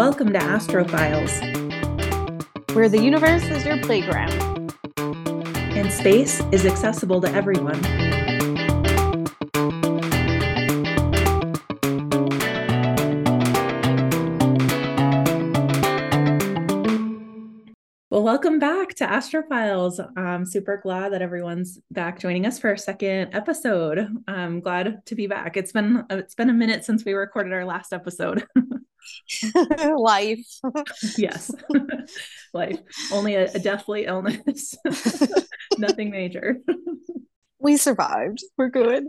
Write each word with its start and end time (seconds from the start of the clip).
Welcome 0.00 0.32
to 0.32 0.38
Astrofiles, 0.38 1.30
where 2.74 2.88
the 2.88 2.98
universe 2.98 3.42
is 3.42 3.66
your 3.66 3.76
playground 3.82 4.74
and 4.96 5.92
space 5.92 6.40
is 6.52 6.64
accessible 6.64 7.20
to 7.20 7.30
everyone. 7.34 7.78
Well, 18.08 18.22
welcome 18.22 18.58
back 18.58 18.94
to 18.94 19.04
Astrofiles. 19.04 20.00
I'm 20.16 20.46
super 20.46 20.80
glad 20.82 21.12
that 21.12 21.20
everyone's 21.20 21.78
back 21.90 22.18
joining 22.18 22.46
us 22.46 22.58
for 22.58 22.70
our 22.70 22.78
second 22.78 23.34
episode. 23.34 24.08
I'm 24.26 24.60
glad 24.60 25.04
to 25.04 25.14
be 25.14 25.26
back. 25.26 25.58
It's 25.58 25.72
been 25.72 26.06
it's 26.08 26.34
been 26.34 26.48
a 26.48 26.54
minute 26.54 26.86
since 26.86 27.04
we 27.04 27.12
recorded 27.12 27.52
our 27.52 27.66
last 27.66 27.92
episode. 27.92 28.46
Life. 29.96 30.46
yes. 31.16 31.50
Life. 32.54 32.80
Only 33.12 33.34
a, 33.34 33.50
a 33.52 33.58
deathly 33.58 34.04
illness. 34.06 34.74
Nothing 35.78 36.10
major. 36.10 36.58
we 37.58 37.76
survived. 37.76 38.42
We're 38.56 38.70
good. 38.70 39.04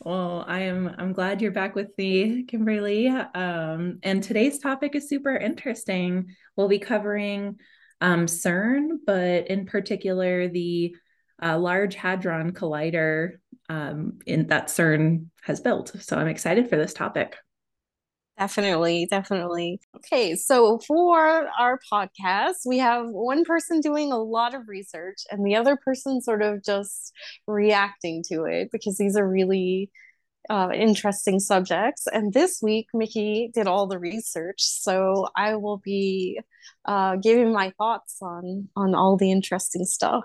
well, 0.00 0.44
I 0.46 0.60
am 0.60 0.94
I'm 0.98 1.12
glad 1.12 1.42
you're 1.42 1.52
back 1.52 1.74
with 1.74 1.88
me, 1.98 2.44
Kymberly. 2.44 3.08
Um, 3.36 3.98
and 4.02 4.22
today's 4.22 4.58
topic 4.58 4.94
is 4.94 5.08
super 5.08 5.36
interesting. 5.36 6.34
We'll 6.56 6.68
be 6.68 6.78
covering 6.78 7.58
um, 8.00 8.26
CERN, 8.26 8.98
but 9.06 9.48
in 9.48 9.66
particular 9.66 10.48
the 10.48 10.94
uh, 11.42 11.58
Large 11.58 11.96
Hadron 11.96 12.52
Collider 12.52 13.32
um, 13.68 14.18
in 14.26 14.48
that 14.48 14.68
CERN 14.68 15.26
has 15.42 15.60
built. 15.60 15.92
So 16.00 16.16
I'm 16.16 16.28
excited 16.28 16.68
for 16.68 16.76
this 16.76 16.94
topic. 16.94 17.36
Definitely, 18.38 19.06
definitely. 19.10 19.80
Okay, 19.96 20.34
so 20.34 20.78
for 20.78 21.48
our 21.58 21.78
podcast, 21.92 22.66
we 22.66 22.78
have 22.78 23.06
one 23.08 23.44
person 23.44 23.80
doing 23.80 24.10
a 24.10 24.18
lot 24.18 24.54
of 24.54 24.68
research 24.68 25.18
and 25.30 25.46
the 25.46 25.54
other 25.54 25.76
person 25.76 26.20
sort 26.20 26.42
of 26.42 26.64
just 26.64 27.12
reacting 27.46 28.22
to 28.28 28.44
it 28.44 28.70
because 28.72 28.96
these 28.96 29.16
are 29.16 29.28
really 29.28 29.90
uh, 30.50 30.70
interesting 30.74 31.38
subjects. 31.38 32.06
And 32.12 32.32
this 32.32 32.60
week, 32.62 32.88
Mickey 32.94 33.50
did 33.54 33.66
all 33.66 33.86
the 33.86 33.98
research, 33.98 34.62
so 34.62 35.28
I 35.36 35.56
will 35.56 35.78
be 35.78 36.40
uh, 36.84 37.16
giving 37.16 37.52
my 37.52 37.72
thoughts 37.78 38.18
on 38.22 38.68
on 38.76 38.94
all 38.94 39.16
the 39.16 39.30
interesting 39.30 39.84
stuff. 39.84 40.24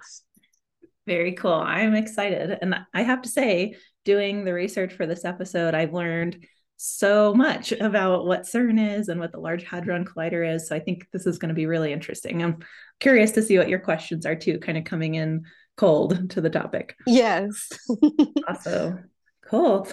Very 1.06 1.34
cool. 1.34 1.54
I'm 1.54 1.94
excited, 1.94 2.58
and 2.62 2.76
I 2.94 3.04
have 3.04 3.22
to 3.24 3.30
say, 3.30 3.76
doing 4.06 4.44
the 4.44 4.54
research 4.54 4.94
for 4.94 5.06
this 5.06 5.24
episode, 5.24 5.74
I've 5.74 5.94
learned 5.94 6.46
so 6.78 7.34
much 7.34 7.72
about 7.72 8.26
what 8.26 8.44
CERN 8.44 8.98
is 8.98 9.10
and 9.10 9.20
what 9.20 9.32
the 9.32 9.40
Large 9.40 9.64
Hadron 9.64 10.06
Collider 10.06 10.56
is. 10.56 10.68
So 10.68 10.76
I 10.76 10.80
think 10.80 11.08
this 11.12 11.26
is 11.26 11.40
going 11.40 11.50
to 11.50 11.56
be 11.56 11.66
really 11.66 11.92
interesting. 11.92 12.42
I'm 12.42 12.60
curious 13.00 13.32
to 13.32 13.42
see 13.42 13.58
what 13.58 13.70
your 13.70 13.80
questions 13.80 14.26
are 14.26 14.36
too, 14.36 14.60
kind 14.60 14.78
of 14.78 14.84
coming 14.84 15.16
in 15.16 15.46
cold 15.76 16.30
to 16.32 16.42
the 16.42 16.50
topic. 16.50 16.96
Yes. 17.06 17.70
awesome. 18.48 19.10
Cool. 19.50 19.88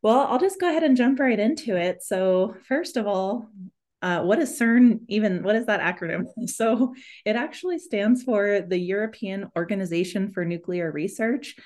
Well, 0.00 0.26
I'll 0.28 0.38
just 0.38 0.60
go 0.60 0.68
ahead 0.68 0.84
and 0.84 0.96
jump 0.96 1.18
right 1.18 1.38
into 1.38 1.76
it. 1.76 2.02
So, 2.02 2.54
first 2.68 2.96
of 2.96 3.08
all, 3.08 3.50
uh, 4.00 4.22
what 4.22 4.38
is 4.38 4.56
CERN 4.56 5.00
even? 5.08 5.42
What 5.42 5.56
is 5.56 5.66
that 5.66 5.80
acronym? 5.80 6.26
So, 6.48 6.94
it 7.24 7.34
actually 7.34 7.80
stands 7.80 8.22
for 8.22 8.60
the 8.60 8.78
European 8.78 9.50
Organization 9.56 10.30
for 10.30 10.44
Nuclear 10.44 10.92
Research. 10.92 11.56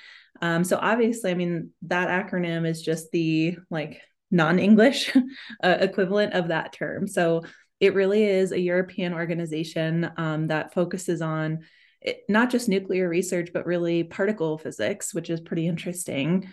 Um, 0.41 0.63
so, 0.63 0.79
obviously, 0.81 1.29
I 1.29 1.35
mean, 1.35 1.71
that 1.83 2.07
acronym 2.07 2.67
is 2.67 2.81
just 2.81 3.11
the 3.11 3.57
like 3.69 4.01
non-English 4.33 5.15
uh, 5.63 5.77
equivalent 5.79 6.33
of 6.33 6.49
that 6.49 6.73
term. 6.73 7.07
So 7.07 7.43
it 7.79 7.93
really 7.93 8.23
is 8.23 8.51
a 8.51 8.59
European 8.59 9.13
organization 9.13 10.09
um, 10.17 10.47
that 10.47 10.73
focuses 10.73 11.21
on 11.21 11.59
it, 12.01 12.23
not 12.27 12.49
just 12.49 12.67
nuclear 12.67 13.07
research, 13.07 13.51
but 13.53 13.65
really 13.65 14.03
particle 14.03 14.57
physics, 14.57 15.13
which 15.13 15.29
is 15.29 15.39
pretty 15.39 15.67
interesting. 15.67 16.51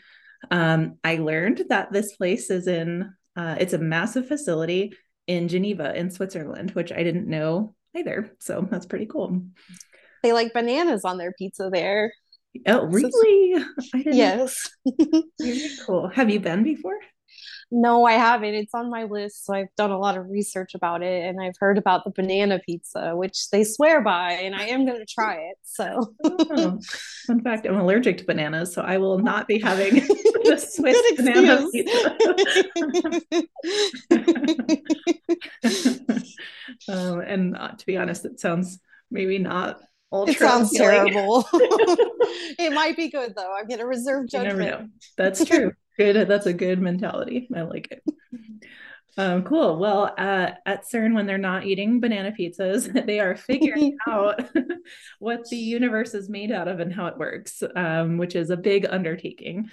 Um, 0.50 0.99
I 1.03 1.16
learned 1.16 1.65
that 1.69 1.93
this 1.93 2.16
place 2.16 2.50
is 2.50 2.66
in, 2.66 3.12
uh, 3.37 3.56
it's 3.59 3.72
a 3.72 3.78
massive 3.78 4.28
facility 4.28 4.93
in 5.27 5.49
Geneva 5.49 5.94
in 5.94 6.10
Switzerland, 6.10 6.72
which 6.72 6.93
I 6.93 7.03
didn't 7.03 7.28
know 7.28 7.75
either. 7.97 8.33
So 8.38 8.66
that's 8.71 8.87
pretty 8.87 9.06
cool. 9.06 9.43
They 10.22 10.33
like 10.33 10.53
bananas 10.53 11.04
on 11.04 11.19
their 11.19 11.33
pizza 11.33 11.71
there. 11.72 12.12
Oh, 12.66 12.87
really? 12.87 13.65
yes. 13.94 14.71
Very 15.41 15.71
cool. 15.87 16.09
Have 16.09 16.31
you 16.31 16.41
been 16.41 16.62
before? 16.62 16.99
No, 17.72 18.04
I 18.04 18.12
haven't. 18.12 18.54
It's 18.54 18.75
on 18.75 18.91
my 18.91 19.04
list. 19.04 19.47
So 19.47 19.54
I've 19.54 19.75
done 19.76 19.92
a 19.92 19.98
lot 19.98 20.19
of 20.19 20.28
research 20.28 20.75
about 20.75 21.03
it 21.03 21.25
and 21.25 21.41
I've 21.41 21.54
heard 21.60 21.78
about 21.78 22.03
the 22.04 22.10
banana 22.10 22.58
pizza, 22.66 23.14
which 23.14 23.48
they 23.50 23.62
swear 23.62 24.00
by, 24.00 24.32
and 24.32 24.56
I 24.56 24.64
am 24.64 24.84
going 24.86 24.98
to 24.98 25.06
try 25.06 25.34
it. 25.36 25.56
So, 25.62 26.12
oh, 26.25 26.80
fun 27.26 27.42
fact 27.42 27.66
I'm 27.66 27.76
allergic 27.76 28.19
to 28.19 28.25
bananas, 28.25 28.75
so 28.75 28.82
I 28.82 28.98
will 28.98 29.20
not 29.20 29.47
be 29.47 29.60
having 29.60 29.94
the 30.44 30.56
Swiss 30.59 31.00
banana 31.16 31.69
pizza. 31.70 32.16
um, 36.88 37.20
and 37.20 37.56
uh, 37.56 37.70
to 37.72 37.86
be 37.86 37.97
honest, 37.97 38.25
it 38.25 38.41
sounds 38.41 38.80
maybe 39.12 39.38
not 39.38 39.80
ultra. 40.12 40.34
It 40.34 40.38
sounds 40.38 40.72
terrible. 40.72 41.47
it 41.53 42.72
might 42.72 42.97
be 42.97 43.09
good 43.09 43.34
though. 43.34 43.54
I'm 43.54 43.66
going 43.66 43.81
to 43.81 43.87
reserve 43.87 44.28
judgment. 44.28 44.59
You 44.59 44.65
never 44.65 44.82
know. 44.82 44.88
That's 45.16 45.44
true 45.44 45.72
good. 46.00 46.28
That's 46.28 46.47
a 46.47 46.53
good 46.53 46.81
mentality. 46.81 47.48
I 47.54 47.62
like 47.62 47.91
it. 47.91 48.03
Um, 49.19 49.43
cool. 49.43 49.78
Well, 49.78 50.15
uh, 50.16 50.53
at 50.65 50.84
CERN, 50.84 51.15
when 51.15 51.26
they're 51.26 51.37
not 51.37 51.66
eating 51.66 52.00
banana 52.00 52.32
pizzas, 52.32 53.06
they 53.06 53.21
are 53.21 53.37
figuring 53.37 53.98
out 54.09 54.41
what 55.19 55.47
the 55.50 55.56
universe 55.56 56.15
is 56.15 56.31
made 56.31 56.53
out 56.53 56.69
of 56.69 56.81
and 56.81 56.92
how 56.92 57.06
it 57.06 57.19
works, 57.19 57.62
um, 57.77 58.16
which 58.16 58.34
is 58.34 58.50
a 58.50 58.56
big 58.56 58.87
undertaking. 58.88 59.69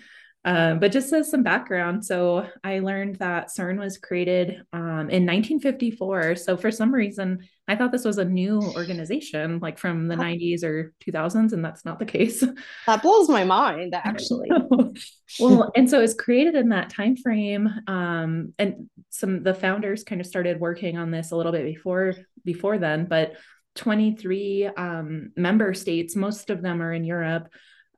Um, 0.48 0.80
but 0.80 0.94
just 0.94 1.12
as 1.12 1.30
some 1.30 1.44
background, 1.44 2.06
so 2.06 2.48
I 2.64 2.80
learned 2.80 3.16
that 3.16 3.50
CERN 3.50 3.78
was 3.78 3.98
created 3.98 4.62
um, 4.72 5.10
in 5.10 5.26
1954. 5.26 6.38
So 6.38 6.56
for 6.56 6.72
some 6.72 6.94
reason, 6.94 7.40
I 7.68 7.76
thought 7.76 7.92
this 7.92 8.06
was 8.06 8.18
a 8.18 8.24
new 8.24 8.62
organization, 8.78 9.60
like 9.60 9.78
from 9.78 10.08
the 10.08 10.16
90s 10.16 10.64
or 10.64 10.94
2000s, 11.06 11.52
and 11.52 11.66
that's 11.66 11.84
not 11.84 12.00
the 12.00 12.06
case. 12.06 12.46
That 12.86 13.02
blows 13.02 13.28
my 13.28 13.44
mind, 13.44 13.94
actually. 13.94 14.50
well, 15.40 15.70
and 15.76 15.90
so 15.90 16.00
it 16.00 16.04
was 16.04 16.14
created 16.14 16.56
in 16.56 16.70
that 16.70 16.90
time 16.90 17.18
frame, 17.18 17.70
um, 17.88 18.54
and 18.58 18.90
some 19.10 19.44
the 19.44 19.54
founders 19.54 20.06
kind 20.06 20.22
of 20.22 20.28
started 20.28 20.62
working 20.62 20.98
on 20.98 21.12
this 21.12 21.32
a 21.32 21.36
little 21.36 21.52
bit 21.52 21.66
before 21.66 22.14
before 22.46 22.78
then, 22.78 23.04
but 23.04 23.34
23 23.76 24.68
um, 24.78 25.32
member 25.36 25.74
states, 25.74 26.16
most 26.16 26.50
of 26.50 26.62
them 26.62 26.82
are 26.82 26.94
in 26.94 27.04
Europe 27.04 27.50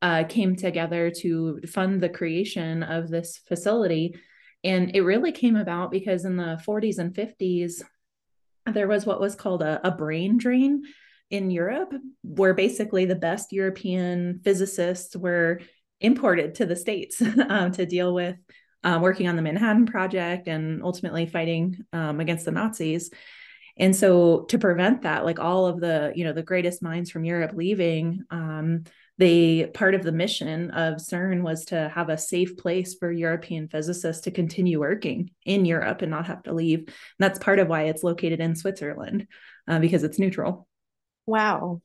uh, 0.01 0.23
came 0.27 0.55
together 0.55 1.11
to 1.11 1.59
fund 1.67 2.01
the 2.01 2.09
creation 2.09 2.83
of 2.83 3.09
this 3.09 3.37
facility. 3.47 4.15
And 4.63 4.95
it 4.95 5.01
really 5.01 5.31
came 5.31 5.55
about 5.55 5.91
because 5.91 6.25
in 6.25 6.37
the 6.37 6.61
40s 6.65 6.99
and 6.99 7.13
50s, 7.13 7.81
there 8.65 8.87
was 8.87 9.05
what 9.05 9.21
was 9.21 9.35
called 9.35 9.61
a, 9.61 9.85
a 9.85 9.91
brain 9.91 10.37
drain 10.37 10.83
in 11.29 11.51
Europe, 11.51 11.93
where 12.23 12.53
basically 12.53 13.05
the 13.05 13.15
best 13.15 13.51
European 13.51 14.41
physicists 14.43 15.15
were 15.15 15.59
imported 16.01 16.55
to 16.55 16.65
the 16.65 16.75
States 16.75 17.21
um, 17.49 17.71
to 17.71 17.85
deal 17.85 18.13
with 18.13 18.35
uh, 18.83 18.99
working 19.01 19.27
on 19.27 19.35
the 19.35 19.41
Manhattan 19.41 19.85
Project 19.85 20.47
and 20.47 20.81
ultimately 20.83 21.25
fighting 21.25 21.85
um, 21.93 22.19
against 22.19 22.45
the 22.45 22.51
Nazis. 22.51 23.09
And 23.77 23.95
so 23.95 24.41
to 24.49 24.57
prevent 24.57 25.03
that, 25.03 25.25
like 25.25 25.39
all 25.39 25.65
of 25.65 25.79
the, 25.79 26.11
you 26.15 26.25
know, 26.25 26.33
the 26.33 26.43
greatest 26.43 26.81
minds 26.81 27.09
from 27.09 27.23
Europe 27.23 27.51
leaving, 27.53 28.23
um, 28.29 28.83
they 29.19 29.65
part 29.73 29.95
of 29.95 30.03
the 30.03 30.13
mission 30.13 30.71
of 30.71 30.95
CERN 30.95 31.43
was 31.43 31.65
to 31.65 31.91
have 31.93 32.07
a 32.07 32.17
safe 32.17 32.55
place 32.55 32.95
for 32.97 33.11
European 33.11 33.67
physicists 33.67 34.23
to 34.23 34.31
continue 34.31 34.79
working 34.79 35.31
in 35.45 35.65
Europe 35.65 36.01
and 36.01 36.09
not 36.09 36.27
have 36.27 36.41
to 36.43 36.53
leave. 36.53 36.79
And 36.79 36.95
that's 37.19 37.37
part 37.37 37.59
of 37.59 37.67
why 37.67 37.83
it's 37.83 38.01
located 38.01 38.39
in 38.39 38.55
Switzerland 38.55 39.27
uh, 39.67 39.79
because 39.79 40.05
it's 40.05 40.19
neutral. 40.19 40.67
Wow. 41.25 41.81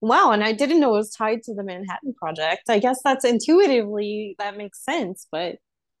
Wow, 0.00 0.30
and 0.32 0.42
I 0.42 0.52
didn't 0.52 0.80
know 0.80 0.94
it 0.94 0.98
was 0.98 1.10
tied 1.10 1.42
to 1.42 1.54
the 1.54 1.62
Manhattan 1.62 2.14
Project. 2.14 2.70
I 2.70 2.78
guess 2.78 3.00
that's 3.04 3.26
intuitively 3.26 4.34
that 4.38 4.56
makes 4.56 4.82
sense, 4.82 5.26
but 5.30 5.56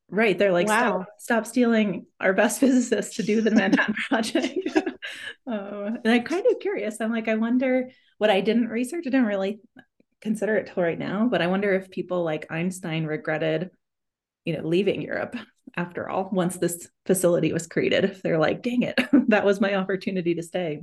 right, 0.08 0.38
they're 0.38 0.52
like, 0.52 0.68
wow. 0.68 0.78
stop, 0.78 1.06
stop 1.18 1.46
stealing 1.46 2.06
our 2.18 2.32
best 2.32 2.60
physicists 2.60 3.16
to 3.16 3.22
do 3.22 3.42
the 3.42 3.50
Manhattan 3.50 3.94
Project. 4.08 4.58
uh, 4.74 4.80
and 5.46 6.00
I'm 6.06 6.22
kind 6.22 6.46
of 6.50 6.60
curious. 6.60 6.98
I'm 6.98 7.12
like, 7.12 7.28
I 7.28 7.34
wonder 7.34 7.90
what 8.16 8.30
I 8.30 8.40
didn't 8.40 8.68
research. 8.68 9.04
I 9.06 9.10
didn't 9.10 9.26
really 9.26 9.60
consider 10.20 10.56
it 10.56 10.70
till 10.72 10.82
right 10.82 10.98
now, 10.98 11.28
but 11.30 11.42
I 11.42 11.46
wonder 11.46 11.72
if 11.74 11.90
people 11.90 12.22
like 12.22 12.50
Einstein 12.50 13.04
regretted, 13.04 13.70
you 14.44 14.56
know, 14.56 14.66
leaving 14.66 15.02
Europe 15.02 15.36
after 15.76 16.08
all, 16.08 16.28
once 16.32 16.56
this 16.56 16.88
facility 17.06 17.52
was 17.52 17.66
created. 17.66 18.04
If 18.04 18.22
they're 18.22 18.38
like, 18.38 18.62
dang 18.62 18.82
it, 18.82 18.98
that 19.28 19.44
was 19.44 19.60
my 19.60 19.74
opportunity 19.74 20.34
to 20.34 20.42
stay. 20.42 20.82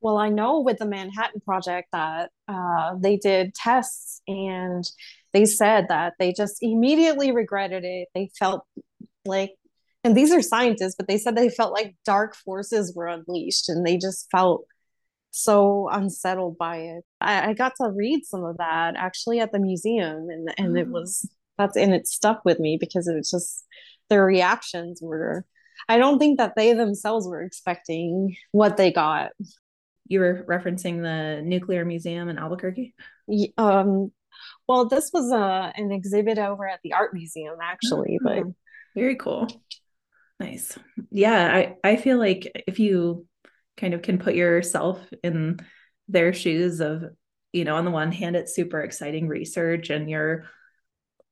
Well, 0.00 0.16
I 0.16 0.30
know 0.30 0.60
with 0.60 0.78
the 0.78 0.86
Manhattan 0.86 1.40
Project 1.42 1.88
that 1.92 2.30
uh, 2.48 2.94
they 2.98 3.16
did 3.16 3.54
tests 3.54 4.22
and 4.26 4.84
they 5.32 5.44
said 5.44 5.86
that 5.88 6.14
they 6.18 6.32
just 6.32 6.58
immediately 6.62 7.32
regretted 7.32 7.84
it. 7.84 8.08
They 8.14 8.30
felt 8.38 8.64
like 9.26 9.52
and 10.02 10.16
these 10.16 10.32
are 10.32 10.40
scientists, 10.40 10.94
but 10.96 11.08
they 11.08 11.18
said 11.18 11.36
they 11.36 11.50
felt 11.50 11.74
like 11.74 11.94
dark 12.06 12.34
forces 12.34 12.94
were 12.94 13.06
unleashed 13.06 13.68
and 13.68 13.86
they 13.86 13.98
just 13.98 14.28
felt 14.30 14.64
so 15.30 15.88
unsettled 15.90 16.58
by 16.58 16.76
it. 16.78 17.04
I, 17.20 17.50
I 17.50 17.52
got 17.54 17.74
to 17.76 17.90
read 17.90 18.24
some 18.24 18.44
of 18.44 18.58
that 18.58 18.94
actually 18.96 19.40
at 19.40 19.52
the 19.52 19.58
museum 19.58 20.28
and 20.30 20.52
and 20.58 20.76
oh. 20.76 20.80
it 20.80 20.88
was 20.88 21.28
that's 21.58 21.76
and 21.76 21.94
it 21.94 22.06
stuck 22.06 22.44
with 22.44 22.58
me 22.58 22.78
because 22.80 23.06
it's 23.06 23.30
just 23.30 23.64
their 24.08 24.24
reactions 24.24 25.00
were 25.02 25.44
I 25.88 25.98
don't 25.98 26.18
think 26.18 26.38
that 26.38 26.56
they 26.56 26.72
themselves 26.72 27.26
were 27.26 27.42
expecting 27.42 28.36
what 28.52 28.76
they 28.76 28.92
got. 28.92 29.30
You 30.06 30.20
were 30.20 30.44
referencing 30.48 31.02
the 31.02 31.42
nuclear 31.42 31.84
museum 31.84 32.28
in 32.28 32.38
Albuquerque? 32.38 32.94
Um 33.56 34.12
well 34.66 34.86
this 34.86 35.10
was 35.12 35.30
a 35.30 35.36
uh, 35.36 35.72
an 35.76 35.92
exhibit 35.92 36.38
over 36.38 36.68
at 36.68 36.80
the 36.82 36.94
art 36.94 37.14
museum 37.14 37.56
actually, 37.62 38.18
oh, 38.20 38.24
but 38.24 38.42
very 38.94 39.16
cool. 39.16 39.46
Nice. 40.40 40.76
Yeah, 41.10 41.54
I 41.54 41.76
I 41.84 41.96
feel 41.96 42.18
like 42.18 42.50
if 42.66 42.78
you 42.78 43.26
kind 43.80 43.94
of 43.94 44.02
can 44.02 44.18
put 44.18 44.34
yourself 44.34 45.00
in 45.22 45.58
their 46.08 46.32
shoes 46.32 46.80
of, 46.80 47.04
you 47.52 47.64
know, 47.64 47.76
on 47.76 47.84
the 47.84 47.90
one 47.90 48.12
hand 48.12 48.36
it's 48.36 48.54
super 48.54 48.80
exciting 48.80 49.28
research 49.28 49.90
and 49.90 50.10
you're 50.10 50.44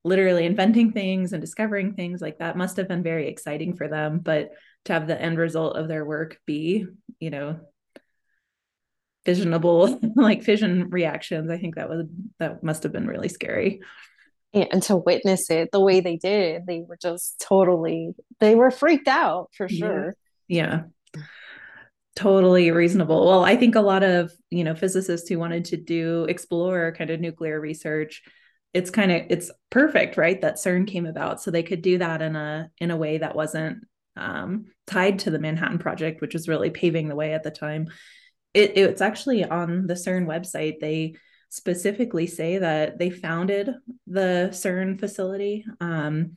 literally 0.05 0.47
inventing 0.47 0.93
things 0.93 1.33
and 1.33 1.41
discovering 1.41 1.95
things 1.95 2.21
like 2.21 2.39
that 2.39 2.57
must 2.57 2.77
have 2.77 2.89
been 2.89 3.03
very 3.03 3.29
exciting 3.29 3.77
for 3.77 3.89
them, 3.89 4.21
but 4.21 4.51
to 4.85 4.93
have 4.93 5.07
the 5.07 5.21
end 5.21 5.39
result 5.39 5.77
of 5.77 5.89
their 5.89 6.05
work 6.05 6.39
be, 6.47 6.87
you 7.21 7.31
know, 7.31 7.61
fissionable 9.27 10.01
like 10.17 10.43
fission 10.43 10.89
reactions, 10.91 11.51
I 11.51 11.59
think 11.59 11.75
that 11.75 11.91
was 11.91 12.07
that 12.39 12.63
must 12.63 12.85
have 12.85 12.93
been 12.93 13.07
really 13.07 13.29
scary. 13.29 13.81
Yeah 14.53 14.67
and 14.73 14.83
to 14.83 14.97
witness 14.97 15.51
it 15.51 15.71
the 15.73 15.81
way 15.81 16.01
they 16.01 16.17
did 16.17 16.67
they 16.67 16.81
were 16.81 16.97
just 16.97 17.39
totally 17.39 18.15
they 18.41 18.55
were 18.55 18.71
freaked 18.71 19.09
out 19.09 19.51
for 19.55 19.69
sure. 19.69 20.17
Yeah. 20.49 20.85
yeah 21.15 21.23
totally 22.19 22.73
reasonable. 22.73 23.27
Well 23.27 23.45
i 23.45 23.55
think 23.55 23.77
a 23.77 23.81
lot 23.81 24.03
of 24.03 24.33
you 24.51 24.65
know 24.65 24.75
physicists 24.75 25.29
who 25.29 25.39
wanted 25.39 25.67
to 25.67 25.77
do 25.77 26.25
explore 26.25 26.93
kind 26.99 27.11
of 27.11 27.21
nuclear 27.21 27.61
research 27.61 28.23
it's 28.75 28.91
kind 28.91 29.13
of 29.13 29.23
it's 29.31 29.51
perfect 29.71 30.17
right 30.17 30.41
that 30.43 30.57
cern 30.57 30.87
came 30.87 31.07
about. 31.07 31.41
So 31.41 31.51
they 31.51 31.63
could 31.63 31.83
do 31.83 31.99
that 31.99 32.21
in 32.21 32.37
a 32.37 32.71
in 32.79 32.91
a 32.91 32.97
way 32.97 33.19
that 33.19 33.37
wasn't 33.37 33.85
um, 34.17 34.67
tied 34.87 35.21
to 35.21 35.31
the 35.31 35.39
manhattan 35.39 35.79
project 35.79 36.21
which 36.21 36.35
was 36.35 36.49
really 36.49 36.71
paving 36.71 37.09
the 37.09 37.17
way 37.17 37.35
at 37.35 37.45
the 37.45 37.51
time. 37.51 37.89
It, 38.55 38.77
it's 38.77 39.01
actually 39.01 39.45
on 39.45 39.87
the 39.87 39.95
cern 39.95 40.27
website. 40.27 40.81
They 40.81 41.15
specifically 41.51 42.27
say 42.27 42.59
that 42.59 42.99
they 42.99 43.11
founded 43.11 43.71
the 44.07 44.51
CERN 44.53 44.99
facility 44.99 45.65
um, 45.81 46.37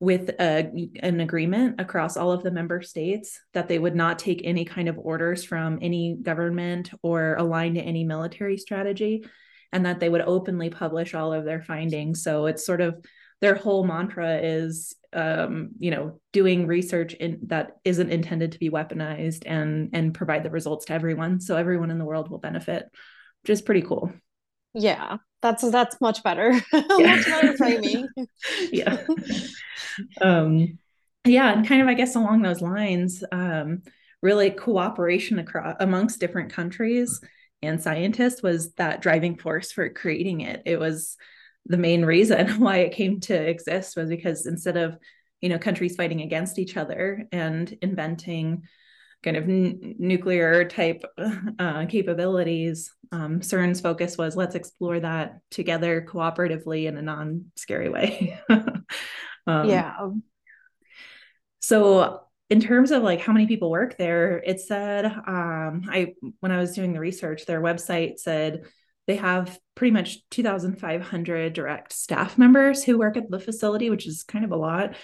with 0.00 0.30
a, 0.40 0.90
an 1.02 1.20
agreement 1.20 1.78
across 1.78 2.16
all 2.16 2.32
of 2.32 2.42
the 2.42 2.50
member 2.50 2.80
states 2.80 3.38
that 3.52 3.68
they 3.68 3.78
would 3.78 3.94
not 3.94 4.18
take 4.18 4.40
any 4.44 4.64
kind 4.64 4.88
of 4.88 4.98
orders 4.98 5.44
from 5.44 5.78
any 5.82 6.16
government 6.20 6.90
or 7.02 7.34
align 7.34 7.74
to 7.74 7.80
any 7.80 8.02
military 8.02 8.56
strategy, 8.56 9.24
and 9.72 9.86
that 9.86 10.00
they 10.00 10.08
would 10.08 10.22
openly 10.22 10.70
publish 10.70 11.14
all 11.14 11.32
of 11.32 11.44
their 11.44 11.62
findings. 11.62 12.22
So 12.22 12.46
it's 12.46 12.64
sort 12.64 12.80
of 12.80 13.04
their 13.40 13.54
whole 13.54 13.84
mantra 13.84 14.38
is 14.38 14.94
um, 15.12 15.70
you 15.78 15.90
know 15.90 16.20
doing 16.32 16.66
research 16.66 17.14
in, 17.14 17.40
that 17.46 17.76
isn't 17.84 18.10
intended 18.10 18.52
to 18.52 18.58
be 18.58 18.70
weaponized 18.70 19.42
and 19.46 19.90
and 19.92 20.14
provide 20.14 20.44
the 20.44 20.50
results 20.50 20.86
to 20.86 20.92
everyone 20.92 21.40
so 21.40 21.56
everyone 21.56 21.90
in 21.90 21.98
the 21.98 22.04
world 22.04 22.30
will 22.30 22.38
benefit 22.38 22.86
which 23.42 23.50
is 23.50 23.62
pretty 23.62 23.82
cool 23.82 24.12
yeah, 24.74 25.18
that's 25.42 25.68
that's 25.70 26.00
much 26.00 26.22
better. 26.22 26.52
Yeah. 26.72 27.16
much 27.16 27.26
better 27.26 27.56
framing. 27.56 28.08
yeah. 28.72 28.98
um 30.20 30.78
yeah, 31.26 31.52
and 31.52 31.66
kind 31.66 31.82
of 31.82 31.88
I 31.88 31.94
guess 31.94 32.16
along 32.16 32.42
those 32.42 32.62
lines, 32.62 33.22
um, 33.32 33.82
really 34.22 34.50
cooperation 34.50 35.38
across 35.38 35.76
amongst 35.80 36.20
different 36.20 36.52
countries 36.52 37.20
and 37.62 37.82
scientists 37.82 38.42
was 38.42 38.72
that 38.74 39.02
driving 39.02 39.36
force 39.36 39.70
for 39.72 39.88
creating 39.90 40.40
it. 40.40 40.62
It 40.64 40.78
was 40.78 41.16
the 41.66 41.76
main 41.76 42.04
reason 42.04 42.48
why 42.60 42.78
it 42.78 42.92
came 42.92 43.20
to 43.20 43.34
exist 43.34 43.96
was 43.96 44.08
because 44.08 44.46
instead 44.46 44.76
of 44.76 44.96
you 45.40 45.48
know 45.48 45.58
countries 45.58 45.96
fighting 45.96 46.20
against 46.22 46.58
each 46.58 46.76
other 46.76 47.26
and 47.32 47.76
inventing 47.82 48.62
kind 49.22 49.36
of 49.36 49.44
n- 49.44 49.96
nuclear 49.98 50.64
type 50.64 51.04
uh, 51.58 51.86
capabilities. 51.86 52.92
Um, 53.12 53.40
CERN's 53.40 53.80
focus 53.80 54.16
was 54.16 54.36
let's 54.36 54.54
explore 54.54 55.00
that 55.00 55.40
together 55.50 56.06
cooperatively 56.08 56.86
in 56.86 56.96
a 56.96 57.02
non 57.02 57.46
scary 57.56 57.88
way. 57.88 58.38
um, 58.48 59.68
yeah. 59.68 59.96
So 61.60 62.20
in 62.48 62.60
terms 62.60 62.90
of 62.90 63.02
like 63.02 63.20
how 63.20 63.32
many 63.32 63.46
people 63.46 63.70
work 63.70 63.96
there, 63.96 64.38
it 64.38 64.60
said 64.60 65.06
um, 65.06 65.82
I 65.88 66.14
when 66.40 66.52
I 66.52 66.58
was 66.58 66.72
doing 66.72 66.92
the 66.92 67.00
research, 67.00 67.46
their 67.46 67.60
website 67.60 68.18
said 68.18 68.64
they 69.06 69.16
have 69.16 69.58
pretty 69.74 69.92
much 69.92 70.18
2,500 70.30 71.52
direct 71.52 71.92
staff 71.92 72.38
members 72.38 72.84
who 72.84 72.98
work 72.98 73.16
at 73.16 73.30
the 73.30 73.40
facility, 73.40 73.90
which 73.90 74.06
is 74.06 74.22
kind 74.22 74.44
of 74.44 74.52
a 74.52 74.56
lot. 74.56 74.94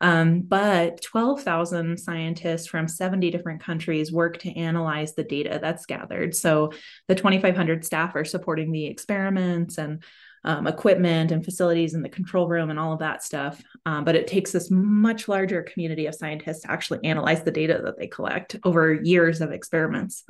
Um, 0.00 0.42
but 0.42 1.00
12,000 1.02 1.98
scientists 1.98 2.66
from 2.66 2.88
70 2.88 3.30
different 3.30 3.62
countries 3.62 4.12
work 4.12 4.38
to 4.38 4.56
analyze 4.56 5.14
the 5.14 5.24
data 5.24 5.58
that's 5.60 5.86
gathered. 5.86 6.34
So 6.34 6.72
the 7.08 7.14
2,500 7.14 7.84
staff 7.84 8.14
are 8.14 8.24
supporting 8.24 8.72
the 8.72 8.86
experiments 8.86 9.78
and 9.78 10.02
um, 10.44 10.68
equipment 10.68 11.32
and 11.32 11.44
facilities 11.44 11.94
in 11.94 12.02
the 12.02 12.08
control 12.08 12.46
room 12.46 12.70
and 12.70 12.78
all 12.78 12.92
of 12.92 13.00
that 13.00 13.24
stuff. 13.24 13.60
Um, 13.84 14.04
but 14.04 14.14
it 14.14 14.28
takes 14.28 14.52
this 14.52 14.70
much 14.70 15.26
larger 15.26 15.62
community 15.62 16.06
of 16.06 16.14
scientists 16.14 16.60
to 16.60 16.70
actually 16.70 17.04
analyze 17.04 17.42
the 17.42 17.50
data 17.50 17.80
that 17.84 17.98
they 17.98 18.06
collect 18.06 18.56
over 18.64 18.94
years 18.94 19.40
of 19.40 19.50
experiments. 19.50 20.24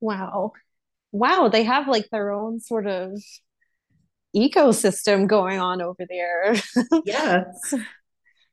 Wow. 0.00 0.52
Wow. 1.12 1.48
They 1.48 1.62
have 1.62 1.86
like 1.86 2.08
their 2.10 2.32
own 2.32 2.58
sort 2.58 2.88
of 2.88 3.22
ecosystem 4.34 5.28
going 5.28 5.60
on 5.60 5.80
over 5.80 6.06
there. 6.08 6.56
yeah. 7.04 7.44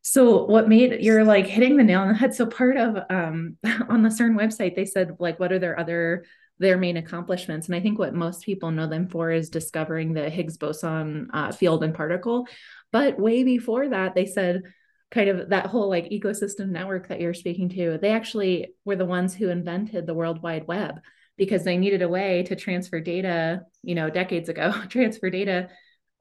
So 0.02 0.46
what 0.46 0.70
made 0.70 1.02
you're 1.02 1.24
like 1.24 1.46
hitting 1.46 1.78
the 1.78 1.84
nail 1.84 2.02
on 2.02 2.10
the 2.10 2.14
head. 2.14 2.34
So 2.34 2.46
part 2.46 2.78
of 2.78 2.98
um 3.10 3.58
on 3.90 4.04
the 4.04 4.10
cern 4.10 4.36
website 4.36 4.76
they 4.76 4.86
said 4.86 5.18
like 5.20 5.40
what 5.40 5.52
are 5.52 5.60
their 5.60 5.80
other 5.80 6.26
their 6.60 6.78
main 6.78 6.98
accomplishments? 6.98 7.68
And 7.68 7.76
i 7.76 7.80
think 7.80 8.00
what 8.00 8.14
most 8.14 8.44
people 8.44 8.72
know 8.72 8.88
them 8.88 9.08
for 9.08 9.32
is 9.32 9.50
discovering 9.50 10.14
the 10.14 10.30
higgs 10.30 10.58
boson 10.58 11.30
uh, 11.34 11.52
field 11.52 11.84
and 11.84 11.94
particle. 11.94 12.48
But 12.92 13.20
way 13.20 13.44
before 13.44 13.90
that 13.90 14.16
they 14.16 14.26
said 14.26 14.64
kind 15.12 15.30
of 15.30 15.50
that 15.50 15.68
whole 15.68 15.90
like 15.90 16.10
ecosystem 16.10 16.70
network 16.70 17.08
that 17.08 17.20
you're 17.20 17.34
speaking 17.34 17.70
to 17.70 17.98
they 18.00 18.12
actually 18.12 18.68
were 18.86 18.96
the 18.96 19.06
ones 19.06 19.34
who 19.34 19.50
invented 19.50 20.06
the 20.06 20.14
world 20.14 20.42
wide 20.44 20.68
web 20.68 21.00
because 21.36 21.64
they 21.64 21.78
needed 21.78 22.04
a 22.04 22.10
way 22.10 22.44
to 22.44 22.56
transfer 22.56 23.00
data 23.00 23.62
you 23.82 23.96
know 23.96 24.10
decades 24.10 24.50
ago 24.50 24.72
transfer 24.90 25.30
data 25.32 25.70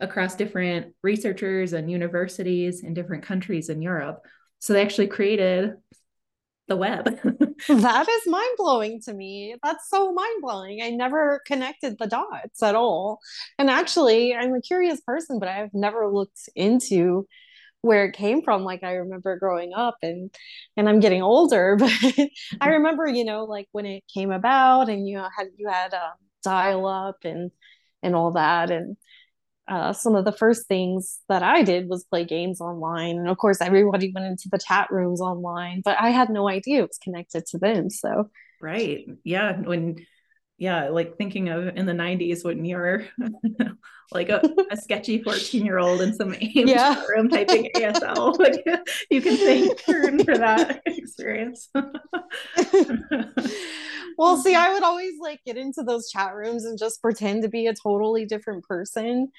across 0.01 0.37
different 0.37 0.95
researchers 1.03 1.73
and 1.73 1.91
universities 1.91 2.83
in 2.83 2.95
different 2.95 3.25
countries 3.25 3.69
in 3.69 3.83
Europe. 3.83 4.25
So 4.61 4.73
they 4.73 4.83
actually 4.83 5.09
created 5.09 5.75
the 6.69 6.77
web. 6.77 7.05
that 7.69 8.09
is 8.09 8.27
mind 8.27 8.57
blowing 8.57 9.01
to 9.03 9.15
me. 9.15 9.57
That's 9.63 9.89
so 9.89 10.13
mind 10.13 10.43
blowing. 10.43 10.83
I 10.83 10.91
never 10.91 11.41
connected 11.47 11.99
the 11.99 12.07
dots 12.07 12.63
at 12.63 12.75
all. 12.75 13.19
And 13.59 13.71
actually, 13.71 14.35
I'm 14.35 14.55
a 14.55 14.61
curious 14.61 15.01
person, 15.01 15.39
but 15.39 15.49
I've 15.49 15.75
never 15.75 16.09
looked 16.13 16.49
into 16.55 17.27
where 17.83 18.07
it 18.07 18.13
came 18.13 18.43
from 18.43 18.65
like 18.65 18.83
i 18.83 18.95
remember 18.95 19.39
growing 19.39 19.73
up 19.73 19.97
and 20.03 20.35
and 20.77 20.89
i'm 20.89 20.99
getting 20.99 21.23
older 21.23 21.77
but 21.79 21.93
i 22.61 22.71
remember 22.71 23.07
you 23.07 23.25
know 23.25 23.45
like 23.45 23.69
when 23.73 23.87
it 23.87 24.03
came 24.13 24.33
about 24.33 24.89
and 24.89 25.07
you 25.07 25.17
know 25.17 25.29
had 25.37 25.47
you 25.57 25.69
had 25.69 25.95
um, 25.95 26.15
dial 26.43 26.87
up 26.87 27.19
and 27.25 27.51
and 28.03 28.15
all 28.15 28.33
that 28.33 28.71
and 28.71 28.97
uh, 29.69 29.93
some 29.93 30.15
of 30.15 30.25
the 30.25 30.33
first 30.33 30.67
things 30.67 31.19
that 31.29 31.43
I 31.43 31.63
did 31.63 31.89
was 31.89 32.05
play 32.05 32.25
games 32.25 32.61
online. 32.61 33.19
And 33.19 33.29
of 33.29 33.37
course, 33.37 33.61
everybody 33.61 34.11
went 34.15 34.27
into 34.27 34.49
the 34.51 34.59
chat 34.59 34.89
rooms 34.91 35.21
online, 35.21 35.83
but 35.85 35.99
I 36.01 36.09
had 36.11 36.31
no 36.31 36.49
idea 36.49 36.81
it 36.81 36.89
was 36.89 36.99
connected 37.03 37.45
to 37.47 37.59
them. 37.59 37.91
So, 37.91 38.31
right. 38.61 39.07
Yeah. 39.25 39.59
When, 39.59 40.07
yeah, 40.57 40.89
like 40.89 41.17
thinking 41.19 41.51
of 41.51 41.77
in 41.77 41.87
the 41.87 41.93
90s 41.93 42.45
when 42.45 42.65
you're 42.65 43.05
like 44.13 44.31
a, 44.31 44.43
a 44.71 44.77
sketchy 44.77 45.23
14 45.23 45.65
year 45.65 45.79
old 45.79 46.01
in 46.01 46.15
some 46.15 46.35
AIM 46.41 46.67
yeah. 46.67 47.05
room 47.07 47.29
typing 47.29 47.71
ASL, 47.77 48.39
like 48.39 48.65
you 49.11 49.21
can 49.21 49.37
thank 49.37 49.79
CERN 49.83 50.25
for 50.25 50.39
that 50.39 50.83
experience. 50.87 51.69
Well, 54.19 54.37
see, 54.37 54.53
mm-hmm. 54.53 54.71
I 54.71 54.75
would 54.75 54.83
always 54.83 55.15
like 55.21 55.41
get 55.47 55.57
into 55.57 55.83
those 55.83 56.11
chat 56.11 56.35
rooms 56.35 56.65
and 56.65 56.79
just 56.79 57.01
pretend 57.01 57.43
to 57.45 57.49
be 57.49 57.69
a 57.69 57.75
totally 57.75 58.27
different 58.27 58.65
person. 58.65 59.31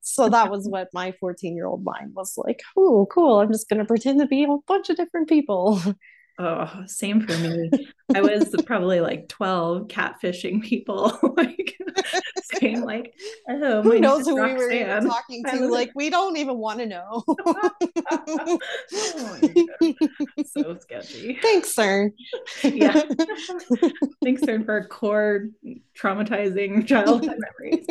So 0.00 0.28
that 0.28 0.50
was 0.50 0.66
what 0.66 0.88
my 0.92 1.12
14 1.20 1.54
year 1.54 1.66
old 1.66 1.84
mind 1.84 2.14
was 2.14 2.34
like. 2.36 2.62
Oh, 2.76 3.06
cool. 3.12 3.40
I'm 3.40 3.52
just 3.52 3.68
going 3.68 3.78
to 3.78 3.84
pretend 3.84 4.20
to 4.20 4.26
be 4.26 4.44
a 4.44 4.56
bunch 4.66 4.90
of 4.90 4.96
different 4.96 5.28
people. 5.28 5.80
Oh, 6.38 6.84
same 6.86 7.20
for 7.20 7.36
me. 7.38 7.70
I 8.14 8.22
was 8.22 8.54
probably 8.64 9.00
like 9.00 9.28
12 9.28 9.88
catfishing 9.88 10.62
people, 10.62 11.18
like 11.36 11.76
saying 12.54 12.82
like, 12.82 13.14
oh, 13.48 13.82
who 13.82 13.98
knows 14.00 14.26
who 14.26 14.36
we 14.36 14.54
were 14.54 15.00
talking 15.02 15.44
to? 15.44 15.66
Like, 15.66 15.92
we 15.94 16.08
don't 16.10 16.36
even 16.38 16.56
want 16.56 16.78
to 16.80 16.86
know. 16.86 17.22
oh 18.10 18.58
so 20.46 20.78
sketchy. 20.80 21.38
Thanks, 21.42 21.74
CERN. 21.74 22.12
yeah. 22.64 22.92
Thanks, 24.24 24.42
CERN, 24.42 24.64
for 24.64 24.78
a 24.78 24.88
core 24.88 25.48
traumatizing 25.98 26.86
childhood 26.86 27.38
memories. 27.60 27.86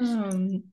um, 0.00 0.64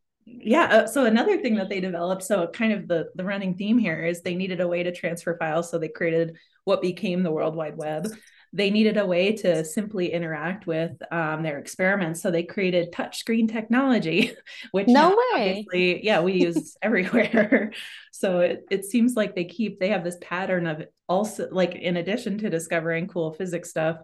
yeah 0.41 0.65
uh, 0.65 0.87
so 0.87 1.05
another 1.05 1.37
thing 1.41 1.55
that 1.55 1.69
they 1.69 1.79
developed 1.79 2.23
so 2.23 2.47
kind 2.47 2.73
of 2.73 2.87
the 2.87 3.09
the 3.15 3.23
running 3.23 3.55
theme 3.55 3.77
here 3.77 4.05
is 4.05 4.21
they 4.21 4.35
needed 4.35 4.61
a 4.61 4.67
way 4.67 4.83
to 4.83 4.91
transfer 4.91 5.37
files. 5.37 5.69
So 5.69 5.77
they 5.77 5.87
created 5.87 6.37
what 6.63 6.81
became 6.81 7.23
the 7.23 7.31
world 7.31 7.55
wide 7.55 7.77
web. 7.77 8.07
They 8.53 8.71
needed 8.71 8.97
a 8.97 9.05
way 9.05 9.33
to 9.33 9.65
simply 9.65 10.13
interact 10.13 10.65
with 10.65 10.91
um, 11.11 11.43
their 11.43 11.59
experiments. 11.59 12.21
So 12.21 12.31
they 12.31 12.43
created 12.43 12.93
touchscreen 12.93 13.51
technology 13.51 14.31
which 14.71 14.87
no 14.87 15.17
way. 15.33 15.65
yeah 15.73 16.21
we 16.21 16.33
use 16.33 16.77
everywhere. 16.81 17.71
So 18.11 18.39
it, 18.39 18.65
it 18.71 18.85
seems 18.85 19.15
like 19.15 19.35
they 19.35 19.45
keep 19.45 19.79
they 19.79 19.89
have 19.89 20.03
this 20.03 20.17
pattern 20.21 20.67
of 20.67 20.83
also 21.07 21.47
like 21.51 21.75
in 21.75 21.97
addition 21.97 22.37
to 22.39 22.49
discovering 22.49 23.07
cool 23.07 23.33
physics 23.33 23.69
stuff 23.69 23.97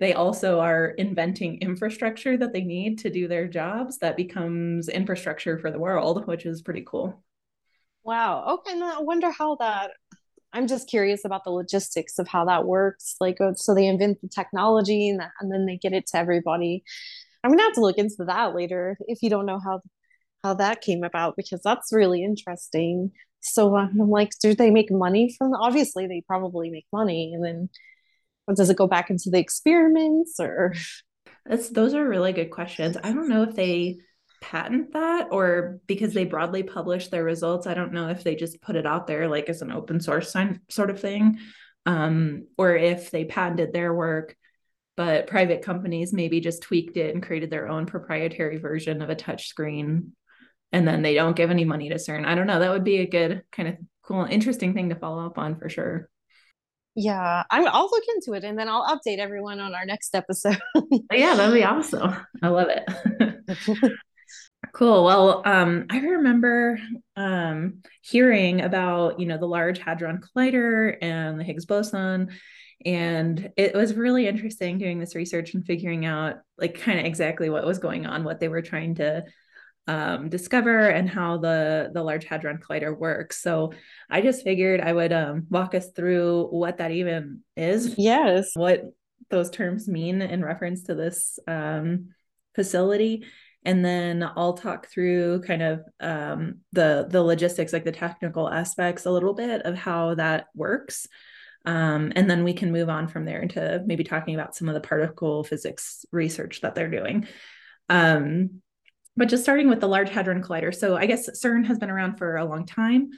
they 0.00 0.14
also 0.14 0.58
are 0.60 0.88
inventing 0.88 1.60
infrastructure 1.60 2.36
that 2.36 2.52
they 2.52 2.62
need 2.62 2.98
to 3.00 3.10
do 3.10 3.28
their 3.28 3.46
jobs 3.46 3.98
that 3.98 4.16
becomes 4.16 4.88
infrastructure 4.88 5.58
for 5.58 5.70
the 5.70 5.78
world, 5.78 6.26
which 6.26 6.46
is 6.46 6.62
pretty 6.62 6.82
cool. 6.86 7.22
Wow. 8.02 8.44
Okay. 8.54 8.80
I 8.82 9.00
wonder 9.00 9.30
how 9.30 9.56
that, 9.56 9.92
I'm 10.52 10.66
just 10.66 10.88
curious 10.88 11.24
about 11.24 11.44
the 11.44 11.50
logistics 11.50 12.18
of 12.18 12.26
how 12.26 12.46
that 12.46 12.66
works. 12.66 13.14
Like, 13.20 13.40
uh, 13.40 13.54
so 13.54 13.74
they 13.74 13.86
invent 13.86 14.20
the 14.22 14.28
technology 14.28 15.10
and, 15.10 15.22
and 15.38 15.52
then 15.52 15.66
they 15.66 15.76
get 15.76 15.92
it 15.92 16.06
to 16.08 16.16
everybody. 16.16 16.82
I'm 17.44 17.50
gonna 17.50 17.62
have 17.62 17.74
to 17.74 17.80
look 17.80 17.98
into 17.98 18.24
that 18.26 18.54
later 18.54 18.98
if 19.06 19.22
you 19.22 19.30
don't 19.30 19.46
know 19.46 19.60
how 19.60 19.80
how 20.42 20.54
that 20.54 20.80
came 20.80 21.04
about 21.04 21.36
because 21.36 21.60
that's 21.62 21.92
really 21.92 22.24
interesting. 22.24 23.12
So 23.40 23.76
uh, 23.76 23.86
I'm 23.86 24.10
like, 24.10 24.32
do 24.42 24.54
they 24.54 24.70
make 24.70 24.90
money 24.90 25.34
from? 25.36 25.54
Obviously, 25.54 26.06
they 26.06 26.22
probably 26.26 26.70
make 26.70 26.86
money, 26.92 27.32
and 27.34 27.44
then 27.44 27.68
does 28.56 28.70
it 28.70 28.76
go 28.76 28.86
back 28.86 29.10
into 29.10 29.30
the 29.30 29.38
experiments 29.38 30.38
or 30.40 30.74
that's 31.46 31.70
those 31.70 31.94
are 31.94 32.08
really 32.08 32.32
good 32.32 32.50
questions 32.50 32.96
i 33.02 33.12
don't 33.12 33.28
know 33.28 33.42
if 33.42 33.54
they 33.54 33.98
patent 34.40 34.92
that 34.94 35.28
or 35.30 35.80
because 35.86 36.14
they 36.14 36.24
broadly 36.24 36.62
publish 36.62 37.08
their 37.08 37.24
results 37.24 37.66
i 37.66 37.74
don't 37.74 37.92
know 37.92 38.08
if 38.08 38.24
they 38.24 38.34
just 38.34 38.60
put 38.62 38.76
it 38.76 38.86
out 38.86 39.06
there 39.06 39.28
like 39.28 39.48
as 39.48 39.60
an 39.60 39.70
open 39.70 40.00
source 40.00 40.30
sign, 40.30 40.60
sort 40.70 40.90
of 40.90 41.00
thing 41.00 41.38
um, 41.86 42.46
or 42.56 42.74
if 42.74 43.10
they 43.10 43.24
patented 43.24 43.72
their 43.72 43.92
work 43.92 44.36
but 44.96 45.26
private 45.26 45.62
companies 45.62 46.12
maybe 46.12 46.40
just 46.40 46.62
tweaked 46.62 46.96
it 46.96 47.14
and 47.14 47.22
created 47.22 47.50
their 47.50 47.68
own 47.68 47.86
proprietary 47.86 48.58
version 48.58 49.02
of 49.02 49.10
a 49.10 49.14
touch 49.14 49.46
screen 49.46 50.12
and 50.72 50.86
then 50.86 51.02
they 51.02 51.14
don't 51.14 51.36
give 51.36 51.50
any 51.50 51.64
money 51.64 51.88
to 51.88 51.96
CERN. 51.96 52.24
I 52.24 52.34
don't 52.34 52.46
know. 52.46 52.60
That 52.60 52.70
would 52.70 52.84
be 52.84 52.98
a 52.98 53.06
good 53.06 53.42
kind 53.50 53.68
of 53.68 53.76
cool, 54.02 54.24
interesting 54.24 54.74
thing 54.74 54.90
to 54.90 54.94
follow 54.94 55.26
up 55.26 55.38
on 55.38 55.56
for 55.56 55.68
sure. 55.68 56.08
Yeah, 56.96 57.44
I'm, 57.50 57.66
I'll 57.68 57.88
look 57.90 58.04
into 58.14 58.32
it 58.32 58.44
and 58.44 58.58
then 58.58 58.68
I'll 58.68 58.86
update 58.86 59.18
everyone 59.18 59.60
on 59.60 59.74
our 59.74 59.86
next 59.86 60.14
episode. 60.14 60.58
yeah, 61.12 61.34
that'd 61.34 61.54
be 61.54 61.64
awesome. 61.64 62.16
I 62.42 62.48
love 62.48 62.68
it. 62.68 63.52
cool. 64.72 65.04
Well, 65.04 65.42
um, 65.44 65.86
I 65.88 65.98
remember 65.98 66.80
um, 67.16 67.82
hearing 68.02 68.60
about, 68.60 69.20
you 69.20 69.26
know, 69.26 69.38
the 69.38 69.46
Large 69.46 69.78
Hadron 69.78 70.20
Collider 70.20 70.96
and 71.00 71.38
the 71.38 71.44
Higgs 71.44 71.66
boson. 71.66 72.30
And 72.84 73.50
it 73.56 73.74
was 73.74 73.94
really 73.94 74.26
interesting 74.26 74.78
doing 74.78 74.98
this 74.98 75.14
research 75.14 75.54
and 75.54 75.64
figuring 75.64 76.06
out 76.06 76.36
like 76.58 76.80
kind 76.80 76.98
of 76.98 77.04
exactly 77.04 77.50
what 77.50 77.66
was 77.66 77.78
going 77.78 78.06
on, 78.06 78.24
what 78.24 78.40
they 78.40 78.48
were 78.48 78.62
trying 78.62 78.96
to 78.96 79.24
um, 79.86 80.28
discover 80.28 80.88
and 80.88 81.08
how 81.08 81.38
the 81.38 81.90
the 81.92 82.02
Large 82.02 82.24
Hadron 82.24 82.58
Collider 82.58 82.96
works. 82.96 83.42
So 83.42 83.72
I 84.08 84.20
just 84.20 84.44
figured 84.44 84.80
I 84.80 84.92
would 84.92 85.12
um, 85.12 85.46
walk 85.50 85.74
us 85.74 85.90
through 85.90 86.46
what 86.50 86.78
that 86.78 86.90
even 86.90 87.40
is. 87.56 87.94
Yes. 87.98 88.52
What 88.54 88.82
those 89.30 89.50
terms 89.50 89.88
mean 89.88 90.22
in 90.22 90.44
reference 90.44 90.84
to 90.84 90.94
this 90.94 91.38
um, 91.46 92.10
facility 92.54 93.24
and 93.64 93.84
then 93.84 94.22
I'll 94.36 94.54
talk 94.54 94.88
through 94.88 95.42
kind 95.42 95.62
of 95.62 95.82
um, 96.00 96.60
the 96.72 97.06
the 97.08 97.22
logistics, 97.22 97.72
like 97.72 97.84
the 97.84 97.92
technical 97.92 98.48
aspects, 98.48 99.04
a 99.04 99.10
little 99.10 99.34
bit 99.34 99.62
of 99.62 99.76
how 99.76 100.14
that 100.14 100.46
works, 100.54 101.06
um, 101.66 102.12
and 102.16 102.28
then 102.28 102.42
we 102.42 102.54
can 102.54 102.72
move 102.72 102.88
on 102.88 103.08
from 103.08 103.24
there 103.24 103.40
into 103.40 103.82
maybe 103.84 104.04
talking 104.04 104.34
about 104.34 104.56
some 104.56 104.68
of 104.68 104.74
the 104.74 104.80
particle 104.80 105.44
physics 105.44 106.06
research 106.10 106.62
that 106.62 106.74
they're 106.74 106.90
doing. 106.90 107.26
Um, 107.88 108.62
but 109.20 109.28
just 109.28 109.42
starting 109.42 109.68
with 109.68 109.80
the 109.80 109.86
Large 109.86 110.08
Hadron 110.08 110.42
Collider. 110.42 110.74
So 110.74 110.96
I 110.96 111.04
guess 111.04 111.28
CERN 111.28 111.66
has 111.66 111.78
been 111.78 111.90
around 111.90 112.16
for 112.16 112.38
a 112.38 112.44
long 112.46 112.64
time 112.64 113.10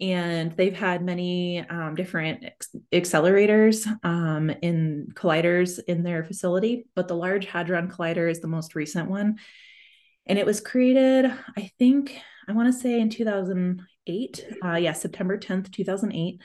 and 0.00 0.52
they've 0.52 0.72
had 0.72 1.04
many 1.04 1.68
um, 1.68 1.96
different 1.96 2.44
accelerators 2.92 3.84
um, 4.04 4.50
in 4.62 5.08
colliders 5.14 5.80
in 5.88 6.04
their 6.04 6.22
facility, 6.22 6.86
but 6.94 7.08
the 7.08 7.16
Large 7.16 7.46
Hadron 7.46 7.88
Collider 7.90 8.30
is 8.30 8.38
the 8.38 8.46
most 8.46 8.76
recent 8.76 9.10
one. 9.10 9.40
And 10.26 10.38
it 10.38 10.46
was 10.46 10.60
created, 10.60 11.26
I 11.56 11.72
think, 11.76 12.16
I 12.46 12.52
want 12.52 12.72
to 12.72 12.80
say 12.80 13.00
in 13.00 13.10
2008. 13.10 14.46
Uh, 14.64 14.74
yeah, 14.76 14.92
September 14.92 15.36
10th, 15.36 15.72
2008. 15.72 16.40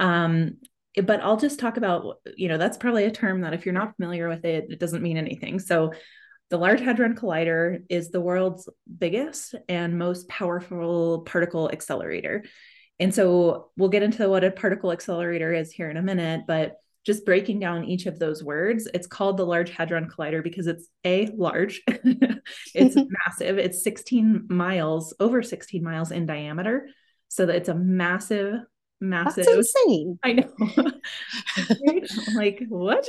Um, 0.00 0.58
but 1.02 1.22
I'll 1.22 1.38
just 1.38 1.58
talk 1.58 1.78
about, 1.78 2.18
you 2.36 2.48
know, 2.48 2.58
that's 2.58 2.76
probably 2.76 3.04
a 3.04 3.10
term 3.10 3.40
that 3.40 3.54
if 3.54 3.64
you're 3.64 3.72
not 3.72 3.96
familiar 3.96 4.28
with 4.28 4.44
it, 4.44 4.66
it 4.68 4.78
doesn't 4.78 5.02
mean 5.02 5.16
anything. 5.16 5.58
So 5.60 5.92
the 6.54 6.60
Large 6.60 6.82
Hadron 6.82 7.16
Collider 7.16 7.82
is 7.88 8.10
the 8.10 8.20
world's 8.20 8.68
biggest 8.98 9.56
and 9.68 9.98
most 9.98 10.28
powerful 10.28 11.22
particle 11.22 11.68
accelerator. 11.68 12.44
And 13.00 13.12
so 13.12 13.72
we'll 13.76 13.88
get 13.88 14.04
into 14.04 14.28
what 14.28 14.44
a 14.44 14.52
particle 14.52 14.92
accelerator 14.92 15.52
is 15.52 15.72
here 15.72 15.90
in 15.90 15.96
a 15.96 16.02
minute, 16.02 16.42
but 16.46 16.76
just 17.04 17.26
breaking 17.26 17.58
down 17.58 17.86
each 17.86 18.06
of 18.06 18.20
those 18.20 18.44
words, 18.44 18.86
it's 18.94 19.08
called 19.08 19.36
the 19.36 19.44
Large 19.44 19.70
Hadron 19.70 20.08
Collider 20.08 20.44
because 20.44 20.68
it's 20.68 20.86
a 21.04 21.26
large, 21.34 21.82
it's 21.88 22.94
massive, 23.26 23.58
it's 23.58 23.82
16 23.82 24.46
miles, 24.48 25.12
over 25.18 25.42
16 25.42 25.82
miles 25.82 26.12
in 26.12 26.24
diameter. 26.24 26.88
So 27.30 27.46
that 27.46 27.56
it's 27.56 27.68
a 27.68 27.74
massive, 27.74 28.60
massive. 29.00 29.46
That's 29.46 29.74
insane. 29.74 30.20
I 30.24 30.32
know. 30.34 30.52
like, 32.36 32.62
what? 32.68 33.08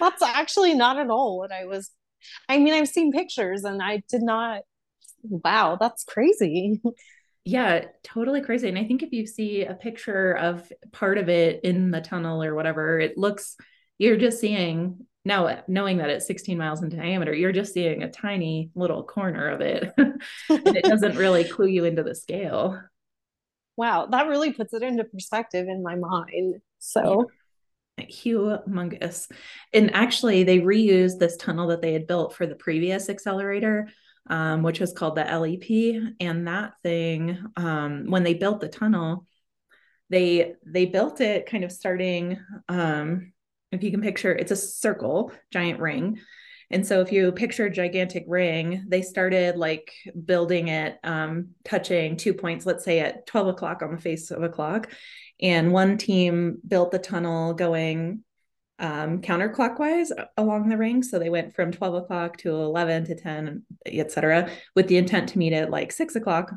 That's 0.00 0.22
actually 0.22 0.74
not 0.74 0.98
at 0.98 1.08
all 1.08 1.38
what 1.38 1.52
I 1.52 1.66
was 1.66 1.92
I 2.48 2.58
mean, 2.58 2.74
I've 2.74 2.88
seen 2.88 3.12
pictures 3.12 3.64
and 3.64 3.82
I 3.82 4.02
did 4.08 4.22
not, 4.22 4.62
wow, 5.22 5.76
that's 5.80 6.04
crazy. 6.04 6.80
Yeah, 7.46 7.84
totally 8.02 8.40
crazy. 8.40 8.68
And 8.68 8.78
I 8.78 8.84
think 8.84 9.02
if 9.02 9.12
you 9.12 9.26
see 9.26 9.64
a 9.64 9.74
picture 9.74 10.32
of 10.32 10.72
part 10.92 11.18
of 11.18 11.28
it 11.28 11.60
in 11.62 11.90
the 11.90 12.00
tunnel 12.00 12.42
or 12.42 12.54
whatever, 12.54 12.98
it 12.98 13.18
looks, 13.18 13.56
you're 13.98 14.16
just 14.16 14.40
seeing 14.40 15.06
now 15.26 15.62
knowing 15.68 15.98
that 15.98 16.10
it's 16.10 16.26
16 16.26 16.56
miles 16.58 16.82
in 16.82 16.90
diameter, 16.90 17.34
you're 17.34 17.52
just 17.52 17.72
seeing 17.72 18.02
a 18.02 18.10
tiny 18.10 18.70
little 18.74 19.02
corner 19.02 19.48
of 19.48 19.60
it. 19.60 19.92
and 19.98 20.20
it 20.48 20.84
doesn't 20.84 21.16
really 21.16 21.44
clue 21.44 21.66
you 21.66 21.84
into 21.84 22.02
the 22.02 22.14
scale. 22.14 22.80
Wow, 23.76 24.06
that 24.06 24.28
really 24.28 24.52
puts 24.52 24.72
it 24.72 24.82
into 24.82 25.04
perspective 25.04 25.66
in 25.68 25.82
my 25.82 25.96
mind. 25.96 26.56
So, 26.78 27.30
humongous. 28.00 29.30
And 29.72 29.94
actually, 29.94 30.44
they 30.44 30.60
reused 30.60 31.18
this 31.18 31.36
tunnel 31.36 31.68
that 31.68 31.82
they 31.82 31.92
had 31.92 32.06
built 32.06 32.34
for 32.34 32.46
the 32.46 32.54
previous 32.54 33.08
accelerator, 33.08 33.88
um, 34.28 34.62
which 34.62 34.80
was 34.80 34.92
called 34.92 35.16
the 35.16 35.24
LEP. 35.24 36.14
And 36.20 36.48
that 36.48 36.74
thing, 36.82 37.38
um, 37.56 38.06
when 38.08 38.22
they 38.22 38.34
built 38.34 38.60
the 38.60 38.68
tunnel, 38.68 39.26
they 40.10 40.54
they 40.66 40.86
built 40.86 41.20
it 41.20 41.46
kind 41.46 41.64
of 41.64 41.72
starting. 41.72 42.38
Um, 42.68 43.32
if 43.72 43.82
you 43.82 43.90
can 43.90 44.02
picture, 44.02 44.32
it's 44.32 44.52
a 44.52 44.56
circle, 44.56 45.32
giant 45.50 45.80
ring. 45.80 46.20
And 46.70 46.86
so 46.86 47.00
if 47.00 47.12
you 47.12 47.30
picture 47.32 47.66
a 47.66 47.70
gigantic 47.70 48.24
ring, 48.26 48.84
they 48.88 49.02
started 49.02 49.56
like 49.56 49.92
building 50.24 50.68
it, 50.68 50.98
um, 51.04 51.50
touching 51.64 52.16
two 52.16 52.34
points, 52.34 52.66
let's 52.66 52.84
say 52.84 53.00
at 53.00 53.26
12 53.26 53.48
o'clock 53.48 53.82
on 53.82 53.94
the 53.94 54.00
face 54.00 54.30
of 54.30 54.42
a 54.42 54.48
clock. 54.48 54.90
And 55.40 55.72
one 55.72 55.98
team 55.98 56.58
built 56.66 56.90
the 56.90 56.98
tunnel 56.98 57.54
going 57.54 58.24
um, 58.78 59.20
counterclockwise 59.20 60.10
along 60.36 60.68
the 60.68 60.76
ring. 60.76 61.02
So 61.02 61.18
they 61.18 61.30
went 61.30 61.54
from 61.54 61.72
12 61.72 61.94
o'clock 61.94 62.36
to 62.38 62.50
11 62.50 63.04
to 63.06 63.14
10, 63.14 63.64
etc., 63.86 64.50
with 64.74 64.88
the 64.88 64.96
intent 64.96 65.30
to 65.30 65.38
meet 65.38 65.52
at 65.52 65.70
like 65.70 65.92
six 65.92 66.16
o'clock 66.16 66.52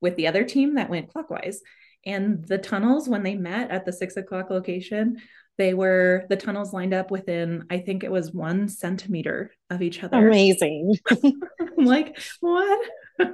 with 0.00 0.16
the 0.16 0.26
other 0.26 0.44
team 0.44 0.74
that 0.74 0.90
went 0.90 1.12
clockwise. 1.12 1.60
And 2.06 2.44
the 2.46 2.58
tunnels, 2.58 3.08
when 3.08 3.22
they 3.22 3.34
met 3.34 3.70
at 3.70 3.84
the 3.84 3.92
six 3.92 4.16
o'clock 4.16 4.50
location, 4.50 5.18
they 5.58 5.74
were 5.74 6.24
the 6.30 6.36
tunnels 6.36 6.72
lined 6.72 6.94
up 6.94 7.10
within, 7.10 7.66
I 7.68 7.78
think 7.78 8.02
it 8.02 8.10
was 8.10 8.32
one 8.32 8.68
centimeter 8.68 9.52
of 9.68 9.82
each 9.82 10.02
other. 10.02 10.26
Amazing. 10.26 10.96
I'm 11.10 11.84
like, 11.84 12.18
what? 12.40 12.88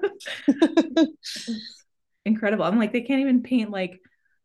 Incredible. 2.25 2.65
I'm 2.65 2.79
like, 2.79 2.93
they 2.93 3.03
can't 3.03 3.21
even 3.21 3.43
paint 3.43 3.71
like 3.71 4.01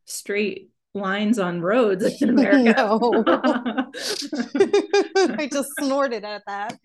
straight 0.06 0.70
lines 0.94 1.40
on 1.40 1.62
roads 1.62 2.22
in 2.22 2.30
America. 2.38 2.74
No. 2.78 3.24
I 5.16 5.48
just 5.52 5.70
snorted 5.80 6.24
at 6.26 6.44
that. 6.48 6.78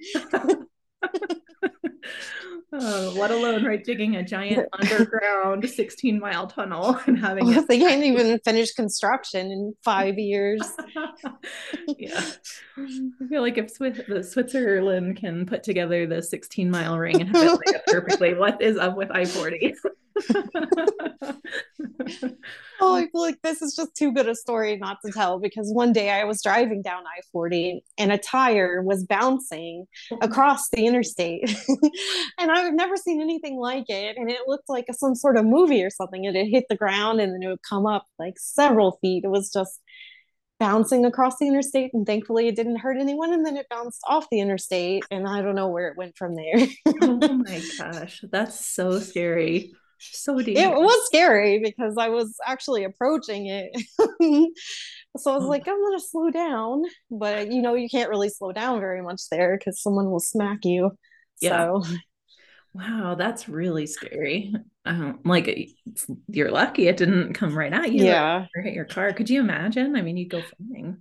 Uh, 2.73 3.11
let 3.13 3.31
alone 3.31 3.65
right 3.65 3.83
digging 3.85 4.17
a 4.17 4.25
giant 4.25 4.69
underground 4.79 5.69
16 5.69 6.19
mile 6.21 6.47
tunnel 6.49 6.99
and 7.07 7.17
having 7.19 7.49
it. 7.51 7.67
they 7.69 7.79
can't 7.79 8.03
even 8.03 8.39
finish 8.41 8.73
construction 8.73 9.47
in 9.53 9.73
five 9.85 10.19
years 10.19 10.61
yeah 11.97 12.21
i 12.77 13.27
feel 13.29 13.41
like 13.41 13.57
if 13.57 13.71
Swiss- 13.71 14.33
switzerland 14.33 15.17
can 15.17 15.47
put 15.47 15.63
together 15.63 16.07
the 16.07 16.21
16 16.21 16.69
mile 16.71 16.99
ring 16.99 17.21
and 17.21 17.35
have 17.37 17.59
it 17.67 17.83
perfectly 17.87 18.35
what 18.35 18.61
is 18.61 18.77
up 18.77 18.97
with 18.97 19.11
i-40 19.13 19.75
oh, 22.81 22.95
I 22.97 23.09
feel 23.13 23.21
like 23.21 23.41
this 23.43 23.63
is 23.63 23.75
just 23.75 23.95
too 23.97 24.13
good 24.13 24.29
a 24.29 24.35
story 24.35 24.77
not 24.77 24.99
to 25.05 25.13
tell 25.13 25.39
because 25.39 25.71
one 25.73 25.93
day 25.93 26.11
I 26.11 26.25
was 26.25 26.43
driving 26.43 26.83
down 26.83 27.05
I 27.05 27.21
40 27.33 27.83
and 27.99 28.13
a 28.13 28.19
tire 28.19 28.83
was 28.83 29.05
bouncing 29.05 29.87
across 30.21 30.69
the 30.71 30.87
interstate. 30.87 31.55
and 32.39 32.51
I've 32.51 32.75
never 32.75 32.97
seen 32.97 33.21
anything 33.21 33.59
like 33.59 33.87
it. 33.89 34.17
And 34.17 34.31
it 34.31 34.41
looked 34.47 34.69
like 34.69 34.87
some 34.93 35.15
sort 35.15 35.37
of 35.37 35.45
movie 35.45 35.83
or 35.83 35.91
something. 35.91 36.27
And 36.27 36.37
it 36.37 36.47
hit 36.47 36.65
the 36.69 36.77
ground 36.77 37.21
and 37.21 37.33
then 37.33 37.43
it 37.43 37.49
would 37.49 37.63
come 37.69 37.87
up 37.87 38.07
like 38.19 38.39
several 38.39 38.99
feet. 39.03 39.25
It 39.25 39.31
was 39.31 39.53
just 39.53 39.81
bouncing 40.59 41.05
across 41.05 41.39
the 41.39 41.47
interstate 41.47 41.93
and 41.93 42.07
thankfully 42.07 42.49
it 42.49 42.57
didn't 42.57 42.77
hurt 42.77 42.97
anyone 42.99 43.33
and 43.33 43.45
then 43.45 43.57
it 43.57 43.67
bounced 43.69 44.01
off 44.09 44.27
the 44.31 44.41
interstate 44.41 45.05
and 45.11 45.29
i 45.29 45.43
don't 45.43 45.55
know 45.55 45.69
where 45.69 45.89
it 45.89 45.99
went 45.99 46.17
from 46.17 46.35
there 46.35 46.67
oh 47.03 47.39
my 47.47 47.63
gosh 47.79 48.25
that's 48.31 48.65
so 48.65 48.99
scary 48.99 49.75
so 49.99 50.41
deep. 50.41 50.57
It 50.57 50.71
was 50.71 51.07
scary 51.07 51.61
because 51.63 51.97
I 51.99 52.09
was 52.09 52.37
actually 52.47 52.85
approaching 52.85 53.47
it. 53.47 53.71
so 55.19 55.33
I 55.33 55.37
was 55.37 55.45
oh. 55.45 55.49
like, 55.49 55.67
I'm 55.67 55.83
gonna 55.83 56.01
slow 56.01 56.31
down. 56.31 56.83
But 57.11 57.51
you 57.51 57.63
know, 57.63 57.75
you 57.75 57.89
can't 57.89 58.11
really 58.11 58.29
slow 58.29 58.53
down 58.53 58.81
very 58.81 59.03
much 59.03 59.23
there 59.31 59.57
because 59.59 59.83
someone 59.83 60.11
will 60.11 60.21
smack 60.21 60.65
you. 60.65 60.93
Yeah. 61.41 61.81
So 61.83 61.83
wow, 62.75 63.15
that's 63.17 63.49
really 63.49 63.87
scary. 63.87 64.55
Um, 64.85 65.21
like 65.25 65.71
you're 66.29 66.51
lucky 66.51 66.89
it 66.89 66.97
didn't 66.97 67.35
come 67.35 67.57
right 67.57 67.73
at 67.73 67.93
you. 67.93 68.05
Yeah. 68.05 68.47
Or 68.55 68.63
hit 68.63 68.75
your 68.75 68.85
car. 68.85 69.13
Could 69.13 69.31
you 69.31 69.41
imagine? 69.41 69.97
I 69.97 70.03
mean, 70.03 70.17
you'd 70.17 70.31
go 70.31 70.43
flying 70.43 70.99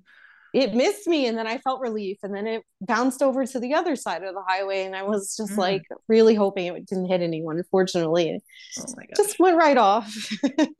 it 0.55 0.74
missed 0.74 1.05
me 1.05 1.27
and 1.27 1.38
then 1.38 1.47
I 1.47 1.57
felt 1.57 1.81
relief 1.81 2.19
and 2.24 2.33
then 2.33 2.47
it 2.47 2.63
bounced 2.79 3.21
over 3.21 3.45
to 3.45 3.59
the 3.59 3.74
other 3.74 3.97
side 3.97 4.24
of 4.24 4.33
the 4.33 4.41
highway 4.47 4.85
and 4.85 4.95
I 4.95 5.03
was 5.03 5.35
just 5.35 5.51
mm. 5.51 5.57
like 5.57 5.83
really 6.07 6.33
hoping 6.33 6.67
it 6.67 6.85
didn't 6.85 7.07
hit 7.07 7.21
anyone. 7.21 7.57
Unfortunately, 7.57 8.41
oh 8.79 8.83
my 8.95 9.03
just 9.17 9.38
went 9.38 9.57
right 9.57 9.75
off. 9.75 10.15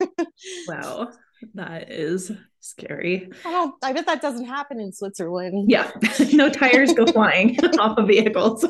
wow, 0.68 1.12
that 1.54 1.90
is 1.90 2.32
scary. 2.60 3.30
I 3.44 3.50
don't. 3.50 3.74
I 3.82 3.92
bet 3.92 4.06
that 4.06 4.22
doesn't 4.22 4.46
happen 4.46 4.80
in 4.80 4.92
Switzerland. 4.92 5.70
Yeah, 5.70 5.90
no 6.32 6.50
tires 6.50 6.92
go 6.92 7.06
flying 7.06 7.58
off 7.78 7.98
of 7.98 8.08
vehicles. 8.08 8.64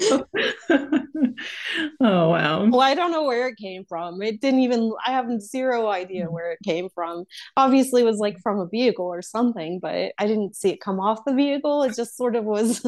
oh 2.01 2.29
wow. 2.29 2.67
Well, 2.67 2.81
I 2.81 2.95
don't 2.95 3.11
know 3.11 3.25
where 3.25 3.49
it 3.49 3.57
came 3.57 3.85
from. 3.85 4.23
It 4.23 4.41
didn't 4.41 4.61
even. 4.61 4.93
I 5.05 5.13
have 5.13 5.41
zero 5.41 5.89
idea 5.89 6.27
mm. 6.27 6.33
where 6.33 6.53
it 6.53 6.59
came 6.65 6.89
from. 6.95 7.25
Obviously, 7.57 8.03
it 8.03 8.07
was 8.07 8.19
like 8.19 8.39
from 8.43 8.59
a 8.61 8.69
vehicle 8.69 9.07
or 9.07 9.23
something, 9.23 9.79
but 9.81 10.13
I 10.19 10.27
didn't 10.27 10.57
see 10.57 10.71
it 10.71 10.81
come 10.81 11.01
off 11.01 11.25
the 11.25 11.35
vehicle. 11.35 11.83
It 11.85 11.97
just 11.97 12.17
sort 12.17 12.37
of 12.37 12.45
was 12.45 12.85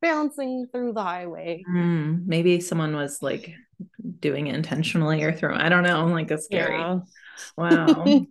bouncing 0.00 0.66
through 0.72 0.94
the 0.94 1.02
highway. 1.02 1.62
Mm, 1.70 2.26
maybe 2.26 2.60
someone 2.60 2.96
was 2.96 3.22
like 3.22 3.54
doing 4.20 4.48
it 4.48 4.54
intentionally 4.54 5.22
or 5.22 5.32
throwing. 5.32 5.60
I 5.60 5.68
don't 5.68 5.84
know. 5.84 6.06
Like 6.06 6.30
a 6.30 6.38
scary. 6.38 6.78
Yeah. 6.78 7.00
Wow 7.56 8.26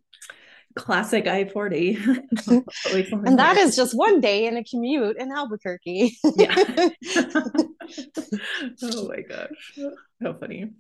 classic 0.76 1.28
I 1.28 1.46
40. 1.46 1.98
and 2.48 3.40
that 3.40 3.58
is 3.58 3.76
just 3.76 3.96
one 3.96 4.22
day 4.22 4.48
in 4.48 4.58
a 4.58 4.64
commute 4.64 5.18
in 5.18 5.32
Albuquerque. 5.32 6.18
yeah. 6.36 6.56
oh 8.84 9.08
my 9.08 9.22
gosh. 9.22 9.80
How 10.22 10.34
funny. 10.34 10.72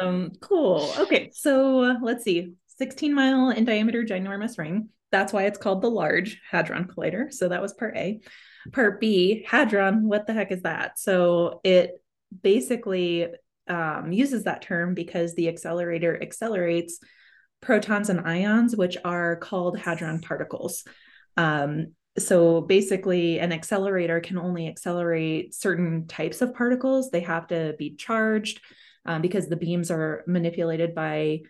Um, 0.00 0.32
cool. 0.40 0.92
Okay. 0.98 1.30
So 1.34 1.84
uh, 1.84 1.94
let's 2.02 2.24
see 2.24 2.54
16 2.78 3.14
mile 3.14 3.50
in 3.50 3.64
diameter 3.64 4.02
ginormous 4.04 4.58
ring. 4.58 4.88
That's 5.12 5.32
why 5.32 5.44
it's 5.44 5.58
called 5.58 5.82
the 5.82 5.90
Large 5.90 6.40
Hadron 6.48 6.84
Collider. 6.84 7.32
So 7.32 7.48
that 7.48 7.62
was 7.62 7.74
part 7.74 7.96
A. 7.96 8.20
Part 8.72 9.00
B, 9.00 9.44
Hadron, 9.48 10.06
what 10.06 10.26
the 10.26 10.34
heck 10.34 10.52
is 10.52 10.62
that? 10.62 10.98
So 10.98 11.60
it 11.64 12.02
basically 12.42 13.28
um, 13.66 14.12
uses 14.12 14.44
that 14.44 14.62
term 14.62 14.94
because 14.94 15.34
the 15.34 15.48
accelerator 15.48 16.20
accelerates 16.20 16.98
protons 17.60 18.08
and 18.08 18.20
ions, 18.20 18.76
which 18.76 18.96
are 19.04 19.36
called 19.36 19.78
hadron 19.78 20.20
particles. 20.20 20.84
Um, 21.36 21.94
so 22.18 22.60
basically, 22.60 23.38
an 23.38 23.52
accelerator 23.52 24.20
can 24.20 24.38
only 24.38 24.66
accelerate 24.66 25.54
certain 25.54 26.06
types 26.06 26.42
of 26.42 26.54
particles. 26.54 27.10
They 27.10 27.20
have 27.20 27.46
to 27.48 27.74
be 27.78 27.94
charged 27.94 28.60
um, 29.06 29.22
because 29.22 29.48
the 29.48 29.56
beams 29.56 29.90
are 29.90 30.24
manipulated 30.26 30.94
by 30.94 31.40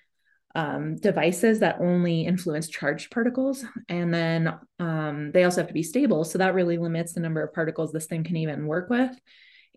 um, 0.54 0.96
devices 0.96 1.60
that 1.60 1.80
only 1.80 2.22
influence 2.22 2.68
charged 2.68 3.10
particles. 3.10 3.64
And 3.88 4.12
then 4.12 4.58
um, 4.78 5.30
they 5.32 5.44
also 5.44 5.60
have 5.60 5.68
to 5.68 5.74
be 5.74 5.82
stable. 5.82 6.24
So 6.24 6.38
that 6.38 6.54
really 6.54 6.76
limits 6.76 7.12
the 7.12 7.20
number 7.20 7.42
of 7.42 7.54
particles 7.54 7.92
this 7.92 8.06
thing 8.06 8.24
can 8.24 8.36
even 8.36 8.66
work 8.66 8.90
with. 8.90 9.16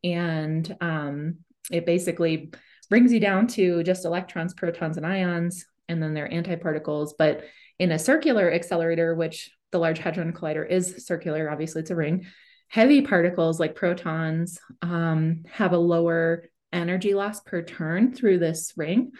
And 0.03 0.75
um, 0.81 1.37
it 1.71 1.85
basically 1.85 2.51
brings 2.89 3.13
you 3.13 3.19
down 3.19 3.47
to 3.47 3.83
just 3.83 4.05
electrons, 4.05 4.53
protons, 4.53 4.97
and 4.97 5.05
ions 5.05 5.65
and 5.93 6.03
then 6.03 6.13
they're 6.13 6.27
antiparticles. 6.27 7.11
But 7.17 7.45
in 7.79 7.91
a 7.91 7.99
circular 7.99 8.51
accelerator, 8.51 9.15
which 9.15 9.49
the 9.71 9.79
Large 9.79 9.99
Hadron 9.99 10.33
Collider 10.33 10.69
is 10.69 11.05
circular, 11.05 11.49
obviously 11.49 11.81
it's 11.81 11.91
a 11.91 11.95
ring, 11.95 12.25
heavy 12.67 13.01
particles 13.01 13.59
like 13.59 13.75
protons 13.75 14.59
um, 14.81 15.43
have 15.49 15.73
a 15.73 15.77
lower 15.77 16.49
energy 16.71 17.13
loss 17.13 17.39
per 17.39 17.61
turn 17.61 18.13
through 18.13 18.39
this 18.39 18.73
ring 18.75 19.11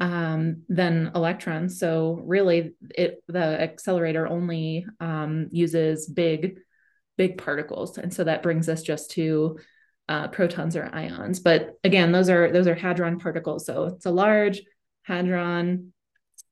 um, 0.00 0.62
than 0.68 1.12
electrons. 1.14 1.78
So 1.78 2.20
really, 2.24 2.74
it 2.94 3.22
the 3.28 3.60
accelerator 3.60 4.26
only 4.26 4.86
um, 5.00 5.48
uses 5.50 6.08
big, 6.08 6.58
big 7.16 7.38
particles, 7.38 7.98
and 7.98 8.12
so 8.12 8.24
that 8.24 8.42
brings 8.42 8.68
us 8.68 8.82
just 8.82 9.12
to 9.12 9.58
uh, 10.08 10.28
protons 10.28 10.76
or 10.76 10.88
ions. 10.92 11.40
But 11.40 11.74
again, 11.84 12.12
those 12.12 12.30
are 12.30 12.50
those 12.52 12.66
are 12.66 12.74
hadron 12.74 13.18
particles. 13.18 13.66
So 13.66 13.84
it's 13.86 14.06
a 14.06 14.10
large 14.10 14.62
hadron 15.02 15.92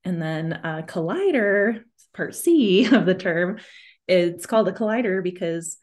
and 0.06 0.22
then 0.22 0.52
a 0.52 0.84
collider, 0.84 1.82
part 2.14 2.34
C 2.34 2.86
of 2.92 3.04
the 3.04 3.14
term, 3.14 3.58
it's 4.08 4.46
called 4.46 4.68
a 4.68 4.72
collider 4.72 5.22
because 5.22 5.76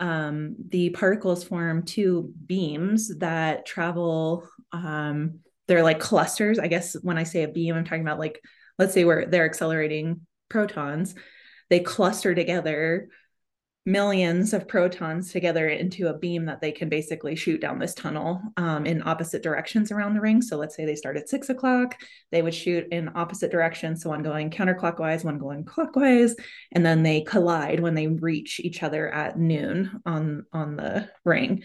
um, 0.00 0.56
the 0.68 0.90
particles 0.90 1.44
form 1.44 1.84
two 1.84 2.34
beams 2.44 3.18
that 3.18 3.64
travel. 3.64 4.48
Um, 4.72 5.38
they're 5.68 5.84
like 5.84 6.00
clusters. 6.00 6.58
I 6.58 6.66
guess 6.66 6.96
when 7.02 7.16
I 7.16 7.22
say 7.22 7.44
a 7.44 7.48
beam, 7.48 7.76
I'm 7.76 7.84
talking 7.84 8.02
about 8.02 8.18
like, 8.18 8.40
let's 8.78 8.92
say 8.92 9.04
where 9.04 9.26
they're 9.26 9.44
accelerating 9.44 10.22
protons, 10.50 11.14
they 11.70 11.78
cluster 11.80 12.34
together 12.34 13.08
millions 13.84 14.52
of 14.52 14.68
protons 14.68 15.32
together 15.32 15.68
into 15.68 16.06
a 16.06 16.16
beam 16.16 16.44
that 16.44 16.60
they 16.60 16.70
can 16.70 16.88
basically 16.88 17.34
shoot 17.34 17.60
down 17.60 17.78
this 17.78 17.94
tunnel 17.94 18.40
um, 18.56 18.86
in 18.86 19.02
opposite 19.06 19.42
directions 19.42 19.90
around 19.90 20.14
the 20.14 20.20
ring. 20.20 20.40
So 20.40 20.56
let's 20.56 20.76
say 20.76 20.84
they 20.84 20.94
start 20.94 21.16
at 21.16 21.28
six 21.28 21.48
o'clock, 21.48 22.00
they 22.30 22.42
would 22.42 22.54
shoot 22.54 22.86
in 22.92 23.10
opposite 23.14 23.50
directions. 23.50 24.02
So 24.02 24.10
one 24.10 24.22
going 24.22 24.50
counterclockwise, 24.50 25.24
one 25.24 25.38
going 25.38 25.64
clockwise, 25.64 26.36
and 26.70 26.86
then 26.86 27.02
they 27.02 27.22
collide 27.22 27.80
when 27.80 27.94
they 27.94 28.06
reach 28.06 28.60
each 28.60 28.82
other 28.82 29.08
at 29.08 29.38
noon 29.38 30.00
on 30.06 30.46
on 30.52 30.76
the 30.76 31.08
ring. 31.24 31.64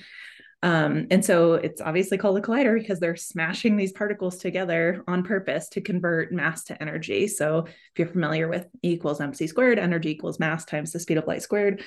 Um, 0.64 1.08
and 1.12 1.24
so 1.24 1.54
it's 1.54 1.82
obviously 1.82 2.18
called 2.18 2.38
a 2.38 2.42
collider 2.42 2.78
because 2.78 3.00
they're 3.00 3.16
smashing 3.16 3.78
these 3.78 3.92
particles 3.92 4.38
together 4.38 5.04
on 5.08 5.24
purpose 5.24 5.70
to 5.70 5.82
convert 5.82 6.34
mass 6.34 6.64
to 6.66 6.82
energy. 6.82 7.28
So 7.28 7.66
if 7.68 7.74
you're 7.98 8.08
familiar 8.08 8.48
with 8.48 8.66
E 8.84 8.94
equals 8.94 9.22
mc 9.22 9.46
squared, 9.46 9.78
energy 9.78 10.10
equals 10.10 10.40
mass 10.40 10.66
times 10.66 10.92
the 10.92 11.00
speed 11.00 11.18
of 11.18 11.28
light 11.28 11.44
squared. 11.44 11.84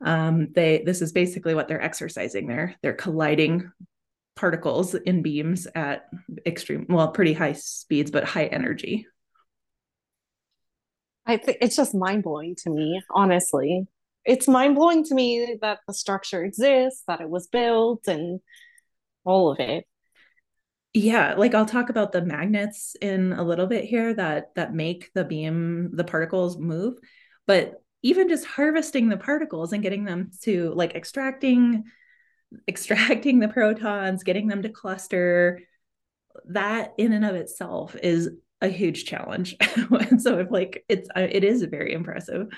Um, 0.00 0.48
they 0.52 0.82
this 0.84 1.02
is 1.02 1.12
basically 1.12 1.54
what 1.54 1.68
they're 1.68 1.82
exercising 1.82 2.46
there. 2.46 2.74
They're 2.82 2.94
colliding 2.94 3.70
particles 4.34 4.94
in 4.94 5.22
beams 5.22 5.66
at 5.74 6.08
extreme, 6.44 6.86
well, 6.88 7.08
pretty 7.08 7.32
high 7.32 7.54
speeds, 7.54 8.10
but 8.10 8.24
high 8.24 8.46
energy. 8.46 9.06
I 11.26 11.38
think 11.38 11.58
it's 11.60 11.76
just 11.76 11.94
mind 11.94 12.22
blowing 12.22 12.54
to 12.62 12.70
me, 12.70 13.02
honestly 13.10 13.88
it's 14.26 14.48
mind 14.48 14.74
blowing 14.74 15.04
to 15.04 15.14
me 15.14 15.56
that 15.62 15.80
the 15.86 15.94
structure 15.94 16.44
exists, 16.44 17.02
that 17.06 17.20
it 17.20 17.30
was 17.30 17.46
built, 17.46 18.08
and 18.08 18.40
all 19.24 19.50
of 19.50 19.60
it. 19.60 19.84
Yeah, 20.92 21.34
like 21.34 21.54
I'll 21.54 21.66
talk 21.66 21.90
about 21.90 22.12
the 22.12 22.24
magnets 22.24 22.96
in 23.02 23.32
a 23.32 23.44
little 23.44 23.66
bit 23.66 23.84
here 23.84 24.14
that 24.14 24.54
that 24.54 24.74
make 24.74 25.10
the 25.14 25.24
beam 25.24 25.90
the 25.92 26.04
particles 26.04 26.58
move, 26.58 26.94
but 27.46 27.82
even 28.02 28.28
just 28.28 28.46
harvesting 28.46 29.08
the 29.08 29.16
particles 29.16 29.72
and 29.72 29.82
getting 29.82 30.04
them 30.04 30.30
to 30.42 30.72
like 30.74 30.94
extracting 30.94 31.84
extracting 32.68 33.40
the 33.40 33.48
protons, 33.48 34.22
getting 34.22 34.46
them 34.48 34.62
to 34.62 34.68
cluster, 34.68 35.60
that 36.46 36.94
in 36.98 37.12
and 37.12 37.24
of 37.24 37.34
itself 37.34 37.96
is 38.02 38.30
a 38.60 38.68
huge 38.68 39.04
challenge. 39.04 39.56
so 40.18 40.38
if 40.38 40.50
like 40.50 40.84
it's 40.88 41.08
uh, 41.16 41.26
it 41.30 41.44
is 41.44 41.62
very 41.64 41.92
impressive. 41.92 42.48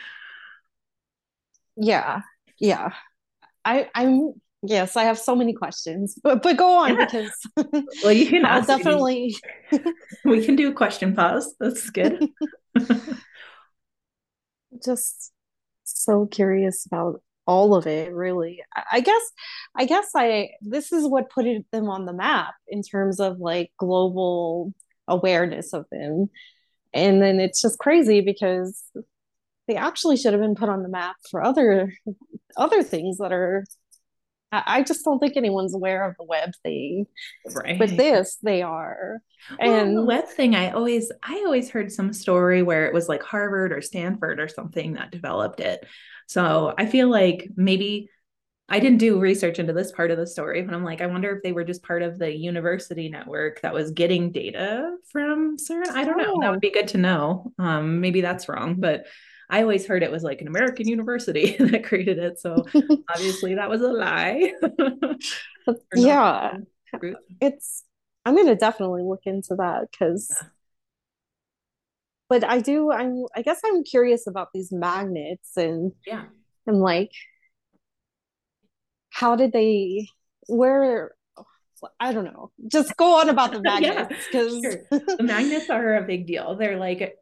Yeah. 1.79 2.21
Yeah. 2.59 2.93
I 3.65 3.89
I'm 3.95 4.33
yes, 4.63 4.97
I 4.97 5.05
have 5.05 5.19
so 5.19 5.35
many 5.37 5.53
questions. 5.53 6.19
But 6.23 6.43
but 6.43 6.57
go 6.57 6.79
on 6.79 6.97
yeah. 6.97 7.05
because 7.05 7.33
well 8.03 8.13
you 8.13 8.27
can 8.27 8.45
I'll 8.45 8.63
definitely 8.63 9.37
we 10.25 10.45
can 10.45 10.57
do 10.57 10.69
a 10.69 10.75
question 10.75 11.15
pause. 11.15 11.55
That's 11.61 11.91
good. 11.91 12.29
Just 14.85 15.33
so 15.85 16.27
curious 16.27 16.85
about 16.87 17.23
all 17.47 17.75
of 17.75 17.87
it 17.87 18.13
really 18.13 18.63
i 18.93 19.01
guess 19.01 19.23
i 19.75 19.87
guess 19.87 20.11
i 20.15 20.51
this 20.61 20.93
is 20.93 21.09
what 21.09 21.31
put 21.31 21.47
them 21.73 21.89
on 21.89 22.05
the 22.05 22.13
map 22.13 22.53
in 22.69 22.83
terms 22.83 23.19
of 23.19 23.39
like 23.39 23.73
global 23.79 24.75
awareness 25.09 25.73
of 25.73 25.87
them 25.91 26.29
and 26.93 27.23
then 27.23 27.41
it's 27.41 27.63
just 27.63 27.79
crazy 27.79 28.21
because 28.21 28.83
they 29.69 29.77
actually 29.77 30.17
should 30.17 30.33
have 30.33 30.43
been 30.43 30.57
put 30.57 30.69
on 30.69 30.83
the 30.83 30.89
map 30.89 31.17
for 31.31 31.43
other 31.43 31.93
other 32.57 32.83
things 32.83 33.19
that 33.19 33.33
are 33.33 33.65
I 34.51 34.83
just 34.83 35.05
don't 35.05 35.19
think 35.19 35.37
anyone's 35.37 35.75
aware 35.75 36.09
of 36.09 36.17
the 36.17 36.25
web 36.25 36.53
thing. 36.63 37.07
Right. 37.55 37.79
But 37.79 37.97
this, 37.97 38.39
they 38.43 38.63
are. 38.63 39.21
Well, 39.61 39.75
and 39.75 39.97
the 39.97 40.05
web 40.05 40.27
thing, 40.27 40.55
I 40.55 40.71
always, 40.71 41.13
I 41.23 41.35
always 41.45 41.69
heard 41.69 41.93
some 41.93 42.15
story 42.15 42.63
where 42.63 42.87
it 42.87 42.95
was 42.95 43.11
like 43.11 43.23
Harvard 43.23 43.73
or 43.73 43.83
Stanford 43.83 44.41
or 44.41 44.49
something 44.49 44.95
that 44.95 45.11
developed 45.11 45.61
it. 45.61 45.85
So 46.29 46.75
I 46.79 46.87
feel 46.87 47.11
like 47.11 47.51
maybe 47.57 48.09
I 48.71 48.81
didn't 48.81 48.99
do 48.99 49.21
research 49.21 49.59
into 49.59 49.73
this 49.73 49.93
part 49.93 50.11
of 50.11 50.19
the 50.19 50.27
story, 50.27 50.63
but 50.63 50.75
I'm 50.75 50.85
like, 50.85 51.01
I 51.01 51.07
wonder 51.07 51.35
if 51.35 51.43
they 51.43 51.53
were 51.53 51.65
just 51.65 51.83
part 51.83 52.03
of 52.03 52.19
the 52.19 52.35
university 52.35 53.09
network 53.09 53.61
that 53.63 53.73
was 53.73 53.91
getting 53.91 54.31
data 54.33 54.95
from 55.11 55.57
CERN. 55.57 55.89
I 55.89 56.05
don't 56.05 56.19
know. 56.19 56.39
That 56.41 56.51
would 56.51 56.61
be 56.61 56.71
good 56.71 56.89
to 56.89 56.99
know. 56.99 57.53
Um, 57.59 58.01
maybe 58.01 58.21
that's 58.21 58.49
wrong, 58.49 58.77
but 58.79 59.07
I 59.51 59.63
always 59.63 59.87
heard 59.87 60.03
it 60.03 60.11
was 60.11 60.23
like 60.23 60.41
an 60.41 60.49
American 60.49 60.89
university 60.89 61.57
that 61.59 61.85
created 61.85 62.19
it. 62.19 62.41
So 62.41 62.67
obviously 63.11 63.55
that 63.55 63.71
was 63.71 63.81
a 63.81 63.89
lie. 63.89 64.53
yeah. 65.95 66.59
It's, 67.41 67.85
I'm 68.25 68.35
going 68.35 68.47
to 68.47 68.57
definitely 68.57 69.03
look 69.03 69.23
into 69.25 69.55
that 69.57 69.89
because. 69.91 70.29
Yeah. 70.41 70.49
But 72.31 72.45
I 72.45 72.61
do. 72.61 72.93
I'm. 72.93 73.25
I 73.35 73.41
guess 73.41 73.59
I'm 73.65 73.83
curious 73.85 74.27
about 74.27 74.49
these 74.53 74.71
magnets 74.71 75.57
and 75.57 75.93
yeah, 76.07 76.25
and 76.67 76.79
like 76.79 77.11
how 79.09 79.35
did 79.35 79.51
they 79.53 80.09
where 80.47 81.13
I 81.99 82.13
don't 82.13 82.25
know. 82.25 82.51
Just 82.67 82.97
go 82.99 83.19
on 83.19 83.31
about 83.31 83.53
the 83.53 83.63
magnets 83.63 84.15
because 84.31 84.53
yeah, 84.63 84.71
sure. 84.91 85.01
the 85.17 85.23
magnets 85.23 85.71
are 85.71 85.97
a 85.97 86.03
big 86.03 86.27
deal. 86.27 86.55
They're 86.57 86.77
like 86.77 87.17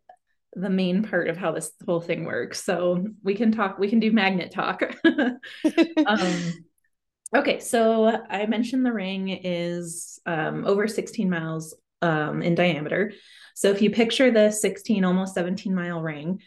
the 0.56 0.70
main 0.70 1.02
part 1.02 1.28
of 1.28 1.36
how 1.36 1.52
this 1.52 1.70
whole 1.84 2.00
thing 2.00 2.24
works. 2.24 2.64
So 2.64 3.06
we 3.22 3.34
can 3.34 3.52
talk. 3.52 3.78
We 3.78 3.88
can 3.88 4.00
do 4.00 4.10
magnet 4.10 4.50
talk. 4.50 4.82
um, 6.06 6.52
okay, 7.36 7.60
so 7.60 8.24
I 8.28 8.46
mentioned 8.46 8.84
the 8.84 8.92
ring 8.92 9.28
is 9.28 10.18
um, 10.24 10.64
over 10.64 10.88
16 10.88 11.28
miles 11.28 11.74
um, 12.00 12.42
in 12.42 12.54
diameter. 12.54 13.12
So 13.54 13.70
if 13.70 13.82
you 13.82 13.90
picture 13.90 14.30
the 14.30 14.50
16, 14.50 15.04
almost 15.04 15.34
17 15.34 15.74
mile 15.74 16.00
ring, 16.00 16.40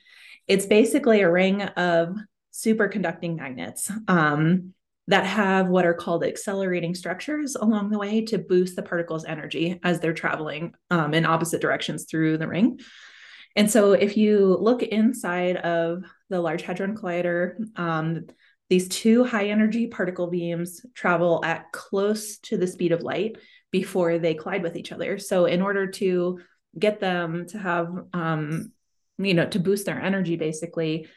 it's 0.48 0.66
basically 0.66 1.22
a 1.22 1.32
ring 1.32 1.62
of 1.62 2.16
superconducting 2.52 3.38
magnets. 3.38 3.92
Um, 4.08 4.74
that 5.08 5.26
have 5.26 5.68
what 5.68 5.88
are 5.88 5.96
called 5.96 6.24
accelerating 6.24 6.94
structures 6.94 7.56
along 7.56 7.90
the 7.90 7.98
way 7.98 8.24
to 8.24 8.38
boost 8.38 8.76
the 8.76 8.84
particle's 8.84 9.26
energy 9.26 9.80
as 9.82 10.00
they're 10.00 10.14
traveling 10.14 10.72
um, 10.92 11.16
in 11.16 11.26
opposite 11.26 11.62
directions 11.62 12.06
through 12.06 12.38
the 12.38 12.48
ring. 12.48 12.80
And 13.56 13.70
so, 13.70 13.94
if 13.94 14.16
you 14.16 14.58
look 14.60 14.84
inside 14.84 15.58
of 15.58 16.04
the 16.30 16.40
Large 16.40 16.62
Hadron 16.62 16.96
Collider, 16.96 17.56
um, 17.78 18.28
these 18.70 18.88
two 18.88 19.24
high 19.24 19.48
energy 19.48 19.88
particle 19.88 20.28
beams 20.28 20.86
travel 20.94 21.44
at 21.44 21.72
close 21.72 22.38
to 22.40 22.58
the 22.58 22.68
speed 22.68 22.92
of 22.92 23.02
light 23.02 23.38
before 23.72 24.20
they 24.20 24.36
collide 24.36 24.64
with 24.64 24.76
each 24.76 24.92
other. 24.92 25.18
So, 25.18 25.46
in 25.46 25.62
order 25.62 25.88
to 25.88 26.40
get 26.78 27.00
them 27.00 27.48
to 27.48 27.58
have, 27.58 27.90
um, 28.14 28.72
you 29.18 29.34
know, 29.34 29.48
to 29.48 29.60
boost 29.60 29.86
their 29.86 30.00
energy, 30.00 30.36
basically, 30.36 31.08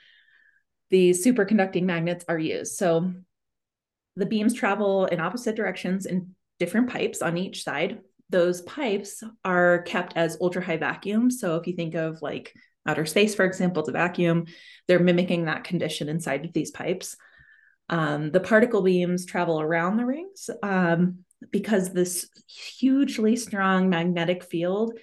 these 0.91 1.25
superconducting 1.25 1.85
magnets 1.85 2.25
are 2.29 2.39
used. 2.39 2.77
So, 2.77 3.13
the 4.17 4.27
beams 4.27 4.55
travel 4.55 5.07
in 5.07 5.21
opposite 5.21 5.57
directions 5.57 6.07
in 6.07 6.35
different 6.59 6.91
pipes 6.91 7.23
on 7.23 7.37
each 7.37 7.65
side. 7.65 8.01
Those 8.33 8.63
pipes 8.63 9.23
are 9.45 9.83
kept 9.83 10.17
as 10.17 10.39
ultra 10.41 10.65
high 10.65 10.79
vacuum. 10.79 11.31
So 11.31 11.57
if 11.57 11.67
you 11.67 11.75
think 11.75 11.95
of 11.95 12.21
like 12.23 12.53
outer 12.87 13.07
space, 13.07 13.35
for 13.35 13.45
example, 13.45 13.81
it's 13.81 13.89
a 13.89 13.93
vacuum, 13.93 14.47
they're 14.89 14.99
mimicking 14.99 15.45
that 15.45 15.65
condition 15.65 16.09
inside 16.09 16.45
of 16.45 16.53
these 16.53 16.73
pipes. 16.73 17.17
Um, 17.89 18.31
the 18.31 18.41
particle 18.41 18.83
beams 18.83 19.27
travel 19.27 19.61
around 19.61 19.99
the 19.99 20.07
rings 20.07 20.49
um, 20.63 21.19
because 21.51 21.93
this 21.93 22.29
hugely 22.49 23.37
strong 23.37 23.91
magnetic 23.91 24.43
field 24.43 24.99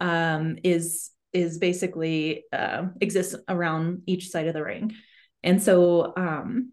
um, 0.00 0.58
is 0.64 1.10
is 1.32 1.58
basically 1.58 2.44
uh, 2.52 2.88
exists 3.00 3.36
around 3.48 4.02
each 4.06 4.28
side 4.28 4.48
of 4.48 4.54
the 4.54 4.64
ring, 4.64 4.92
and 5.42 5.62
so 5.62 6.12
um, 6.16 6.72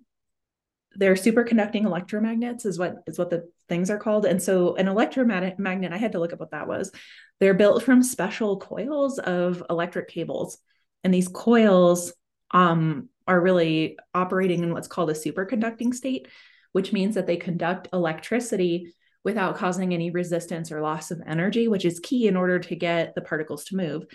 they're 0.95 1.13
superconducting 1.13 1.83
electromagnets 1.83 2.65
is 2.65 2.79
what 2.79 3.03
is 3.05 3.17
what 3.17 3.29
the 3.29 3.49
things 3.67 3.89
are 3.89 3.97
called. 3.97 4.25
And 4.25 4.41
so 4.41 4.75
an 4.75 4.87
electromagnet 4.87 5.59
magnet 5.59 5.93
i 5.93 5.97
had 5.97 6.13
to 6.13 6.19
look 6.19 6.33
up 6.33 6.39
what 6.39 6.51
that 6.51 6.67
was. 6.67 6.91
They're 7.39 7.53
built 7.53 7.83
from 7.83 8.03
special 8.03 8.57
coils 8.57 9.19
of 9.19 9.63
electric 9.69 10.09
cables. 10.09 10.57
And 11.03 11.13
these 11.13 11.27
coils 11.27 12.11
um, 12.51 13.09
are 13.27 13.39
really 13.39 13.97
operating 14.13 14.63
in 14.63 14.73
what's 14.73 14.87
called 14.87 15.09
a 15.09 15.13
superconducting 15.13 15.93
state 15.93 16.27
which 16.71 16.93
means 16.93 17.15
that 17.15 17.25
they 17.25 17.35
conduct 17.37 17.87
electricity 17.93 18.93
without 19.23 19.57
causing 19.57 19.91
any 19.91 20.11
resistance 20.11 20.71
or 20.71 20.81
loss 20.81 21.09
of 21.09 21.19
energy 21.25 21.67
which 21.67 21.85
is 21.85 21.99
key 21.99 22.27
in 22.27 22.35
order 22.35 22.59
to 22.59 22.75
get 22.75 23.15
the 23.15 23.21
particles 23.21 23.65
to 23.65 23.75
move. 23.75 24.05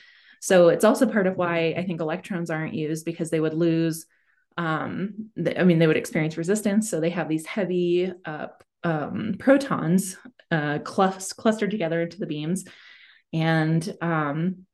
So 0.40 0.68
it's 0.68 0.84
also 0.84 1.06
part 1.06 1.26
of 1.26 1.37
why 1.37 1.74
i 1.76 1.84
think 1.84 2.00
electrons 2.00 2.50
aren't 2.50 2.74
used 2.74 3.04
because 3.04 3.30
they 3.30 3.40
would 3.40 3.54
lose 3.54 4.06
um, 4.56 5.30
I 5.56 5.64
mean, 5.64 5.78
they 5.78 5.86
would 5.86 5.96
experience 5.96 6.36
resistance. 6.36 6.90
So 6.90 7.00
they 7.00 7.10
have 7.10 7.28
these 7.28 7.46
heavy 7.46 8.12
uh, 8.24 8.48
um, 8.82 9.34
protons 9.38 10.16
uh, 10.50 10.78
clustered 10.80 11.70
together 11.70 12.02
into 12.02 12.18
the 12.18 12.26
beams. 12.26 12.64
And 13.32 13.96
um, 14.00 14.66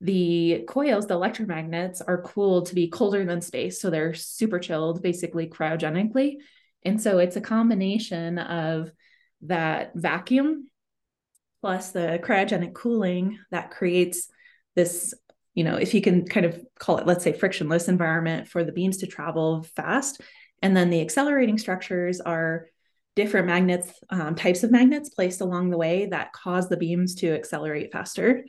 the 0.00 0.64
coils, 0.68 1.06
the 1.06 1.14
electromagnets, 1.14 2.00
are 2.06 2.22
cooled 2.22 2.66
to 2.66 2.74
be 2.74 2.88
colder 2.88 3.24
than 3.24 3.40
space. 3.40 3.80
So 3.80 3.90
they're 3.90 4.14
super 4.14 4.58
chilled, 4.58 5.02
basically 5.02 5.48
cryogenically. 5.48 6.36
And 6.84 7.00
so 7.00 7.18
it's 7.18 7.36
a 7.36 7.40
combination 7.40 8.38
of 8.38 8.92
that 9.42 9.92
vacuum 9.94 10.68
plus 11.60 11.92
the 11.92 12.18
cryogenic 12.22 12.74
cooling 12.74 13.38
that 13.50 13.70
creates 13.70 14.28
this 14.74 15.14
you 15.60 15.64
know, 15.64 15.76
if 15.76 15.92
you 15.92 16.00
can 16.00 16.24
kind 16.24 16.46
of 16.46 16.58
call 16.78 16.96
it, 16.96 17.06
let's 17.06 17.22
say, 17.22 17.34
frictionless 17.34 17.86
environment 17.86 18.48
for 18.48 18.64
the 18.64 18.72
beams 18.72 18.96
to 18.96 19.06
travel 19.06 19.62
fast. 19.76 20.22
And 20.62 20.74
then 20.74 20.88
the 20.88 21.02
accelerating 21.02 21.58
structures 21.58 22.18
are 22.18 22.68
different 23.14 23.46
magnets, 23.46 23.92
um, 24.08 24.34
types 24.36 24.62
of 24.62 24.70
magnets 24.70 25.10
placed 25.10 25.42
along 25.42 25.68
the 25.68 25.76
way 25.76 26.06
that 26.06 26.32
cause 26.32 26.70
the 26.70 26.78
beams 26.78 27.16
to 27.16 27.34
accelerate 27.34 27.92
faster. 27.92 28.46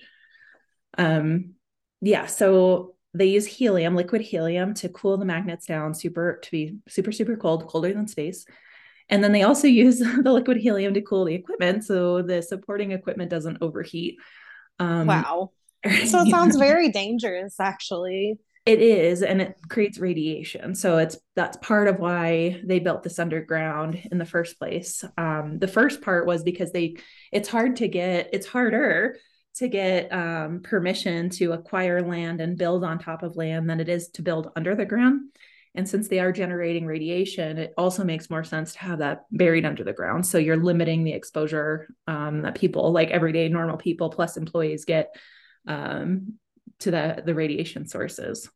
Um, 0.97 1.55
yeah, 1.99 2.27
so 2.27 2.95
they 3.13 3.25
use 3.25 3.45
helium, 3.45 3.97
liquid 3.97 4.21
helium, 4.21 4.73
to 4.75 4.87
cool 4.87 5.17
the 5.17 5.25
magnets 5.25 5.65
down 5.65 5.93
super 5.93 6.39
to 6.43 6.51
be 6.51 6.77
super 6.87 7.11
super 7.11 7.35
cold, 7.35 7.67
colder 7.67 7.91
than 7.91 8.07
space. 8.07 8.45
And 9.09 9.21
then 9.21 9.33
they 9.33 9.43
also 9.43 9.67
use 9.83 9.99
the 9.99 10.31
liquid 10.31 10.55
helium 10.55 10.93
to 10.93 11.01
cool 11.01 11.25
the 11.25 11.35
equipment, 11.35 11.83
so 11.83 12.21
the 12.21 12.41
supporting 12.41 12.93
equipment 12.93 13.29
doesn't 13.29 13.57
overheat. 13.59 14.15
Um, 14.79 15.07
wow. 15.07 15.51
So 16.05 16.21
it 16.21 16.29
sounds 16.29 16.57
very 16.57 16.89
dangerous, 16.89 17.59
actually. 17.59 18.37
It 18.65 18.79
is, 18.79 19.23
and 19.23 19.41
it 19.41 19.55
creates 19.69 19.97
radiation. 19.97 20.75
So 20.75 20.99
it's 20.99 21.17
that's 21.35 21.57
part 21.57 21.87
of 21.87 21.99
why 21.99 22.61
they 22.63 22.77
built 22.77 23.01
this 23.01 23.17
underground 23.17 23.99
in 24.11 24.19
the 24.19 24.25
first 24.25 24.59
place. 24.59 25.03
Um, 25.17 25.57
the 25.57 25.67
first 25.67 26.01
part 26.01 26.27
was 26.27 26.43
because 26.43 26.71
they 26.71 26.97
it's 27.31 27.49
hard 27.49 27.77
to 27.77 27.87
get 27.87 28.29
it's 28.33 28.45
harder 28.45 29.17
to 29.55 29.67
get 29.67 30.13
um, 30.13 30.61
permission 30.61 31.29
to 31.29 31.53
acquire 31.53 32.01
land 32.01 32.39
and 32.39 32.57
build 32.57 32.83
on 32.83 32.99
top 32.99 33.23
of 33.23 33.35
land 33.35 33.69
than 33.69 33.79
it 33.79 33.89
is 33.89 34.09
to 34.09 34.21
build 34.21 34.51
under 34.55 34.75
the 34.75 34.85
ground. 34.85 35.21
And 35.73 35.87
since 35.87 36.07
they 36.07 36.19
are 36.19 36.31
generating 36.31 36.85
radiation, 36.85 37.57
it 37.57 37.73
also 37.77 38.03
makes 38.03 38.29
more 38.29 38.43
sense 38.43 38.73
to 38.73 38.79
have 38.79 38.99
that 38.99 39.25
buried 39.31 39.65
under 39.65 39.83
the 39.83 39.93
ground. 39.93 40.25
So 40.25 40.37
you're 40.37 40.57
limiting 40.57 41.03
the 41.03 41.13
exposure 41.13 41.87
um, 42.07 42.41
that 42.41 42.55
people, 42.55 42.91
like 42.91 43.09
everyday 43.09 43.47
normal 43.47 43.77
people 43.77 44.09
plus 44.09 44.35
employees, 44.35 44.83
get 44.83 45.15
um, 45.67 46.33
to 46.79 46.91
the 46.91 47.23
the 47.25 47.35
radiation 47.35 47.87
sources. 47.87 48.49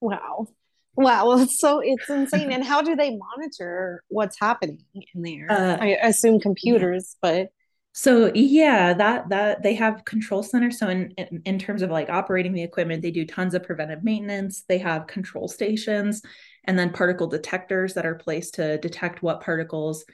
Wow. 0.00 0.48
Wow, 0.96 1.44
so 1.50 1.80
it's 1.80 2.08
insane. 2.08 2.52
and 2.52 2.64
how 2.64 2.82
do 2.82 2.96
they 2.96 3.16
monitor 3.16 4.02
what's 4.08 4.40
happening 4.40 4.82
in 5.14 5.22
there? 5.22 5.46
Uh, 5.50 5.76
I 5.80 5.86
assume 6.02 6.40
computers, 6.40 7.16
yeah. 7.22 7.30
but 7.30 7.48
So 7.92 8.32
yeah, 8.34 8.94
that 8.94 9.28
that 9.28 9.62
they 9.62 9.74
have 9.74 10.04
control 10.04 10.42
centers. 10.42 10.78
So 10.78 10.88
in, 10.88 11.10
in, 11.12 11.42
in 11.44 11.58
terms 11.58 11.82
of 11.82 11.90
like 11.90 12.08
operating 12.08 12.54
the 12.54 12.62
equipment, 12.62 13.02
they 13.02 13.10
do 13.10 13.26
tons 13.26 13.54
of 13.54 13.62
preventive 13.62 14.04
maintenance. 14.04 14.64
They 14.68 14.78
have 14.78 15.06
control 15.06 15.48
stations 15.48 16.22
and 16.64 16.78
then 16.78 16.92
particle 16.92 17.26
detectors 17.26 17.94
that 17.94 18.06
are 18.06 18.16
placed 18.16 18.54
to 18.54 18.78
detect 18.78 19.22
what 19.22 19.40
particles 19.40 20.04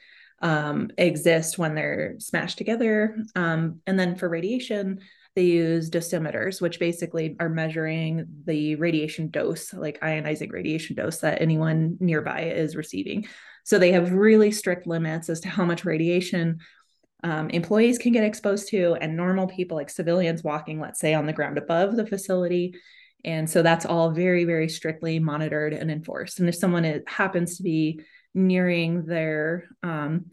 um, 0.42 0.90
exist 0.98 1.58
when 1.58 1.74
they're 1.74 2.16
smashed 2.18 2.58
together. 2.58 3.16
Um, 3.36 3.80
and 3.86 3.98
then 3.98 4.16
for 4.16 4.28
radiation, 4.28 5.00
they 5.34 5.44
use 5.44 5.88
dosimeters, 5.88 6.60
which 6.60 6.78
basically 6.78 7.36
are 7.40 7.48
measuring 7.48 8.26
the 8.44 8.76
radiation 8.76 9.30
dose, 9.30 9.72
like 9.72 10.00
ionizing 10.00 10.52
radiation 10.52 10.94
dose 10.94 11.18
that 11.18 11.40
anyone 11.40 11.96
nearby 12.00 12.42
is 12.42 12.76
receiving. 12.76 13.26
So 13.64 13.78
they 13.78 13.92
have 13.92 14.12
really 14.12 14.50
strict 14.50 14.86
limits 14.86 15.30
as 15.30 15.40
to 15.40 15.48
how 15.48 15.64
much 15.64 15.84
radiation 15.84 16.58
um, 17.24 17.50
employees 17.50 17.98
can 17.98 18.12
get 18.12 18.24
exposed 18.24 18.68
to 18.68 18.96
and 19.00 19.16
normal 19.16 19.46
people 19.46 19.76
like 19.76 19.90
civilians 19.90 20.42
walking 20.42 20.80
let's 20.80 20.98
say 20.98 21.14
on 21.14 21.26
the 21.26 21.32
ground 21.32 21.56
above 21.56 21.94
the 21.94 22.06
facility 22.06 22.74
and 23.24 23.48
so 23.48 23.62
that's 23.62 23.86
all 23.86 24.10
very 24.10 24.44
very 24.44 24.68
strictly 24.68 25.20
monitored 25.20 25.72
and 25.72 25.88
enforced 25.88 26.40
and 26.40 26.48
if 26.48 26.56
someone 26.56 27.02
happens 27.06 27.56
to 27.56 27.62
be 27.62 28.00
nearing 28.34 29.04
their 29.04 29.68
um, 29.84 30.30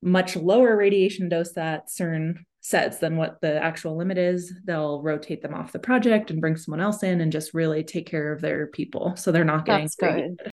much 0.00 0.34
lower 0.34 0.74
radiation 0.74 1.28
dose 1.28 1.52
that 1.52 1.88
cern 1.88 2.36
sets 2.64 2.96
than 2.96 3.18
what 3.18 3.42
the 3.42 3.62
actual 3.62 3.94
limit 3.94 4.16
is. 4.16 4.50
They'll 4.64 5.02
rotate 5.02 5.42
them 5.42 5.52
off 5.52 5.72
the 5.72 5.78
project 5.78 6.30
and 6.30 6.40
bring 6.40 6.56
someone 6.56 6.80
else 6.80 7.02
in 7.02 7.20
and 7.20 7.30
just 7.30 7.52
really 7.52 7.84
take 7.84 8.06
care 8.06 8.32
of 8.32 8.40
their 8.40 8.68
people 8.68 9.16
so 9.16 9.30
they're 9.30 9.44
not 9.44 9.66
getting 9.66 9.84
that's 9.84 9.96
good. 9.96 10.50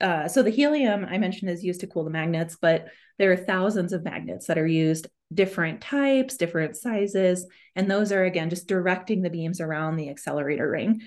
Uh, 0.00 0.26
so 0.26 0.42
the 0.42 0.50
helium 0.50 1.06
I 1.08 1.16
mentioned 1.18 1.52
is 1.52 1.62
used 1.62 1.80
to 1.82 1.86
cool 1.86 2.02
the 2.02 2.10
magnets, 2.10 2.58
but 2.60 2.88
there 3.20 3.30
are 3.30 3.36
thousands 3.36 3.92
of 3.92 4.02
magnets 4.02 4.48
that 4.48 4.58
are 4.58 4.66
used, 4.66 5.06
different 5.32 5.80
types, 5.80 6.36
different 6.36 6.76
sizes, 6.76 7.46
and 7.76 7.88
those 7.88 8.10
are 8.10 8.24
again 8.24 8.50
just 8.50 8.66
directing 8.66 9.22
the 9.22 9.30
beams 9.30 9.60
around 9.60 9.94
the 9.94 10.10
accelerator 10.10 10.68
ring. 10.68 11.02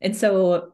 And 0.00 0.16
so 0.16 0.73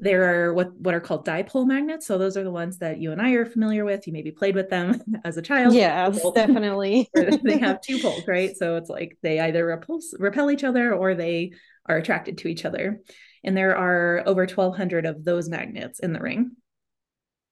there 0.00 0.46
are 0.46 0.54
what 0.54 0.74
what 0.76 0.94
are 0.94 1.00
called 1.00 1.26
dipole 1.26 1.66
magnets. 1.66 2.06
So 2.06 2.18
those 2.18 2.36
are 2.36 2.44
the 2.44 2.50
ones 2.50 2.78
that 2.78 3.00
you 3.00 3.10
and 3.10 3.20
I 3.20 3.32
are 3.32 3.44
familiar 3.44 3.84
with. 3.84 4.06
You 4.06 4.12
maybe 4.12 4.30
played 4.30 4.54
with 4.54 4.70
them 4.70 5.00
as 5.24 5.36
a 5.36 5.42
child. 5.42 5.74
Yeah, 5.74 6.10
definitely. 6.34 7.10
they 7.14 7.58
have 7.60 7.80
two 7.80 8.00
poles, 8.00 8.26
right? 8.26 8.56
So 8.56 8.76
it's 8.76 8.88
like 8.88 9.18
they 9.22 9.40
either 9.40 9.64
repulse 9.66 10.14
repel 10.18 10.50
each 10.50 10.64
other 10.64 10.94
or 10.94 11.14
they 11.14 11.52
are 11.86 11.96
attracted 11.96 12.38
to 12.38 12.48
each 12.48 12.64
other. 12.64 13.00
And 13.42 13.56
there 13.56 13.76
are 13.76 14.22
over 14.26 14.42
1,200 14.42 15.06
of 15.06 15.24
those 15.24 15.48
magnets 15.48 16.00
in 16.00 16.12
the 16.12 16.20
ring. 16.20 16.52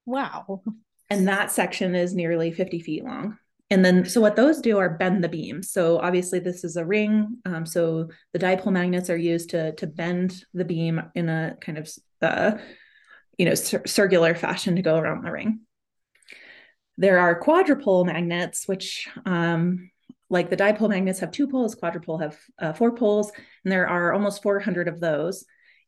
Wow. 0.05 0.63
And 1.09 1.29
that 1.29 1.51
section 1.51 1.95
is 1.95 2.15
nearly 2.15 2.53
50 2.53 2.81
feet 2.81 3.05
long. 3.05 3.39
And 3.69 3.85
then, 3.85 4.05
so 4.05 4.21
what 4.21 4.37
those 4.37 4.61
do 4.61 4.79
are 4.79 4.91
bend 4.91 5.25
the 5.25 5.29
beam. 5.29 5.63
So 5.63 5.99
obviously, 5.99 6.39
this 6.39 6.63
is 6.63 6.77
a 6.77 6.85
ring. 6.85 7.39
Um, 7.45 7.67
so 7.67 8.09
the 8.33 8.39
dipole 8.39 8.73
magnets 8.73 9.11
are 9.11 9.17
used 9.17 9.51
to 9.51 9.73
to 9.73 9.87
bend 9.87 10.45
the 10.55 10.65
beam 10.65 11.03
in 11.17 11.29
a 11.29 11.57
kind 11.61 11.79
of, 11.79 11.91
uh, 12.23 12.59
you 13.37 13.47
know, 13.47 13.55
cir- 13.55 13.87
circular 13.87 14.35
fashion 14.37 14.77
to 14.77 14.83
go 14.83 14.97
around 14.97 15.25
the 15.25 15.33
ring. 15.33 15.61
There 16.97 17.19
are 17.19 17.41
quadrupole 17.41 18.07
magnets, 18.07 18.67
which, 18.67 19.09
um, 19.27 19.91
like 20.31 20.49
the 20.49 20.57
dipole 20.57 20.89
magnets, 20.89 21.19
have 21.19 21.33
two 21.33 21.49
poles. 21.49 21.75
Quadrupole 21.75 22.23
have 22.23 22.39
uh, 22.61 22.73
four 22.73 22.95
poles, 22.95 23.33
and 23.65 23.73
there 23.73 23.89
are 23.89 24.13
almost 24.13 24.43
400 24.43 24.87
of 24.87 25.01
those. 25.01 25.45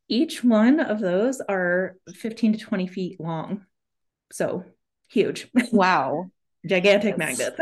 Each 0.09 0.43
one 0.43 0.81
of 0.81 0.99
those 0.99 1.41
are 1.41 1.97
15 2.13 2.55
to 2.55 2.59
20 2.59 2.89
feet 2.89 3.21
long. 3.21 3.65
So 4.33 4.65
huge. 5.07 5.49
Wow. 5.73 6.31
Gigantic 6.67 7.17
magnets. 7.19 7.59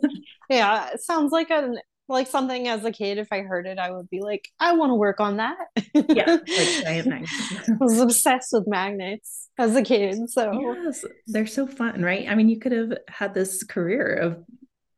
yeah, 0.50 0.90
it 0.92 1.00
sounds 1.02 1.32
like 1.32 1.50
a 1.50 1.74
like 2.08 2.26
something 2.26 2.68
as 2.68 2.84
a 2.84 2.90
kid 2.90 3.18
if 3.18 3.28
I 3.30 3.42
heard 3.42 3.66
it 3.66 3.78
I 3.78 3.90
would 3.90 4.08
be 4.08 4.20
like 4.20 4.48
I 4.58 4.72
want 4.72 4.90
to 4.90 4.94
work 4.94 5.20
on 5.20 5.36
that. 5.36 5.58
yeah, 5.94 6.30
like 6.30 6.46
giant 6.46 7.08
magnets. 7.08 7.68
I 7.68 7.72
was 7.78 8.00
obsessed 8.00 8.48
with 8.52 8.66
magnets 8.66 9.48
as 9.58 9.76
a 9.76 9.82
kid, 9.82 10.30
so 10.30 10.52
yes, 10.52 11.04
they're 11.26 11.46
so 11.46 11.66
fun, 11.66 12.02
right? 12.02 12.28
I 12.28 12.34
mean, 12.34 12.48
you 12.48 12.58
could 12.58 12.72
have 12.72 12.92
had 13.08 13.34
this 13.34 13.62
career 13.62 14.14
of 14.14 14.44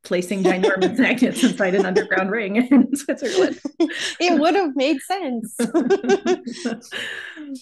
placing 0.02 0.42
ginormous 0.42 0.98
magnets 0.98 1.42
inside 1.44 1.74
an 1.74 1.86
underground 1.86 2.30
ring 2.30 2.56
in 2.70 2.96
Switzerland. 2.96 3.60
it 4.20 4.38
would 4.38 4.54
have 4.54 4.74
made 4.76 5.00
sense. 5.02 5.56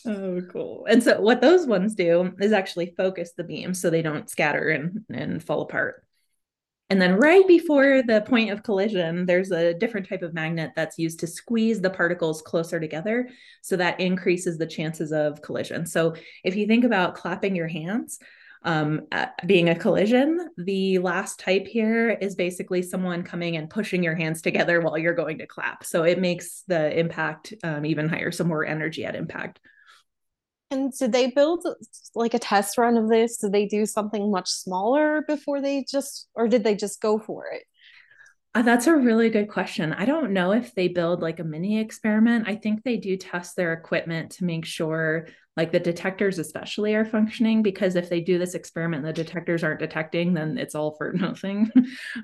oh, 0.06 0.40
cool. 0.52 0.86
And 0.88 1.02
so 1.02 1.20
what 1.20 1.40
those 1.40 1.66
ones 1.66 1.94
do 1.94 2.32
is 2.40 2.52
actually 2.52 2.94
focus 2.96 3.32
the 3.36 3.44
beam 3.44 3.74
so 3.74 3.90
they 3.90 4.02
don't 4.02 4.30
scatter 4.30 4.68
and, 4.68 5.04
and 5.10 5.42
fall 5.42 5.62
apart. 5.62 6.04
And 6.90 7.02
then 7.02 7.16
right 7.16 7.46
before 7.46 8.02
the 8.02 8.22
point 8.22 8.50
of 8.50 8.62
collision, 8.62 9.26
there's 9.26 9.50
a 9.50 9.74
different 9.74 10.08
type 10.08 10.22
of 10.22 10.32
magnet 10.32 10.70
that's 10.74 10.98
used 10.98 11.20
to 11.20 11.26
squeeze 11.26 11.82
the 11.82 11.90
particles 11.90 12.40
closer 12.40 12.80
together. 12.80 13.28
So 13.60 13.76
that 13.76 14.00
increases 14.00 14.56
the 14.56 14.66
chances 14.66 15.12
of 15.12 15.42
collision. 15.42 15.84
So 15.84 16.14
if 16.44 16.56
you 16.56 16.66
think 16.66 16.84
about 16.84 17.14
clapping 17.14 17.54
your 17.54 17.68
hands, 17.68 18.18
um, 18.62 19.02
being 19.46 19.68
a 19.68 19.74
collision. 19.74 20.50
The 20.56 20.98
last 20.98 21.40
type 21.40 21.66
here 21.66 22.10
is 22.10 22.34
basically 22.34 22.82
someone 22.82 23.22
coming 23.22 23.56
and 23.56 23.70
pushing 23.70 24.02
your 24.02 24.14
hands 24.14 24.42
together 24.42 24.80
while 24.80 24.98
you're 24.98 25.14
going 25.14 25.38
to 25.38 25.46
clap. 25.46 25.84
So 25.84 26.02
it 26.02 26.20
makes 26.20 26.62
the 26.66 26.98
impact 26.98 27.54
um, 27.62 27.86
even 27.86 28.08
higher, 28.08 28.32
so 28.32 28.44
more 28.44 28.64
energy 28.66 29.04
at 29.04 29.14
impact. 29.14 29.60
And 30.70 30.92
did 30.92 31.12
they 31.12 31.30
build 31.30 31.66
like 32.14 32.34
a 32.34 32.38
test 32.38 32.76
run 32.76 32.98
of 32.98 33.08
this? 33.08 33.38
Did 33.38 33.52
they 33.52 33.66
do 33.66 33.86
something 33.86 34.30
much 34.30 34.50
smaller 34.50 35.22
before 35.26 35.62
they 35.62 35.86
just, 35.90 36.28
or 36.34 36.46
did 36.46 36.62
they 36.62 36.74
just 36.74 37.00
go 37.00 37.18
for 37.18 37.46
it? 37.52 37.62
Uh, 38.54 38.62
that's 38.62 38.86
a 38.86 38.94
really 38.94 39.30
good 39.30 39.48
question. 39.48 39.92
I 39.92 40.04
don't 40.04 40.32
know 40.32 40.52
if 40.52 40.74
they 40.74 40.88
build 40.88 41.22
like 41.22 41.38
a 41.38 41.44
mini 41.44 41.78
experiment. 41.78 42.48
I 42.48 42.56
think 42.56 42.82
they 42.82 42.96
do 42.96 43.16
test 43.16 43.56
their 43.56 43.72
equipment 43.72 44.32
to 44.32 44.44
make 44.44 44.64
sure 44.64 45.28
like 45.58 45.72
the 45.72 45.80
detectors 45.80 46.38
especially 46.38 46.94
are 46.94 47.04
functioning 47.04 47.62
because 47.64 47.96
if 47.96 48.08
they 48.08 48.20
do 48.20 48.38
this 48.38 48.54
experiment 48.54 49.04
and 49.04 49.08
the 49.08 49.24
detectors 49.24 49.64
aren't 49.64 49.80
detecting 49.80 50.32
then 50.32 50.56
it's 50.56 50.76
all 50.76 50.92
for 50.92 51.12
nothing 51.14 51.68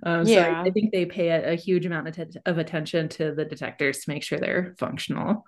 um, 0.05 0.25
yeah. 0.25 0.63
so 0.63 0.69
I, 0.69 0.71
think 0.71 0.93
they 0.93 1.05
pay 1.05 1.31
a, 1.31 1.53
a 1.53 1.55
huge 1.57 1.85
amount 1.85 2.07
of, 2.07 2.15
t- 2.15 2.41
of 2.47 2.59
attention 2.59 3.09
to 3.11 3.35
the 3.35 3.45
detectors 3.45 3.99
to 4.01 4.11
make 4.11 4.23
sure 4.23 4.39
they're 4.39 4.77
functional 4.79 5.45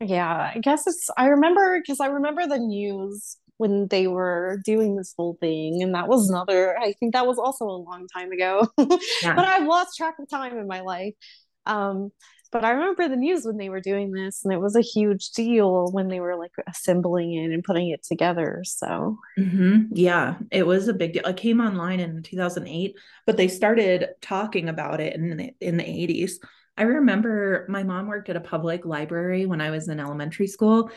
yeah 0.00 0.52
i 0.54 0.60
guess 0.60 0.86
it's 0.86 1.10
i 1.18 1.26
remember 1.26 1.80
because 1.80 1.98
i 1.98 2.06
remember 2.06 2.46
the 2.46 2.58
news 2.58 3.36
when 3.56 3.88
they 3.88 4.06
were 4.06 4.60
doing 4.64 4.94
this 4.94 5.12
whole 5.16 5.36
thing 5.40 5.82
and 5.82 5.96
that 5.96 6.06
was 6.06 6.30
another 6.30 6.78
i 6.78 6.92
think 6.92 7.14
that 7.14 7.26
was 7.26 7.38
also 7.38 7.64
a 7.64 7.82
long 7.82 8.06
time 8.14 8.30
ago 8.30 8.68
yeah. 8.78 9.34
but 9.34 9.44
i've 9.44 9.66
lost 9.66 9.96
track 9.96 10.14
of 10.20 10.30
time 10.30 10.56
in 10.56 10.68
my 10.68 10.82
life 10.82 11.14
um 11.66 12.12
but 12.54 12.64
I 12.64 12.70
remember 12.70 13.08
the 13.08 13.16
news 13.16 13.44
when 13.44 13.56
they 13.56 13.68
were 13.68 13.80
doing 13.80 14.12
this, 14.12 14.44
and 14.44 14.54
it 14.54 14.60
was 14.60 14.76
a 14.76 14.80
huge 14.80 15.30
deal 15.30 15.90
when 15.90 16.06
they 16.06 16.20
were 16.20 16.36
like 16.36 16.52
assembling 16.68 17.34
it 17.34 17.50
and 17.50 17.64
putting 17.64 17.88
it 17.88 18.04
together. 18.04 18.62
So, 18.64 19.18
mm-hmm. 19.36 19.86
yeah, 19.90 20.36
it 20.52 20.64
was 20.64 20.86
a 20.86 20.94
big 20.94 21.14
deal. 21.14 21.26
It 21.26 21.36
came 21.36 21.60
online 21.60 21.98
in 21.98 22.22
2008, 22.22 22.94
but 23.26 23.36
they 23.36 23.48
started 23.48 24.10
talking 24.20 24.68
about 24.68 25.00
it 25.00 25.16
in 25.16 25.36
the, 25.36 25.50
in 25.60 25.78
the 25.78 25.82
80s. 25.82 26.34
I 26.78 26.82
remember 26.84 27.66
my 27.68 27.82
mom 27.82 28.06
worked 28.06 28.28
at 28.28 28.36
a 28.36 28.40
public 28.40 28.86
library 28.86 29.46
when 29.46 29.60
I 29.60 29.72
was 29.72 29.88
in 29.88 29.98
elementary 29.98 30.46
school. 30.46 30.92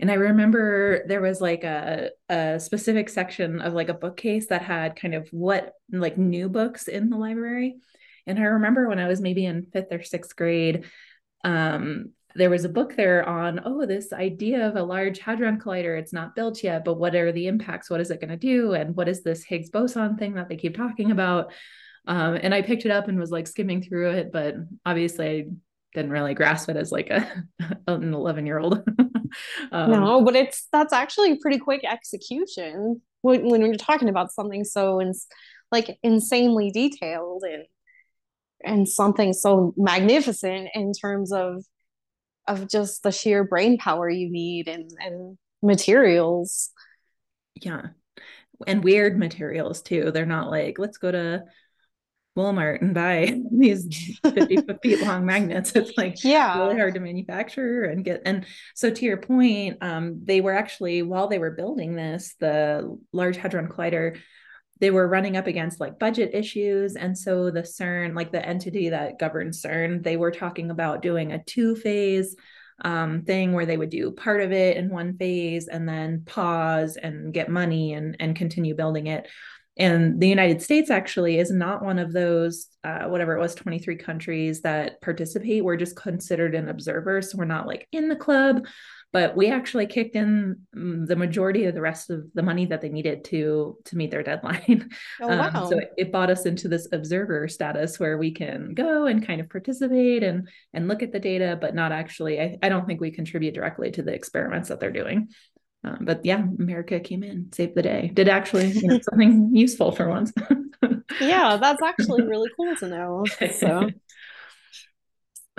And 0.00 0.10
I 0.10 0.14
remember 0.14 1.04
there 1.06 1.22
was 1.22 1.40
like 1.40 1.62
a, 1.62 2.10
a 2.28 2.58
specific 2.58 3.08
section 3.10 3.60
of 3.60 3.74
like 3.74 3.90
a 3.90 3.94
bookcase 3.94 4.48
that 4.48 4.62
had 4.62 4.96
kind 4.96 5.14
of 5.14 5.28
what 5.30 5.74
like 5.92 6.18
new 6.18 6.48
books 6.48 6.88
in 6.88 7.10
the 7.10 7.16
library. 7.16 7.76
And 8.26 8.38
I 8.38 8.42
remember 8.42 8.88
when 8.88 8.98
I 8.98 9.08
was 9.08 9.20
maybe 9.20 9.44
in 9.44 9.66
fifth 9.72 9.92
or 9.92 10.02
sixth 10.02 10.34
grade, 10.34 10.84
um, 11.44 12.12
there 12.34 12.50
was 12.50 12.64
a 12.64 12.68
book 12.68 12.96
there 12.96 13.26
on, 13.26 13.60
oh, 13.64 13.86
this 13.86 14.12
idea 14.12 14.68
of 14.68 14.76
a 14.76 14.82
large 14.82 15.18
hadron 15.18 15.58
collider. 15.58 15.98
It's 15.98 16.12
not 16.12 16.34
built 16.34 16.62
yet, 16.62 16.84
but 16.84 16.98
what 16.98 17.14
are 17.14 17.32
the 17.32 17.46
impacts? 17.46 17.88
What 17.88 18.00
is 18.00 18.10
it 18.10 18.20
going 18.20 18.30
to 18.30 18.36
do? 18.36 18.74
And 18.74 18.94
what 18.94 19.08
is 19.08 19.22
this 19.22 19.44
Higgs 19.44 19.70
boson 19.70 20.16
thing 20.16 20.34
that 20.34 20.48
they 20.48 20.56
keep 20.56 20.76
talking 20.76 21.10
about? 21.10 21.52
Um, 22.06 22.38
and 22.40 22.54
I 22.54 22.62
picked 22.62 22.84
it 22.84 22.90
up 22.90 23.08
and 23.08 23.18
was 23.18 23.30
like 23.30 23.46
skimming 23.46 23.82
through 23.82 24.10
it, 24.10 24.32
but 24.32 24.54
obviously 24.84 25.26
I 25.26 25.46
didn't 25.94 26.12
really 26.12 26.34
grasp 26.34 26.68
it 26.68 26.76
as 26.76 26.92
like 26.92 27.10
a 27.10 27.44
an 27.88 28.12
11 28.14 28.46
year 28.46 28.58
old. 28.58 28.82
um, 29.72 29.90
no, 29.90 30.22
but 30.22 30.36
it's 30.36 30.68
that's 30.72 30.92
actually 30.92 31.38
pretty 31.38 31.58
quick 31.58 31.82
execution 31.84 33.00
when, 33.22 33.48
when 33.48 33.60
you're 33.62 33.74
talking 33.74 34.08
about 34.08 34.32
something 34.32 34.62
so 34.62 35.00
ins- 35.00 35.26
like 35.72 35.98
insanely 36.02 36.70
detailed 36.70 37.42
and 37.42 37.64
and 38.66 38.88
something 38.88 39.32
so 39.32 39.72
magnificent 39.76 40.68
in 40.74 40.92
terms 40.92 41.32
of 41.32 41.64
of 42.48 42.68
just 42.68 43.02
the 43.02 43.10
sheer 43.10 43.44
brain 43.44 43.78
power 43.78 44.08
you 44.08 44.30
need 44.30 44.68
and 44.68 44.90
and 45.00 45.38
materials 45.62 46.70
yeah 47.54 47.86
and 48.66 48.84
weird 48.84 49.18
materials 49.18 49.82
too 49.82 50.10
they're 50.10 50.26
not 50.26 50.50
like 50.50 50.78
let's 50.78 50.98
go 50.98 51.10
to 51.10 51.42
Walmart 52.36 52.82
and 52.82 52.94
buy 52.94 53.40
these 53.50 54.18
50 54.22 54.58
feet 54.82 55.00
long 55.00 55.24
magnets. 55.24 55.74
It's 55.74 55.96
like 55.96 56.22
yeah, 56.22 56.58
really 56.58 56.78
hard 56.78 56.94
to 56.94 57.00
manufacture 57.00 57.84
and 57.84 58.04
get. 58.04 58.22
And 58.26 58.44
so 58.74 58.90
to 58.90 59.04
your 59.04 59.16
point, 59.16 59.78
um, 59.80 60.20
they 60.22 60.42
were 60.42 60.52
actually 60.52 61.02
while 61.02 61.28
they 61.28 61.38
were 61.38 61.52
building 61.52 61.96
this, 61.96 62.34
the 62.38 62.98
Large 63.12 63.38
Hadron 63.38 63.68
Collider 63.68 64.18
they 64.80 64.90
were 64.90 65.08
running 65.08 65.36
up 65.36 65.46
against 65.46 65.80
like 65.80 65.98
budget 65.98 66.34
issues. 66.34 66.96
And 66.96 67.16
so 67.16 67.50
the 67.50 67.62
CERN, 67.62 68.14
like 68.14 68.32
the 68.32 68.46
entity 68.46 68.90
that 68.90 69.18
governs 69.18 69.62
CERN, 69.62 70.02
they 70.02 70.16
were 70.16 70.30
talking 70.30 70.70
about 70.70 71.02
doing 71.02 71.32
a 71.32 71.42
two 71.42 71.76
phase 71.76 72.36
um, 72.84 73.22
thing 73.22 73.52
where 73.52 73.66
they 73.66 73.78
would 73.78 73.90
do 73.90 74.10
part 74.10 74.42
of 74.42 74.52
it 74.52 74.76
in 74.76 74.90
one 74.90 75.16
phase 75.16 75.66
and 75.66 75.88
then 75.88 76.22
pause 76.26 76.96
and 76.96 77.32
get 77.32 77.48
money 77.48 77.94
and, 77.94 78.16
and 78.20 78.36
continue 78.36 78.74
building 78.74 79.06
it. 79.06 79.28
And 79.78 80.20
the 80.20 80.28
United 80.28 80.62
States 80.62 80.90
actually 80.90 81.38
is 81.38 81.50
not 81.50 81.84
one 81.84 81.98
of 81.98 82.12
those, 82.12 82.68
uh, 82.82 83.04
whatever 83.04 83.36
it 83.36 83.40
was, 83.40 83.54
23 83.54 83.96
countries 83.96 84.62
that 84.62 85.00
participate. 85.02 85.64
We're 85.64 85.76
just 85.76 85.96
considered 85.96 86.54
an 86.54 86.68
observer. 86.68 87.20
So 87.20 87.36
we're 87.36 87.44
not 87.44 87.66
like 87.66 87.86
in 87.92 88.08
the 88.08 88.16
club, 88.16 88.66
but 89.16 89.34
we 89.34 89.50
actually 89.50 89.86
kicked 89.86 90.14
in 90.14 90.58
mm, 90.76 91.06
the 91.06 91.16
majority 91.16 91.64
of 91.64 91.74
the 91.74 91.80
rest 91.80 92.10
of 92.10 92.26
the 92.34 92.42
money 92.42 92.66
that 92.66 92.82
they 92.82 92.90
needed 92.90 93.24
to 93.24 93.78
to 93.86 93.96
meet 93.96 94.10
their 94.10 94.22
deadline. 94.22 94.90
Oh, 95.22 95.28
wow. 95.28 95.50
Um, 95.54 95.68
so 95.70 95.78
it, 95.78 95.90
it 95.96 96.12
brought 96.12 96.28
us 96.28 96.44
into 96.44 96.68
this 96.68 96.86
observer 96.92 97.48
status 97.48 97.98
where 97.98 98.18
we 98.18 98.30
can 98.30 98.74
go 98.74 99.06
and 99.06 99.26
kind 99.26 99.40
of 99.40 99.48
participate 99.48 100.22
and 100.22 100.48
and 100.74 100.86
look 100.86 101.02
at 101.02 101.12
the 101.12 101.18
data, 101.18 101.56
but 101.58 101.74
not 101.74 101.92
actually. 101.92 102.38
I, 102.38 102.58
I 102.62 102.68
don't 102.68 102.86
think 102.86 103.00
we 103.00 103.10
contribute 103.10 103.54
directly 103.54 103.90
to 103.92 104.02
the 104.02 104.12
experiments 104.12 104.68
that 104.68 104.80
they're 104.80 104.92
doing. 104.92 105.28
Um, 105.82 106.00
but 106.02 106.22
yeah, 106.22 106.44
America 106.58 107.00
came 107.00 107.22
in, 107.22 107.50
saved 107.54 107.74
the 107.74 107.82
day, 107.82 108.10
did 108.12 108.28
actually 108.28 108.68
you 108.72 108.86
know, 108.86 109.00
something 109.10 109.56
useful 109.56 109.92
for 109.92 110.10
once. 110.10 110.30
yeah, 111.22 111.56
that's 111.56 111.82
actually 111.82 112.24
really 112.24 112.50
cool 112.54 112.76
to 112.76 112.88
know. 112.88 113.24
So 113.58 113.88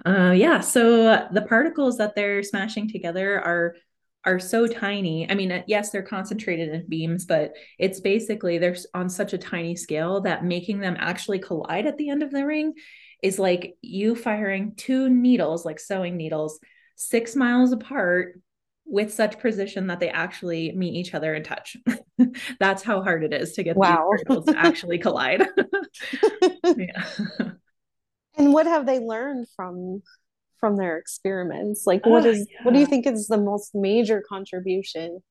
uh, 0.07 0.31
yeah, 0.31 0.59
so 0.61 1.27
the 1.31 1.41
particles 1.41 1.97
that 1.97 2.15
they're 2.15 2.41
smashing 2.43 2.89
together 2.89 3.39
are 3.39 3.75
are 4.25 4.39
so 4.39 4.67
tiny. 4.67 5.29
I 5.29 5.35
mean, 5.35 5.63
yes, 5.67 5.89
they're 5.89 6.03
concentrated 6.03 6.69
in 6.69 6.87
beams, 6.87 7.25
but 7.25 7.53
it's 7.79 8.01
basically 8.01 8.57
they're 8.57 8.75
on 8.93 9.09
such 9.09 9.33
a 9.33 9.37
tiny 9.37 9.75
scale 9.75 10.21
that 10.21 10.43
making 10.43 10.79
them 10.79 10.97
actually 10.99 11.39
collide 11.39 11.85
at 11.85 11.97
the 11.97 12.09
end 12.09 12.23
of 12.23 12.31
the 12.31 12.45
ring 12.45 12.73
is 13.23 13.39
like 13.39 13.77
you 13.81 14.15
firing 14.15 14.73
two 14.75 15.09
needles, 15.09 15.65
like 15.65 15.79
sewing 15.79 16.17
needles, 16.17 16.59
six 16.95 17.35
miles 17.35 17.71
apart 17.71 18.39
with 18.85 19.13
such 19.13 19.39
precision 19.39 19.87
that 19.87 19.99
they 19.99 20.09
actually 20.09 20.71
meet 20.71 20.95
each 20.95 21.13
other 21.13 21.33
and 21.33 21.43
touch. 21.43 21.77
That's 22.59 22.83
how 22.83 23.01
hard 23.01 23.23
it 23.23 23.33
is 23.33 23.53
to 23.53 23.63
get 23.63 23.75
wow. 23.75 23.87
these 23.87 24.23
particles 24.23 24.45
to 24.45 24.57
actually 24.57 24.97
collide. 24.99 25.45
yeah. 26.77 27.05
And 28.37 28.53
what 28.53 28.65
have 28.65 28.85
they 28.85 28.99
learned 28.99 29.47
from 29.55 30.01
from 30.59 30.77
their 30.77 30.97
experiments? 30.97 31.83
Like 31.85 32.05
what 32.05 32.25
uh, 32.25 32.29
is 32.29 32.47
yeah. 32.51 32.63
what 32.63 32.73
do 32.73 32.79
you 32.79 32.85
think 32.85 33.05
is 33.07 33.27
the 33.27 33.37
most 33.37 33.73
major 33.73 34.23
contribution? 34.27 35.21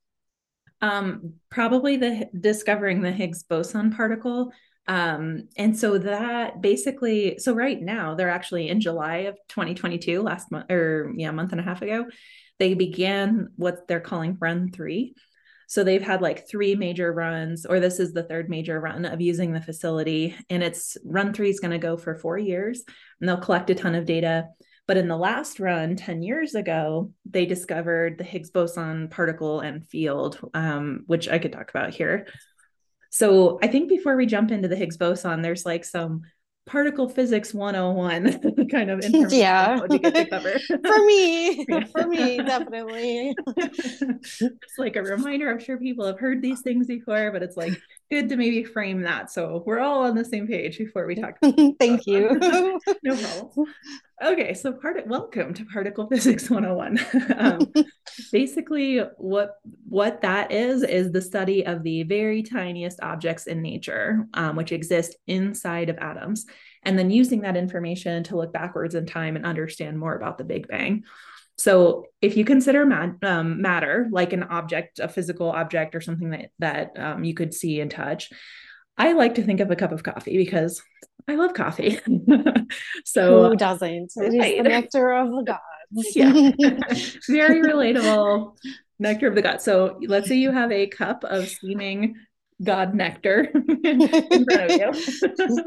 Um, 0.82 1.34
probably 1.50 1.96
the 1.96 2.28
discovering 2.38 3.00
the 3.00 3.12
Higgs 3.12 3.42
boson 3.42 3.90
particle. 3.90 4.52
Um, 4.88 5.48
and 5.56 5.76
so 5.76 5.98
that 5.98 6.60
basically, 6.60 7.38
so 7.38 7.54
right 7.54 7.80
now 7.80 8.14
they're 8.14 8.30
actually 8.30 8.68
in 8.68 8.80
July 8.80 9.16
of 9.28 9.36
2022, 9.48 10.22
last 10.22 10.52
month 10.52 10.70
or 10.70 11.12
yeah, 11.16 11.30
a 11.30 11.32
month 11.32 11.52
and 11.52 11.60
a 11.60 11.64
half 11.64 11.82
ago, 11.82 12.06
they 12.58 12.74
began 12.74 13.48
what 13.56 13.88
they're 13.88 14.00
calling 14.00 14.36
run 14.40 14.70
three. 14.70 15.14
So 15.66 15.82
they've 15.82 16.02
had 16.02 16.22
like 16.22 16.48
three 16.48 16.74
major 16.74 17.12
runs, 17.12 17.66
or 17.66 17.80
this 17.80 17.98
is 17.98 18.12
the 18.12 18.22
third 18.22 18.48
major 18.48 18.80
run 18.80 19.04
of 19.04 19.20
using 19.20 19.52
the 19.52 19.60
facility. 19.60 20.36
And 20.48 20.62
it's 20.62 20.96
run 21.04 21.32
three 21.32 21.50
is 21.50 21.60
going 21.60 21.72
to 21.72 21.78
go 21.78 21.96
for 21.96 22.14
four 22.14 22.38
years 22.38 22.84
and 23.20 23.28
they'll 23.28 23.36
collect 23.36 23.70
a 23.70 23.74
ton 23.74 23.94
of 23.94 24.06
data. 24.06 24.48
But 24.86 24.96
in 24.96 25.08
the 25.08 25.16
last 25.16 25.58
run, 25.58 25.96
10 25.96 26.22
years 26.22 26.54
ago, 26.54 27.12
they 27.28 27.44
discovered 27.44 28.18
the 28.18 28.24
Higgs 28.24 28.50
boson 28.50 29.08
particle 29.08 29.58
and 29.58 29.84
field, 29.84 30.38
um, 30.54 31.02
which 31.06 31.28
I 31.28 31.40
could 31.40 31.52
talk 31.52 31.70
about 31.70 31.92
here. 31.92 32.28
So 33.10 33.58
I 33.62 33.66
think 33.66 33.88
before 33.88 34.16
we 34.16 34.26
jump 34.26 34.52
into 34.52 34.68
the 34.68 34.76
Higgs 34.76 34.96
boson, 34.96 35.42
there's 35.42 35.66
like 35.66 35.84
some 35.84 36.22
particle 36.66 37.08
physics 37.08 37.54
101 37.54 38.68
kind 38.70 38.90
of 38.90 39.00
information 39.04 39.38
yeah 39.38 39.78
for 39.78 41.04
me 41.04 41.64
for 41.92 42.06
me 42.06 42.38
definitely. 42.38 43.34
It's 43.46 44.78
like 44.78 44.96
a 44.96 45.02
reminder 45.02 45.50
i'm 45.50 45.60
sure 45.60 45.78
people 45.78 46.06
have 46.06 46.18
heard 46.18 46.42
these 46.42 46.60
things 46.62 46.86
before 46.88 47.30
but 47.30 47.42
it's 47.42 47.56
like 47.56 47.80
good 48.10 48.28
to 48.28 48.36
maybe 48.36 48.62
frame 48.62 49.02
that 49.02 49.30
so 49.30 49.62
we're 49.66 49.80
all 49.80 50.04
on 50.04 50.14
the 50.14 50.24
same 50.24 50.46
page 50.46 50.78
before 50.78 51.06
we 51.06 51.14
talk 51.14 51.36
thank 51.78 52.06
you. 52.06 52.40
No 53.02 53.16
problem. 53.16 53.74
Okay 54.24 54.54
so 54.54 54.72
part 54.72 55.06
welcome 55.06 55.52
to 55.54 55.64
particle 55.66 56.06
physics 56.10 56.48
101 56.48 56.98
um, 57.36 57.72
basically 58.32 58.98
what 59.18 59.56
what 59.88 60.20
that 60.22 60.52
is 60.52 60.82
is 60.82 61.12
the 61.12 61.20
study 61.20 61.66
of 61.66 61.82
the 61.82 62.02
very 62.04 62.42
tiniest 62.42 63.00
objects 63.02 63.46
in 63.46 63.60
nature 63.60 64.26
um, 64.34 64.56
which 64.56 64.72
exist 64.72 65.16
inside 65.26 65.88
of 65.88 65.98
atoms 65.98 66.46
and 66.84 66.98
then 66.98 67.10
using 67.10 67.40
that 67.40 67.56
information 67.56 68.22
to 68.24 68.36
look 68.36 68.52
backwards 68.52 68.94
in 68.94 69.04
time 69.06 69.36
and 69.36 69.44
understand 69.44 69.98
more 69.98 70.14
about 70.14 70.38
the 70.38 70.44
big 70.44 70.68
bang 70.68 71.04
so 71.58 72.06
if 72.20 72.36
you 72.36 72.44
consider 72.44 72.84
mat- 72.84 73.16
um, 73.22 73.60
matter 73.62 74.08
like 74.10 74.32
an 74.32 74.42
object 74.44 74.98
a 74.98 75.08
physical 75.08 75.50
object 75.50 75.94
or 75.94 76.00
something 76.00 76.30
that 76.30 76.50
that 76.58 76.90
um, 76.98 77.24
you 77.24 77.34
could 77.34 77.52
see 77.52 77.80
and 77.80 77.90
touch 77.90 78.30
i 78.96 79.12
like 79.12 79.34
to 79.34 79.42
think 79.42 79.60
of 79.60 79.70
a 79.70 79.76
cup 79.76 79.92
of 79.92 80.02
coffee 80.02 80.36
because 80.36 80.82
I 81.28 81.34
love 81.34 81.54
coffee. 81.54 81.98
so 83.04 83.50
who 83.50 83.56
doesn't? 83.56 84.12
It 84.16 84.38
right. 84.38 84.62
the 84.62 84.68
nectar 84.68 85.12
of 85.12 85.30
the 85.30 85.42
gods. 85.42 86.16
yeah. 86.16 86.32
Very 87.28 87.62
relatable. 87.62 88.56
Nectar 88.98 89.28
of 89.28 89.34
the 89.34 89.42
gods. 89.42 89.64
So 89.64 89.98
let's 90.02 90.28
say 90.28 90.36
you 90.36 90.52
have 90.52 90.70
a 90.70 90.86
cup 90.86 91.24
of 91.24 91.48
steaming 91.48 92.16
god 92.62 92.94
nectar 92.94 93.40
in 93.84 94.08
front 94.44 94.70
of 94.70 94.96
you. 94.96 95.64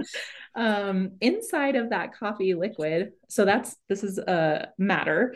um, 0.55 1.11
inside 1.21 1.75
of 1.75 1.89
that 1.89 2.15
coffee 2.15 2.55
liquid, 2.55 3.11
so 3.27 3.45
that's 3.45 3.75
this 3.89 4.03
is 4.03 4.17
a 4.17 4.31
uh, 4.31 4.65
matter. 4.77 5.35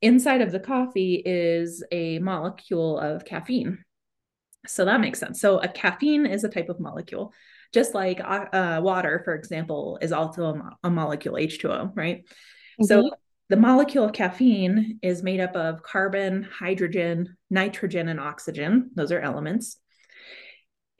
Inside 0.00 0.42
of 0.42 0.52
the 0.52 0.60
coffee 0.60 1.22
is 1.24 1.82
a 1.90 2.18
molecule 2.20 2.98
of 2.98 3.24
caffeine. 3.24 3.84
So 4.66 4.84
that 4.84 5.00
makes 5.00 5.18
sense. 5.18 5.40
So 5.40 5.58
a 5.58 5.68
caffeine 5.68 6.26
is 6.26 6.44
a 6.44 6.48
type 6.48 6.68
of 6.68 6.80
molecule 6.80 7.32
just 7.72 7.94
like 7.94 8.20
uh, 8.20 8.46
uh, 8.52 8.80
water, 8.82 9.20
for 9.24 9.34
example, 9.34 9.98
is 10.00 10.12
also 10.12 10.44
a, 10.46 10.76
a 10.84 10.90
molecule 10.90 11.34
H2O, 11.34 11.92
right? 11.94 12.24
Mm-hmm. 12.24 12.84
So 12.84 13.10
the 13.48 13.56
molecule 13.56 14.04
of 14.04 14.12
caffeine 14.12 14.98
is 15.02 15.22
made 15.22 15.40
up 15.40 15.54
of 15.54 15.82
carbon, 15.82 16.42
hydrogen, 16.44 17.36
nitrogen, 17.50 18.08
and 18.08 18.20
oxygen. 18.20 18.90
Those 18.94 19.12
are 19.12 19.20
elements. 19.20 19.78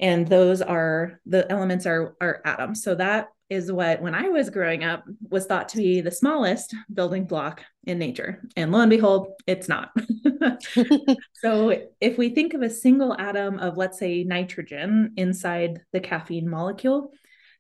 And 0.00 0.28
those 0.28 0.62
are 0.62 1.20
the 1.26 1.50
elements 1.50 1.86
are, 1.86 2.14
are 2.20 2.40
atoms. 2.44 2.82
So 2.82 2.94
that 2.94 3.28
is 3.50 3.72
what, 3.72 4.02
when 4.02 4.14
I 4.14 4.28
was 4.28 4.50
growing 4.50 4.84
up, 4.84 5.04
was 5.30 5.46
thought 5.46 5.70
to 5.70 5.78
be 5.78 6.00
the 6.00 6.10
smallest 6.10 6.74
building 6.92 7.24
block 7.24 7.62
in 7.84 7.98
nature. 7.98 8.42
And 8.56 8.70
lo 8.72 8.80
and 8.80 8.90
behold, 8.90 9.28
it's 9.46 9.68
not. 9.68 9.90
so 11.34 11.82
if 12.00 12.18
we 12.18 12.30
think 12.30 12.54
of 12.54 12.62
a 12.62 12.70
single 12.70 13.18
atom 13.18 13.58
of, 13.58 13.76
let's 13.76 13.98
say, 13.98 14.24
nitrogen 14.24 15.14
inside 15.16 15.80
the 15.92 16.00
caffeine 16.00 16.48
molecule, 16.48 17.12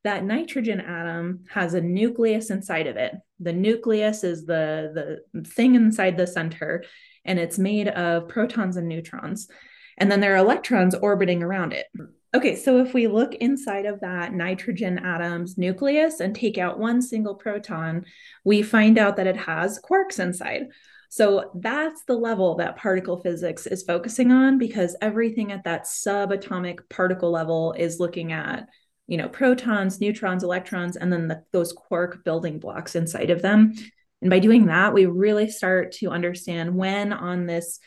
that 0.04 0.24
nitrogen 0.24 0.80
atom 0.80 1.44
has 1.50 1.74
a 1.74 1.80
nucleus 1.80 2.50
inside 2.50 2.86
of 2.86 2.96
it. 2.96 3.14
The 3.40 3.52
nucleus 3.52 4.24
is 4.24 4.46
the, 4.46 5.20
the 5.34 5.42
thing 5.44 5.74
inside 5.74 6.16
the 6.16 6.26
center, 6.26 6.84
and 7.24 7.38
it's 7.38 7.58
made 7.58 7.88
of 7.88 8.28
protons 8.28 8.76
and 8.76 8.88
neutrons. 8.88 9.48
And 9.96 10.10
then 10.10 10.20
there 10.20 10.34
are 10.34 10.38
electrons 10.38 10.94
orbiting 10.94 11.42
around 11.42 11.72
it. 11.72 11.86
Okay, 12.34 12.56
so 12.56 12.78
if 12.78 12.92
we 12.92 13.06
look 13.06 13.34
inside 13.36 13.86
of 13.86 14.00
that 14.00 14.34
nitrogen 14.34 14.98
atom's 14.98 15.56
nucleus 15.56 16.20
and 16.20 16.34
take 16.34 16.58
out 16.58 16.78
one 16.78 17.00
single 17.00 17.34
proton, 17.34 18.04
we 18.44 18.62
find 18.62 18.98
out 18.98 19.16
that 19.16 19.26
it 19.26 19.36
has 19.36 19.80
quarks 19.80 20.20
inside. 20.20 20.66
So 21.08 21.50
that's 21.54 22.04
the 22.04 22.16
level 22.16 22.56
that 22.56 22.76
particle 22.76 23.16
physics 23.16 23.66
is 23.66 23.82
focusing 23.82 24.30
on 24.30 24.58
because 24.58 24.94
everything 25.00 25.52
at 25.52 25.64
that 25.64 25.84
subatomic 25.84 26.80
particle 26.90 27.30
level 27.30 27.72
is 27.72 27.98
looking 27.98 28.32
at, 28.32 28.68
you 29.06 29.16
know, 29.16 29.28
protons, 29.28 29.98
neutrons, 29.98 30.44
electrons, 30.44 30.96
and 30.96 31.10
then 31.10 31.28
the, 31.28 31.44
those 31.52 31.72
quark 31.72 32.24
building 32.24 32.58
blocks 32.58 32.94
inside 32.94 33.30
of 33.30 33.40
them. 33.40 33.72
And 34.20 34.28
by 34.28 34.38
doing 34.38 34.66
that, 34.66 34.92
we 34.92 35.06
really 35.06 35.48
start 35.48 35.92
to 35.92 36.10
understand 36.10 36.74
when 36.74 37.14
on 37.14 37.46
this 37.46 37.80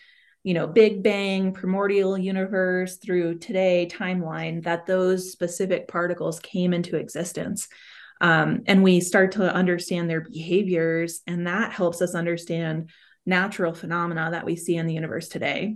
you 0.44 0.54
know 0.54 0.68
big 0.68 1.04
bang 1.04 1.54
primordial 1.54 2.18
universe 2.18 2.98
through 2.98 3.38
today 3.38 3.88
timeline 3.92 4.64
that 4.64 4.86
those 4.86 5.32
specific 5.32 5.88
particles 5.88 6.40
came 6.40 6.74
into 6.74 6.96
existence 6.96 7.68
um, 8.22 8.62
and 8.68 8.84
we 8.84 9.00
start 9.00 9.32
to 9.34 9.54
understand 9.54 10.10
their 10.10 10.22
behaviors 10.22 11.22
and 11.28 11.48
that 11.48 11.72
helps 11.72 12.02
us 12.02 12.16
understand 12.16 12.90
natural 13.26 13.74
phenomena 13.74 14.30
that 14.32 14.46
we 14.46 14.56
see 14.56 14.76
in 14.76 14.88
the 14.88 14.94
universe 14.94 15.28
today 15.28 15.76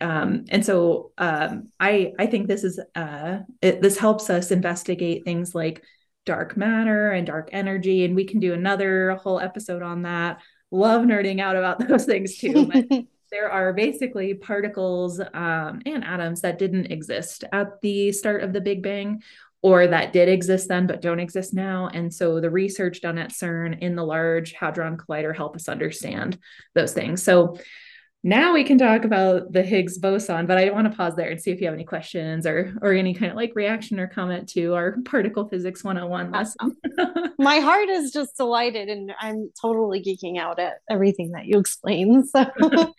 um, 0.00 0.44
and 0.48 0.64
so 0.64 1.12
um, 1.18 1.70
I 1.80 2.12
I 2.18 2.26
think 2.26 2.46
this 2.46 2.62
is 2.64 2.80
uh, 2.94 3.38
it, 3.60 3.82
this 3.82 3.98
helps 3.98 4.30
us 4.30 4.50
investigate 4.50 5.24
things 5.24 5.54
like 5.54 5.82
dark 6.24 6.56
matter 6.56 7.10
and 7.10 7.26
dark 7.26 7.50
energy, 7.52 8.04
and 8.04 8.14
we 8.14 8.24
can 8.24 8.38
do 8.38 8.52
another 8.52 9.16
whole 9.22 9.40
episode 9.40 9.82
on 9.82 10.02
that. 10.02 10.40
Love 10.70 11.02
nerding 11.02 11.40
out 11.40 11.56
about 11.56 11.78
those 11.88 12.04
things 12.04 12.38
too. 12.38 12.66
But 12.66 12.84
there 13.30 13.50
are 13.50 13.72
basically 13.72 14.34
particles 14.34 15.20
um, 15.20 15.82
and 15.84 16.04
atoms 16.04 16.40
that 16.40 16.58
didn't 16.58 16.86
exist 16.86 17.44
at 17.52 17.80
the 17.80 18.12
start 18.12 18.42
of 18.42 18.52
the 18.52 18.60
Big 18.60 18.82
Bang 18.82 19.22
or 19.60 19.88
that 19.88 20.12
did 20.12 20.28
exist 20.28 20.68
then 20.68 20.86
but 20.86 21.02
don't 21.02 21.20
exist 21.20 21.52
now. 21.52 21.88
And 21.92 22.12
so 22.12 22.40
the 22.40 22.50
research 22.50 23.00
done 23.00 23.18
at 23.18 23.32
CERN 23.32 23.80
in 23.80 23.96
the 23.96 24.04
Large 24.04 24.52
Hadron 24.52 24.96
Collider 24.96 25.34
help 25.34 25.56
us 25.56 25.68
understand 25.68 26.38
those 26.74 26.92
things. 26.92 27.22
So 27.22 27.56
now 28.24 28.52
we 28.52 28.64
can 28.64 28.78
talk 28.78 29.04
about 29.04 29.52
the 29.52 29.62
Higgs 29.62 29.96
boson, 29.96 30.46
but 30.46 30.58
I 30.58 30.70
want 30.70 30.90
to 30.90 30.96
pause 30.96 31.14
there 31.14 31.30
and 31.30 31.40
see 31.40 31.52
if 31.52 31.60
you 31.60 31.66
have 31.66 31.74
any 31.74 31.84
questions 31.84 32.46
or 32.46 32.74
or 32.82 32.92
any 32.92 33.14
kind 33.14 33.30
of 33.30 33.36
like 33.36 33.52
reaction 33.54 34.00
or 34.00 34.08
comment 34.08 34.48
to 34.50 34.74
our 34.74 34.96
particle 35.04 35.48
physics 35.48 35.84
101 35.84 36.26
uh, 36.26 36.38
lesson. 36.38 36.76
Um, 36.98 37.32
my 37.38 37.60
heart 37.60 37.88
is 37.88 38.10
just 38.10 38.36
delighted 38.36 38.88
and 38.88 39.12
I'm 39.20 39.50
totally 39.60 40.02
geeking 40.02 40.36
out 40.36 40.58
at 40.58 40.78
everything 40.90 41.30
that 41.32 41.46
you 41.46 41.58
explain. 41.58 42.24
So 42.38 42.92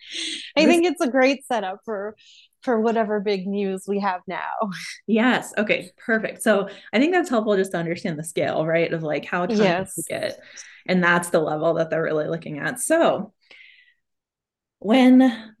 I 0.56 0.66
think 0.66 0.84
it's 0.84 1.00
a 1.00 1.08
great 1.08 1.44
setup 1.46 1.80
for 1.84 2.16
for 2.62 2.80
whatever 2.80 3.20
big 3.20 3.46
news 3.46 3.84
we 3.86 4.00
have 4.00 4.20
now. 4.26 4.70
Yes. 5.06 5.52
Okay. 5.56 5.90
Perfect. 5.96 6.42
So 6.42 6.68
I 6.92 6.98
think 6.98 7.12
that's 7.12 7.30
helpful 7.30 7.56
just 7.56 7.72
to 7.72 7.78
understand 7.78 8.18
the 8.18 8.24
scale, 8.24 8.66
right? 8.66 8.92
Of 8.92 9.02
like 9.02 9.24
how 9.24 9.46
tiny 9.46 9.60
yes. 9.60 9.98
get. 10.08 10.40
And 10.86 11.02
that's 11.02 11.30
the 11.30 11.40
level 11.40 11.74
that 11.74 11.90
they're 11.90 12.02
really 12.02 12.28
looking 12.28 12.58
at. 12.58 12.80
So 12.80 13.32
when 14.80 15.54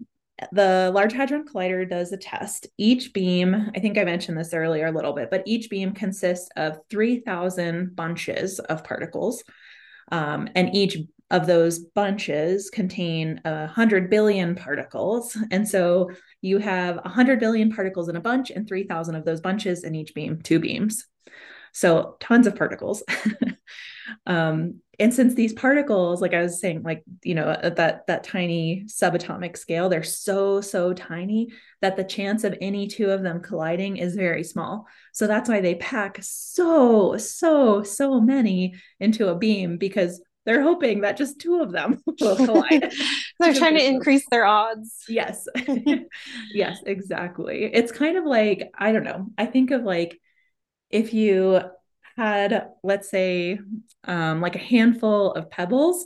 the 0.52 0.90
Large 0.94 1.12
Hadron 1.12 1.44
Collider 1.46 1.88
does 1.88 2.12
a 2.12 2.16
test, 2.16 2.66
each 2.78 3.12
beam, 3.12 3.70
I 3.74 3.78
think 3.78 3.98
I 3.98 4.04
mentioned 4.04 4.38
this 4.38 4.54
earlier 4.54 4.86
a 4.86 4.92
little 4.92 5.12
bit, 5.12 5.30
but 5.30 5.42
each 5.46 5.70
beam 5.70 5.92
consists 5.92 6.48
of 6.56 6.78
3,000 6.88 7.94
bunches 7.94 8.58
of 8.58 8.82
particles. 8.82 9.44
Um, 10.10 10.48
and 10.54 10.74
each 10.74 10.96
of 11.30 11.46
those 11.46 11.78
bunches 11.78 12.70
contain 12.70 13.40
a 13.44 13.60
100 13.60 14.10
billion 14.10 14.54
particles. 14.56 15.36
And 15.50 15.68
so 15.68 16.10
you 16.40 16.58
have 16.58 16.96
100 16.96 17.38
billion 17.38 17.70
particles 17.70 18.08
in 18.08 18.16
a 18.16 18.20
bunch 18.20 18.50
and 18.50 18.66
3,000 18.66 19.14
of 19.14 19.24
those 19.24 19.40
bunches 19.40 19.84
in 19.84 19.94
each 19.94 20.14
beam, 20.14 20.40
two 20.42 20.58
beams. 20.58 21.06
So 21.72 22.16
tons 22.18 22.46
of 22.46 22.56
particles. 22.56 23.02
um, 24.26 24.80
and 24.98 25.14
since 25.14 25.34
these 25.34 25.52
particles 25.54 26.20
like 26.20 26.34
i 26.34 26.42
was 26.42 26.60
saying 26.60 26.82
like 26.82 27.02
you 27.24 27.34
know 27.34 27.48
at 27.62 27.76
that 27.76 28.06
that 28.06 28.22
tiny 28.22 28.84
subatomic 28.86 29.56
scale 29.56 29.88
they're 29.88 30.02
so 30.02 30.60
so 30.60 30.92
tiny 30.92 31.48
that 31.80 31.96
the 31.96 32.04
chance 32.04 32.44
of 32.44 32.56
any 32.60 32.86
two 32.86 33.10
of 33.10 33.22
them 33.22 33.40
colliding 33.40 33.96
is 33.96 34.14
very 34.14 34.44
small 34.44 34.86
so 35.12 35.26
that's 35.26 35.48
why 35.48 35.60
they 35.60 35.74
pack 35.76 36.18
so 36.20 37.16
so 37.16 37.82
so 37.82 38.20
many 38.20 38.74
into 39.00 39.28
a 39.28 39.34
beam 39.34 39.78
because 39.78 40.20
they're 40.46 40.62
hoping 40.62 41.02
that 41.02 41.16
just 41.16 41.40
two 41.40 41.60
of 41.60 41.70
them 41.70 42.00
will 42.20 42.36
collide. 42.46 42.92
they're 43.38 43.54
trying 43.54 43.76
to 43.76 43.84
increase 43.84 44.24
their 44.30 44.44
odds. 44.44 44.96
Yes. 45.08 45.46
yes, 46.52 46.78
exactly. 46.86 47.70
It's 47.72 47.92
kind 47.92 48.16
of 48.16 48.24
like, 48.24 48.70
I 48.76 48.92
don't 48.92 49.04
know. 49.04 49.26
I 49.36 49.46
think 49.46 49.70
of 49.70 49.82
like 49.82 50.18
if 50.88 51.12
you 51.12 51.60
had, 52.20 52.68
let's 52.82 53.10
say, 53.10 53.58
um, 54.04 54.42
like 54.42 54.54
a 54.54 54.58
handful 54.58 55.32
of 55.32 55.50
pebbles 55.50 56.04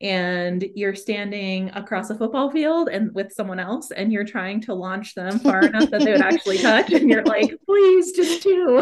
and 0.00 0.64
you're 0.74 0.94
standing 0.94 1.68
across 1.74 2.08
a 2.08 2.14
football 2.14 2.50
field 2.50 2.88
and 2.88 3.14
with 3.14 3.30
someone 3.30 3.60
else 3.60 3.90
and 3.90 4.10
you're 4.10 4.24
trying 4.24 4.58
to 4.62 4.72
launch 4.72 5.14
them 5.14 5.38
far 5.38 5.62
enough 5.62 5.90
that 5.90 6.00
they 6.00 6.12
would 6.12 6.22
actually 6.22 6.56
touch 6.62 6.90
and 6.92 7.10
you're 7.10 7.24
like 7.24 7.54
please 7.66 8.12
just 8.12 8.42
two 8.42 8.78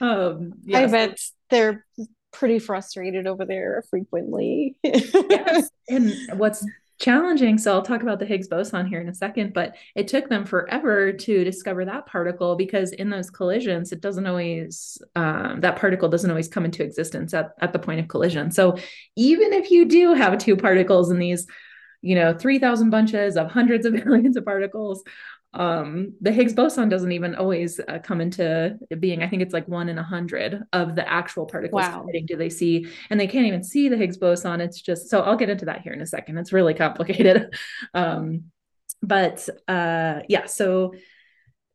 um, 0.00 0.54
yes. 0.64 0.82
i 0.82 0.86
bet 0.86 1.20
they're 1.50 1.84
pretty 2.32 2.58
frustrated 2.58 3.26
over 3.26 3.44
there 3.44 3.84
frequently 3.90 4.78
yes. 4.82 5.68
and 5.90 6.14
what's 6.38 6.64
challenging. 7.04 7.58
So 7.58 7.74
I'll 7.74 7.82
talk 7.82 8.02
about 8.02 8.18
the 8.18 8.24
Higgs 8.24 8.48
boson 8.48 8.86
here 8.86 9.00
in 9.00 9.10
a 9.10 9.14
second, 9.14 9.52
but 9.52 9.76
it 9.94 10.08
took 10.08 10.30
them 10.30 10.46
forever 10.46 11.12
to 11.12 11.44
discover 11.44 11.84
that 11.84 12.06
particle 12.06 12.56
because 12.56 12.92
in 12.92 13.10
those 13.10 13.28
collisions, 13.28 13.92
it 13.92 14.00
doesn't 14.00 14.26
always, 14.26 14.96
um, 15.14 15.60
that 15.60 15.76
particle 15.76 16.08
doesn't 16.08 16.30
always 16.30 16.48
come 16.48 16.64
into 16.64 16.82
existence 16.82 17.34
at, 17.34 17.50
at 17.60 17.74
the 17.74 17.78
point 17.78 18.00
of 18.00 18.08
collision. 18.08 18.50
So 18.50 18.78
even 19.16 19.52
if 19.52 19.70
you 19.70 19.84
do 19.84 20.14
have 20.14 20.38
two 20.38 20.56
particles 20.56 21.10
in 21.10 21.18
these, 21.18 21.46
you 22.00 22.14
know, 22.14 22.32
3,000 22.32 22.88
bunches 22.88 23.36
of 23.36 23.50
hundreds 23.50 23.84
of 23.84 23.92
millions 24.06 24.38
of 24.38 24.46
particles, 24.46 25.02
um, 25.54 26.14
the 26.20 26.32
Higgs 26.32 26.52
boson 26.52 26.88
doesn't 26.88 27.12
even 27.12 27.34
always 27.34 27.80
uh, 27.80 27.98
come 28.02 28.20
into 28.20 28.76
being. 28.98 29.22
I 29.22 29.28
think 29.28 29.42
it's 29.42 29.54
like 29.54 29.68
one 29.68 29.88
in 29.88 29.98
a 29.98 30.02
hundred 30.02 30.62
of 30.72 30.96
the 30.96 31.08
actual 31.08 31.46
particles 31.46 31.82
wow. 31.82 32.06
do 32.26 32.36
they 32.36 32.50
see, 32.50 32.88
and 33.08 33.18
they 33.18 33.26
can't 33.26 33.46
even 33.46 33.62
see 33.62 33.88
the 33.88 33.96
Higgs 33.96 34.16
boson. 34.16 34.60
It's 34.60 34.80
just 34.80 35.08
so 35.08 35.20
I'll 35.20 35.36
get 35.36 35.50
into 35.50 35.66
that 35.66 35.82
here 35.82 35.92
in 35.92 36.00
a 36.00 36.06
second. 36.06 36.38
It's 36.38 36.52
really 36.52 36.74
complicated, 36.74 37.54
um, 37.94 38.44
but 39.02 39.48
uh, 39.68 40.20
yeah. 40.28 40.46
So 40.46 40.94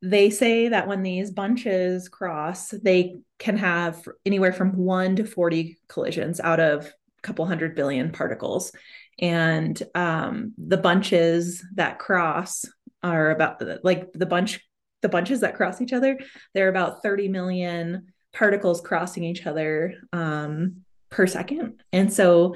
they 0.01 0.29
say 0.29 0.69
that 0.69 0.87
when 0.87 1.03
these 1.03 1.31
bunches 1.31 2.09
cross, 2.09 2.69
they 2.69 3.17
can 3.37 3.57
have 3.57 4.05
anywhere 4.25 4.53
from 4.53 4.75
one 4.75 5.15
to 5.15 5.23
forty 5.23 5.79
collisions 5.87 6.41
out 6.41 6.59
of 6.59 6.85
a 6.85 7.21
couple 7.21 7.45
hundred 7.45 7.75
billion 7.75 8.11
particles 8.11 8.73
and 9.19 9.81
um, 9.95 10.53
the 10.57 10.77
bunches 10.77 11.63
that 11.75 11.99
cross 11.99 12.65
are 13.03 13.31
about 13.31 13.61
like 13.83 14.11
the 14.13 14.25
bunch 14.25 14.59
the 15.01 15.09
bunches 15.09 15.39
that 15.41 15.55
cross 15.55 15.79
each 15.79 15.93
other 15.93 16.19
there 16.53 16.65
are 16.65 16.69
about 16.69 17.01
30 17.01 17.29
million 17.29 18.11
particles 18.33 18.81
crossing 18.81 19.23
each 19.23 19.45
other 19.45 19.95
um, 20.13 20.83
per 21.09 21.27
second. 21.27 21.81
And 21.91 22.11
so 22.11 22.55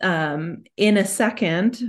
um, 0.00 0.64
in 0.76 0.96
a 0.96 1.04
second 1.04 1.80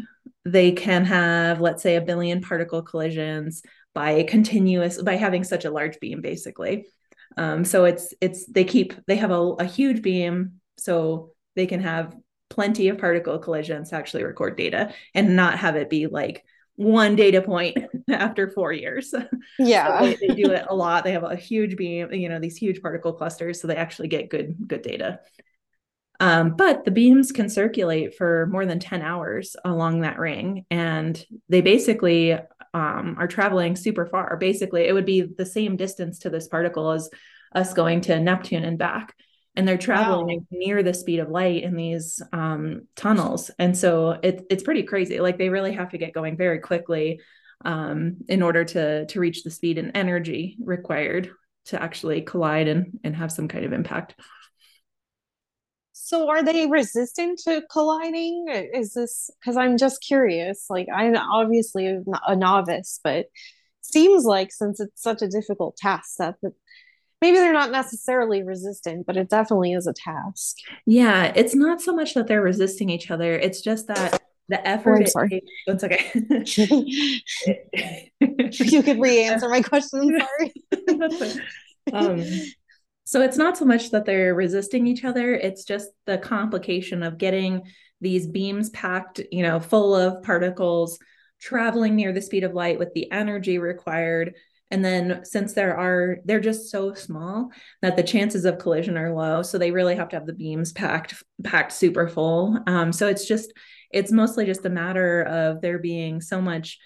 they 0.45 0.71
can 0.71 1.05
have 1.05 1.59
let's 1.61 1.83
say 1.83 1.95
a 1.95 2.01
billion 2.01 2.41
particle 2.41 2.81
collisions 2.81 3.61
by 3.93 4.23
continuous 4.23 5.01
by 5.01 5.15
having 5.15 5.43
such 5.43 5.65
a 5.65 5.71
large 5.71 5.99
beam 5.99 6.21
basically. 6.21 6.87
Um, 7.37 7.65
so 7.65 7.85
it's 7.85 8.13
it's 8.21 8.45
they 8.45 8.63
keep 8.63 8.93
they 9.05 9.17
have 9.17 9.31
a, 9.31 9.41
a 9.41 9.65
huge 9.65 10.01
beam 10.01 10.61
so 10.77 11.31
they 11.55 11.67
can 11.67 11.81
have 11.81 12.15
plenty 12.49 12.87
of 12.87 12.97
particle 12.97 13.37
collisions 13.37 13.89
to 13.89 13.95
actually 13.95 14.23
record 14.23 14.57
data 14.57 14.91
and 15.13 15.35
not 15.35 15.59
have 15.59 15.75
it 15.75 15.89
be 15.89 16.07
like 16.07 16.43
one 16.79 17.17
data 17.17 17.41
point 17.41 17.77
after 18.09 18.49
four 18.49 18.71
years. 18.71 19.13
Yeah. 19.59 19.99
so 19.99 20.05
they, 20.05 20.27
they, 20.27 20.35
do 20.35 20.51
it 20.51 20.65
a 20.69 20.75
lot. 20.75 21.03
They 21.03 21.11
have 21.11 21.23
a 21.23 21.35
huge 21.35 21.75
beam, 21.75 22.13
you 22.13 22.29
know, 22.29 22.39
these 22.39 22.55
huge 22.55 22.81
particle 22.81 23.11
clusters. 23.11 23.59
So 23.59 23.67
they 23.67 23.75
actually 23.75 24.07
get 24.07 24.29
good, 24.29 24.55
good 24.65 24.81
data. 24.81 25.19
Um, 26.21 26.55
but 26.55 26.85
the 26.85 26.91
beams 26.91 27.33
can 27.33 27.49
circulate 27.49 28.15
for 28.15 28.47
more 28.47 28.65
than 28.65 28.79
10 28.79 29.01
hours 29.01 29.57
along 29.65 30.01
that 30.01 30.17
ring. 30.17 30.65
And 30.71 31.21
they 31.49 31.59
basically 31.59 32.33
um, 32.73 33.15
are 33.19 33.27
traveling 33.27 33.75
super 33.75 34.05
far. 34.05 34.37
Basically, 34.37 34.83
it 34.83 34.93
would 34.93 35.05
be 35.05 35.21
the 35.21 35.45
same 35.45 35.75
distance 35.75 36.19
to 36.19 36.29
this 36.29 36.47
particle 36.47 36.91
as 36.91 37.09
us 37.53 37.73
going 37.73 37.99
to 38.01 38.19
Neptune 38.19 38.63
and 38.63 38.77
back 38.77 39.13
and 39.55 39.67
they're 39.67 39.77
traveling 39.77 40.39
wow. 40.39 40.45
near 40.51 40.83
the 40.83 40.93
speed 40.93 41.19
of 41.19 41.29
light 41.29 41.63
in 41.63 41.75
these 41.75 42.21
um, 42.31 42.87
tunnels. 42.95 43.51
And 43.59 43.77
so 43.77 44.11
it, 44.23 44.45
it's 44.49 44.63
pretty 44.63 44.83
crazy. 44.83 45.19
Like 45.19 45.37
they 45.37 45.49
really 45.49 45.73
have 45.73 45.89
to 45.89 45.97
get 45.97 46.13
going 46.13 46.37
very 46.37 46.59
quickly 46.59 47.21
um, 47.65 48.17
in 48.27 48.41
order 48.41 48.63
to 48.63 49.05
to 49.05 49.19
reach 49.19 49.43
the 49.43 49.51
speed 49.51 49.77
and 49.77 49.91
energy 49.95 50.57
required 50.63 51.31
to 51.65 51.81
actually 51.81 52.21
collide 52.21 52.67
and, 52.67 52.99
and 53.03 53.15
have 53.15 53.31
some 53.31 53.47
kind 53.47 53.65
of 53.65 53.73
impact. 53.73 54.15
So 55.91 56.29
are 56.29 56.43
they 56.43 56.65
resistant 56.65 57.39
to 57.43 57.61
colliding? 57.69 58.45
Is 58.49 58.93
this 58.93 59.29
because 59.39 59.57
i'm 59.57 59.77
just 59.77 60.01
curious. 60.01 60.67
Like 60.69 60.87
i'm 60.93 61.15
obviously 61.15 61.87
a 62.27 62.35
novice 62.35 62.99
but 63.03 63.25
seems 63.81 64.23
like 64.23 64.51
since 64.51 64.79
it's 64.79 65.01
such 65.01 65.21
a 65.21 65.27
difficult 65.27 65.75
task 65.77 66.15
that 66.19 66.35
maybe 67.21 67.37
they're 67.37 67.53
not 67.53 67.71
necessarily 67.71 68.43
resistant, 68.43 69.05
but 69.05 69.17
it 69.17 69.29
definitely 69.29 69.73
is 69.73 69.87
a 69.87 69.93
task. 69.93 70.57
Yeah, 70.85 71.31
it's 71.35 71.55
not 71.55 71.81
so 71.81 71.93
much 71.93 72.13
that 72.13 72.27
they're 72.27 72.41
resisting 72.41 72.89
each 72.89 73.11
other. 73.11 73.33
It's 73.33 73.61
just 73.61 73.87
that 73.87 74.21
the 74.49 74.67
effort. 74.67 75.03
Oh, 75.03 75.05
sorry. 75.05 75.43
It's 75.67 75.83
okay. 75.83 76.11
you 78.65 78.83
could 78.83 78.99
re-answer 78.99 79.47
my 79.47 79.61
question. 79.61 80.19
Sorry. 81.09 81.33
um, 81.93 82.23
so 83.05 83.21
it's 83.21 83.37
not 83.37 83.57
so 83.57 83.65
much 83.65 83.91
that 83.91 84.05
they're 84.05 84.35
resisting 84.35 84.87
each 84.87 85.05
other. 85.05 85.33
It's 85.33 85.63
just 85.63 85.89
the 86.05 86.17
complication 86.17 87.03
of 87.03 87.17
getting 87.17 87.61
these 88.01 88.27
beams 88.27 88.69
packed, 88.71 89.21
you 89.31 89.43
know, 89.43 89.59
full 89.59 89.95
of 89.95 90.23
particles 90.23 90.99
traveling 91.39 91.95
near 91.95 92.11
the 92.11 92.21
speed 92.21 92.43
of 92.43 92.53
light 92.53 92.79
with 92.79 92.93
the 92.93 93.11
energy 93.11 93.59
required 93.59 94.35
and 94.71 94.83
then 94.85 95.21
since 95.23 95.53
there 95.53 95.77
are 95.77 96.17
they're 96.25 96.39
just 96.39 96.69
so 96.69 96.93
small 96.93 97.51
that 97.81 97.95
the 97.95 98.03
chances 98.03 98.45
of 98.45 98.59
collision 98.59 98.97
are 98.97 99.13
low. 99.13 99.41
So 99.41 99.57
they 99.57 99.71
really 99.71 99.95
have 99.95 100.09
to 100.09 100.15
have 100.15 100.25
the 100.25 100.33
beams 100.33 100.71
packed 100.71 101.23
packed 101.43 101.71
super 101.71 102.07
full. 102.07 102.59
Um, 102.67 102.91
so 102.93 103.07
it's 103.07 103.27
just 103.27 103.51
it's 103.91 104.11
mostly 104.11 104.45
just 104.45 104.65
a 104.65 104.69
matter 104.69 105.23
of 105.23 105.61
there 105.61 105.79
being 105.79 106.21
so 106.21 106.41
much 106.41 106.77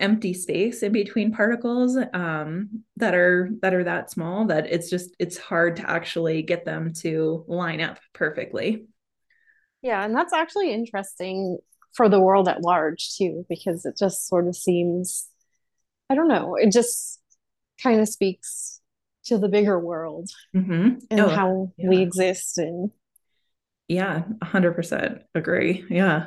empty 0.00 0.32
space 0.32 0.82
in 0.82 0.92
between 0.92 1.30
particles 1.30 1.96
um, 2.14 2.82
that 2.96 3.14
are 3.14 3.50
that 3.60 3.74
are 3.74 3.84
that 3.84 4.10
small 4.10 4.46
that 4.46 4.66
it's 4.66 4.88
just 4.88 5.14
it's 5.18 5.36
hard 5.36 5.76
to 5.76 5.88
actually 5.88 6.42
get 6.42 6.64
them 6.64 6.92
to 6.94 7.44
line 7.46 7.80
up 7.80 7.98
perfectly. 8.12 8.86
Yeah, 9.82 10.04
and 10.04 10.14
that's 10.14 10.32
actually 10.32 10.72
interesting 10.72 11.58
for 11.92 12.08
the 12.08 12.20
world 12.20 12.48
at 12.48 12.62
large 12.62 13.14
too, 13.16 13.44
because 13.48 13.84
it 13.84 13.96
just 13.98 14.26
sort 14.26 14.46
of 14.46 14.56
seems, 14.56 15.26
I 16.08 16.14
don't 16.14 16.28
know, 16.28 16.56
it 16.56 16.72
just 16.72 17.19
kind 17.82 18.00
of 18.00 18.08
speaks 18.08 18.80
to 19.24 19.38
the 19.38 19.48
bigger 19.48 19.78
world 19.78 20.30
mm-hmm. 20.54 20.98
and 21.10 21.20
oh, 21.20 21.28
how 21.28 21.72
yeah. 21.76 21.88
we 21.88 21.98
exist 21.98 22.58
and 22.58 22.90
yeah 23.88 24.22
100% 24.42 25.20
agree 25.34 25.84
yeah 25.90 26.26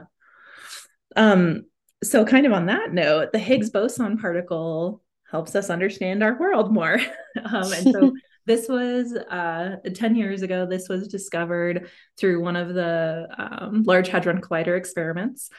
um 1.15 1.63
so 2.03 2.25
kind 2.25 2.45
of 2.45 2.53
on 2.53 2.67
that 2.67 2.93
note 2.93 3.31
the 3.31 3.39
higgs 3.39 3.69
boson 3.69 4.17
particle 4.17 5.01
helps 5.29 5.55
us 5.55 5.69
understand 5.69 6.21
our 6.23 6.37
world 6.37 6.71
more 6.71 6.99
um, 7.45 7.71
and 7.71 7.91
so 7.91 8.13
this 8.45 8.67
was 8.67 9.13
uh, 9.13 9.77
10 9.93 10.15
years 10.15 10.41
ago 10.41 10.65
this 10.65 10.89
was 10.89 11.07
discovered 11.07 11.89
through 12.17 12.41
one 12.41 12.55
of 12.55 12.73
the 12.73 13.27
um, 13.37 13.83
large 13.83 14.09
hadron 14.09 14.41
collider 14.41 14.77
experiments 14.77 15.49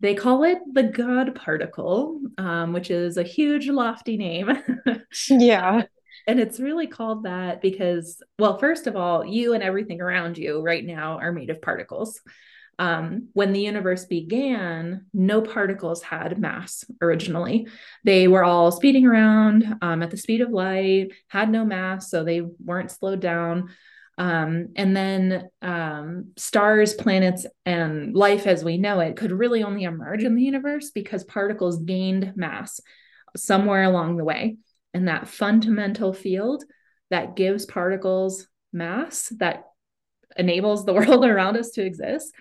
they 0.00 0.14
call 0.14 0.44
it 0.44 0.58
the 0.72 0.82
god 0.82 1.34
particle 1.34 2.20
um, 2.38 2.72
which 2.72 2.90
is 2.90 3.16
a 3.16 3.22
huge 3.22 3.68
lofty 3.68 4.16
name 4.16 4.50
yeah 5.28 5.82
and 6.26 6.40
it's 6.40 6.60
really 6.60 6.86
called 6.86 7.24
that 7.24 7.60
because 7.60 8.22
well 8.38 8.58
first 8.58 8.86
of 8.86 8.96
all 8.96 9.24
you 9.24 9.54
and 9.54 9.62
everything 9.62 10.00
around 10.00 10.38
you 10.38 10.60
right 10.60 10.84
now 10.84 11.18
are 11.18 11.32
made 11.32 11.50
of 11.50 11.62
particles 11.62 12.20
um, 12.78 13.28
when 13.32 13.52
the 13.52 13.60
universe 13.60 14.04
began, 14.04 15.06
no 15.12 15.42
particles 15.42 16.00
had 16.02 16.38
mass 16.38 16.84
originally. 17.02 17.66
They 18.04 18.28
were 18.28 18.44
all 18.44 18.70
speeding 18.70 19.04
around 19.04 19.76
um, 19.82 20.02
at 20.02 20.10
the 20.10 20.16
speed 20.16 20.42
of 20.42 20.50
light, 20.50 21.08
had 21.26 21.50
no 21.50 21.64
mass, 21.64 22.08
so 22.08 22.22
they 22.22 22.40
weren't 22.40 22.92
slowed 22.92 23.20
down. 23.20 23.70
Um, 24.18 24.70
and 24.74 24.96
then 24.96 25.48
um, 25.62 26.32
stars, 26.36 26.92
planets, 26.94 27.46
and 27.64 28.14
life 28.14 28.46
as 28.46 28.64
we 28.64 28.76
know 28.76 28.98
it 28.98 29.16
could 29.16 29.30
really 29.30 29.62
only 29.62 29.84
emerge 29.84 30.24
in 30.24 30.34
the 30.34 30.42
universe 30.42 30.90
because 30.90 31.22
particles 31.24 31.78
gained 31.78 32.32
mass 32.34 32.80
somewhere 33.36 33.84
along 33.84 34.16
the 34.16 34.24
way. 34.24 34.56
And 34.92 35.06
that 35.06 35.28
fundamental 35.28 36.12
field 36.12 36.64
that 37.10 37.36
gives 37.36 37.64
particles 37.64 38.48
mass, 38.72 39.32
that 39.38 39.64
enables 40.36 40.84
the 40.84 40.94
world 40.94 41.24
around 41.24 41.56
us 41.56 41.70
to 41.70 41.84
exist, 41.84 42.32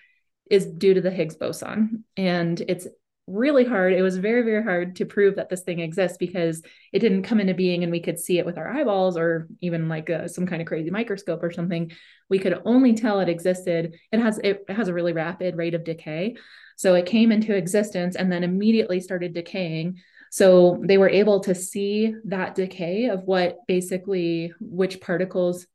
is 0.49 0.65
due 0.65 0.95
to 0.95 1.01
the 1.01 1.11
Higgs 1.11 1.35
boson. 1.35 2.05
And 2.15 2.59
it's 2.59 2.87
really 3.27 3.65
hard. 3.65 3.93
It 3.93 4.01
was 4.01 4.17
very, 4.17 4.41
very 4.41 4.63
hard 4.63 4.95
to 4.95 5.05
prove 5.05 5.35
that 5.35 5.49
this 5.49 5.61
thing 5.61 5.79
exists 5.79 6.17
because 6.17 6.61
it 6.93 6.99
didn't 6.99 7.23
come 7.23 7.41
into 7.41 7.53
being 7.53 7.83
and 7.83 7.91
we 7.91 7.99
could 7.99 8.17
see 8.17 8.39
it 8.39 8.45
with 8.45 8.57
our 8.57 8.67
eyeballs 8.67 9.17
or 9.17 9.47
even 9.61 9.89
like 9.89 10.09
a, 10.09 10.29
some 10.29 10.47
kind 10.47 10.61
of 10.61 10.67
crazy 10.67 10.89
microscope 10.89 11.43
or 11.43 11.51
something. 11.51 11.91
We 12.29 12.39
could 12.39 12.61
only 12.65 12.93
tell 12.93 13.19
it 13.19 13.29
existed. 13.29 13.95
It 14.11 14.19
has 14.19 14.39
it 14.39 14.63
has 14.69 14.87
a 14.87 14.93
really 14.93 15.13
rapid 15.13 15.57
rate 15.57 15.73
of 15.73 15.83
decay. 15.83 16.37
So 16.77 16.93
it 16.95 17.05
came 17.05 17.31
into 17.31 17.55
existence 17.55 18.15
and 18.15 18.31
then 18.31 18.43
immediately 18.43 19.01
started 19.01 19.33
decaying. 19.33 19.99
So 20.31 20.81
they 20.83 20.97
were 20.97 21.09
able 21.09 21.41
to 21.41 21.55
see 21.55 22.13
that 22.25 22.55
decay 22.55 23.09
of 23.09 23.23
what 23.23 23.57
basically 23.67 24.53
which 24.59 25.01
particles 25.01 25.65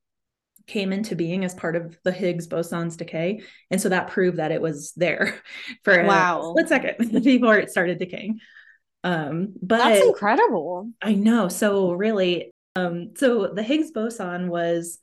came 0.67 0.93
into 0.93 1.17
being 1.17 1.45
as 1.45 1.55
part 1.55 1.77
of 1.77 1.99
the 2.05 2.13
Higgs 2.13 2.47
boson's 2.47 2.97
decay. 2.97 3.43
And 3.71 3.81
so 3.81 3.89
that 3.89 4.09
proved 4.09 4.39
that 4.39 4.53
it 4.53 4.61
was 4.61 4.93
there 4.97 5.41
for 5.85 6.03
wow. 6.05 6.41
a 6.41 6.51
split 6.51 6.69
second 6.69 7.23
before 7.25 7.59
it 7.59 7.71
started 7.71 7.99
decaying. 7.99 8.41
Um, 9.05 9.55
but 9.61 9.79
that's 9.79 10.07
incredible. 10.07 10.91
I 11.01 11.15
know. 11.15 11.49
So 11.49 11.93
really, 11.93 12.53
um, 12.77 13.13
so 13.17 13.49
the 13.49 13.63
Higgs 13.63 13.91
boson 13.91 14.49
was 14.49 14.99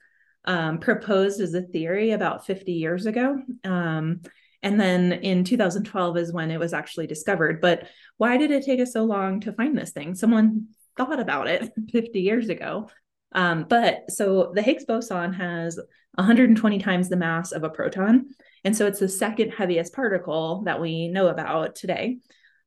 um, 0.45 0.79
proposed 0.79 1.41
as 1.41 1.53
a 1.53 1.61
theory 1.61 2.11
about 2.11 2.45
50 2.45 2.71
years 2.71 3.05
ago. 3.05 3.41
Um, 3.63 4.21
and 4.61 4.79
then 4.79 5.13
in 5.13 5.43
2012 5.43 6.17
is 6.17 6.33
when 6.33 6.51
it 6.51 6.59
was 6.59 6.73
actually 6.73 7.07
discovered. 7.07 7.61
But 7.61 7.87
why 8.17 8.37
did 8.37 8.51
it 8.51 8.65
take 8.65 8.79
us 8.79 8.93
so 8.93 9.03
long 9.03 9.41
to 9.41 9.53
find 9.53 9.77
this 9.77 9.91
thing? 9.91 10.15
Someone 10.15 10.67
thought 10.97 11.19
about 11.19 11.47
it 11.47 11.71
50 11.91 12.19
years 12.19 12.49
ago. 12.49 12.89
Um, 13.31 13.65
but 13.69 14.09
so 14.09 14.51
the 14.53 14.61
Higgs 14.61 14.85
boson 14.85 15.33
has 15.33 15.79
120 16.15 16.79
times 16.79 17.09
the 17.09 17.15
mass 17.15 17.51
of 17.51 17.63
a 17.63 17.69
proton. 17.69 18.29
And 18.63 18.75
so 18.75 18.87
it's 18.87 18.99
the 18.99 19.07
second 19.07 19.51
heaviest 19.51 19.93
particle 19.93 20.63
that 20.65 20.81
we 20.81 21.07
know 21.07 21.27
about 21.27 21.75
today. 21.75 22.17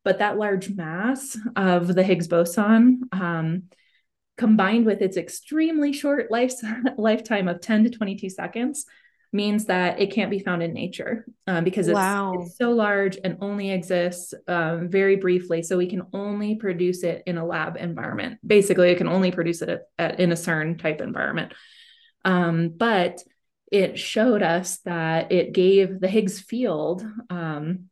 But 0.05 0.19
that 0.19 0.39
large 0.39 0.71
mass 0.71 1.37
of 1.55 1.95
the 1.95 2.03
Higgs 2.03 2.29
boson, 2.29 3.03
um, 3.13 3.65
combined 4.37 4.87
with 4.87 5.03
its 5.03 5.17
extremely 5.17 5.93
short 5.93 6.31
life, 6.31 6.55
lifetime 6.97 7.49
of 7.49 7.61
10 7.61 7.85
to 7.85 7.91
22 7.91 8.31
seconds, 8.31 8.87
means 9.33 9.65
that 9.65 10.01
it 10.01 10.13
can't 10.13 10.31
be 10.31 10.39
found 10.39 10.63
in 10.63 10.75
nature 10.75 11.25
um, 11.47 11.65
because 11.65 11.89
it's, 11.89 11.95
wow. 11.95 12.35
it's, 12.35 12.57
so 12.57 12.71
large 12.71 13.19
and 13.25 13.39
only 13.41 13.71
exists 13.71 14.35
um, 14.47 14.89
very 14.91 15.17
briefly. 15.17 15.63
So 15.63 15.79
we 15.79 15.89
can 15.89 16.03
only 16.13 16.57
produce 16.57 17.03
it 17.03 17.23
in 17.27 17.39
a 17.39 17.47
lab 17.47 17.77
environment. 17.77 18.39
Basically, 18.47 18.91
it 18.91 18.99
can 18.99 19.09
only 19.09 19.31
produce 19.31 19.63
it 19.63 19.69
at, 19.71 19.83
at, 19.99 20.21
in 20.21 20.33
a 20.33 20.37
CERN 20.37 20.79
type 20.79 21.01
environment. 21.01 21.55
Um, 22.25 22.69
but 22.77 23.23
it 23.71 23.99
showed 23.99 24.43
us 24.43 24.79
that 24.81 25.33
it 25.33 25.55
gave 25.55 25.99
the 25.99 26.09
Higgs 26.09 26.39
field 26.39 27.05
um, 27.31 27.87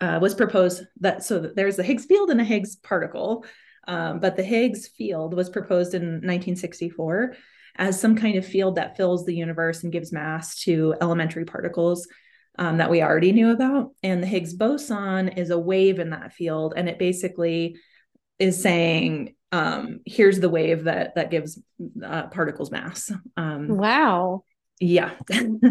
uh, 0.00 0.18
was 0.20 0.34
proposed 0.34 0.84
that 1.00 1.24
so 1.24 1.38
that 1.40 1.56
there's 1.56 1.78
a 1.78 1.82
Higgs 1.82 2.04
field 2.04 2.28
and 2.28 2.40
a 2.40 2.44
Higgs 2.44 2.76
particle. 2.76 3.46
Um, 3.88 4.20
but 4.20 4.36
the 4.36 4.42
Higgs 4.42 4.88
field 4.88 5.32
was 5.32 5.48
proposed 5.48 5.94
in 5.94 6.02
1964 6.02 7.34
as 7.78 8.00
some 8.00 8.16
kind 8.16 8.36
of 8.36 8.46
field 8.46 8.76
that 8.76 8.96
fills 8.96 9.24
the 9.24 9.34
universe 9.34 9.82
and 9.82 9.92
gives 9.92 10.12
mass 10.12 10.60
to 10.62 10.94
elementary 11.00 11.44
particles 11.44 12.08
um, 12.58 12.78
that 12.78 12.90
we 12.90 13.02
already 13.02 13.32
knew 13.32 13.50
about. 13.50 13.92
And 14.02 14.22
the 14.22 14.26
Higgs 14.26 14.54
boson 14.54 15.28
is 15.28 15.50
a 15.50 15.58
wave 15.58 15.98
in 15.98 16.10
that 16.10 16.32
field, 16.32 16.74
and 16.76 16.88
it 16.88 16.98
basically 16.98 17.76
is 18.38 18.60
saying, 18.60 19.34
um, 19.52 20.00
"Here's 20.06 20.40
the 20.40 20.48
wave 20.48 20.84
that 20.84 21.14
that 21.14 21.30
gives 21.30 21.60
uh, 22.04 22.28
particles 22.28 22.70
mass." 22.70 23.12
Um, 23.36 23.68
wow. 23.68 24.44
Yeah. 24.78 25.12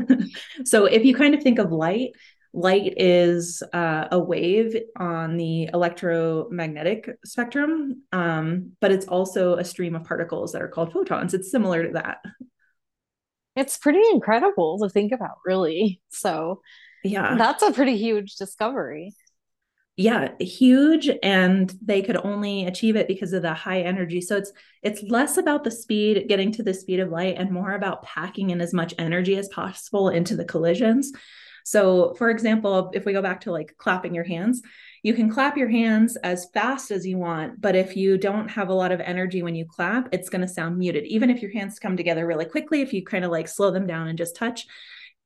so 0.66 0.86
if 0.86 1.06
you 1.06 1.16
kind 1.16 1.36
of 1.36 1.44
think 1.44 1.60
of 1.60 1.72
light 1.72 2.12
light 2.56 2.94
is 2.96 3.62
uh, 3.74 4.08
a 4.12 4.20
wave 4.20 4.76
on 4.98 5.36
the 5.36 5.70
electromagnetic 5.74 7.18
spectrum, 7.26 8.04
um, 8.14 8.72
but 8.80 8.92
it's 8.92 9.08
also 9.08 9.56
a 9.56 9.66
stream 9.66 9.94
of 9.94 10.06
particles 10.06 10.54
that 10.54 10.62
are 10.62 10.70
called 10.70 10.94
photons. 10.94 11.34
It's 11.34 11.52
similar 11.52 11.86
to 11.86 11.94
that. 11.94 12.20
It's 13.58 13.78
pretty 13.78 14.02
incredible 14.12 14.80
to 14.80 14.90
think 14.90 15.12
about, 15.12 15.36
really. 15.46 16.02
So, 16.10 16.62
yeah, 17.04 17.36
that's 17.38 17.62
a 17.62 17.74
pretty 17.74 17.98
huge 17.98 18.36
discovery. 18.36 19.14
Yeah, 19.98 20.32
huge, 20.40 21.10
and 21.24 21.74
they 21.82 22.02
could 22.02 22.18
only 22.18 22.66
achieve 22.66 22.96
it 22.96 23.08
because 23.08 23.32
of 23.32 23.42
the 23.42 23.54
high 23.54 23.82
energy. 23.82 24.22
So 24.22 24.38
it's 24.38 24.52
it's 24.82 25.04
less 25.04 25.38
about 25.38 25.64
the 25.64 25.72
speed, 25.72 26.28
getting 26.30 26.52
to 26.54 26.64
the 26.64 26.74
speed 26.74 27.02
of 27.02 27.10
light, 27.10 27.36
and 27.38 27.52
more 27.52 27.74
about 27.74 28.04
packing 28.04 28.50
in 28.50 28.62
as 28.62 28.74
much 28.74 28.94
energy 28.98 29.38
as 29.38 29.50
possible 29.50 30.10
into 30.10 30.36
the 30.36 30.46
collisions. 30.46 31.12
So, 31.66 32.14
for 32.14 32.30
example, 32.30 32.92
if 32.94 33.06
we 33.06 33.14
go 33.14 33.24
back 33.24 33.42
to 33.42 33.52
like 33.52 33.74
clapping 33.80 34.14
your 34.14 34.24
hands, 34.24 34.62
you 35.02 35.16
can 35.16 35.32
clap 35.32 35.58
your 35.58 35.68
hands 35.68 36.16
as 36.18 36.48
fast 36.54 36.92
as 36.92 37.08
you 37.08 37.18
want, 37.18 37.60
but 37.60 37.76
if 37.76 37.98
you 37.98 38.20
don't 38.20 38.50
have 38.50 38.70
a 38.70 38.74
lot 38.74 38.92
of 38.92 39.00
energy 39.00 39.42
when 39.42 39.56
you 39.56 39.66
clap, 39.66 40.08
it's 40.12 40.30
going 40.30 40.42
to 40.42 40.48
sound 40.48 40.78
muted. 40.78 41.06
Even 41.06 41.32
if 41.32 41.42
your 41.42 41.52
hands 41.52 41.80
come 41.80 41.98
together 41.98 42.28
really 42.28 42.46
quickly, 42.46 42.82
if 42.82 42.94
you 42.94 43.04
kind 43.04 43.26
of 43.26 43.32
like 43.32 43.48
slow 43.48 43.72
them 43.72 43.88
down 43.88 44.08
and 44.08 44.18
just 44.18 44.36
touch, 44.36 44.68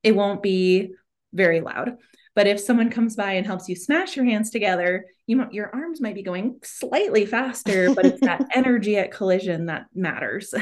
it 0.02 0.16
won't 0.16 0.42
be 0.42 0.94
very 1.34 1.60
loud. 1.60 1.98
But 2.36 2.48
if 2.48 2.62
someone 2.62 2.90
comes 2.90 3.18
by 3.18 3.34
and 3.34 3.46
helps 3.46 3.68
you 3.68 3.76
smash 3.76 4.16
your 4.16 4.24
hands 4.24 4.50
together, 4.50 5.08
you 5.28 5.36
might, 5.36 5.54
your 5.54 5.70
arms 5.76 6.00
might 6.00 6.16
be 6.16 6.24
going 6.24 6.60
slightly 6.64 7.26
faster, 7.26 7.94
but 7.94 8.06
it's 8.06 8.22
that 8.22 8.46
energy 8.56 8.96
at 8.96 9.12
collision 9.12 9.66
that 9.66 9.88
matters. 9.94 10.54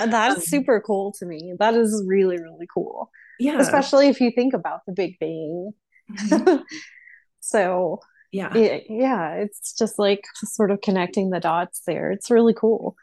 That's 0.00 0.36
um, 0.36 0.40
super 0.40 0.80
cool 0.80 1.12
to 1.20 1.26
me. 1.26 1.54
That 1.56 1.74
is 1.74 2.02
really, 2.04 2.38
really 2.42 2.66
cool 2.72 3.12
yeah. 3.38 3.58
Especially 3.58 4.08
if 4.08 4.20
you 4.20 4.30
think 4.30 4.54
about 4.54 4.80
the 4.86 4.92
big 4.92 5.18
bang. 5.18 5.72
Mm-hmm. 6.10 6.62
so 7.40 8.00
yeah. 8.32 8.54
it, 8.54 8.86
yeah 8.88 9.34
it's 9.34 9.74
just 9.74 9.98
like 9.98 10.24
sort 10.36 10.70
of 10.70 10.80
connecting 10.80 11.30
the 11.30 11.40
dots 11.40 11.82
there. 11.86 12.12
It's 12.12 12.30
really 12.30 12.54
cool. 12.54 12.96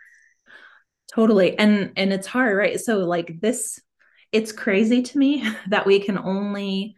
Totally. 1.13 1.57
And 1.57 1.93
and 1.95 2.11
it's 2.11 2.27
hard 2.27 2.57
right? 2.57 2.79
So 2.79 2.99
like 2.99 3.39
this 3.41 3.79
it's 4.31 4.51
crazy 4.51 5.01
to 5.01 5.17
me 5.17 5.47
that 5.69 5.85
we 5.85 5.99
can 5.99 6.17
only 6.17 6.95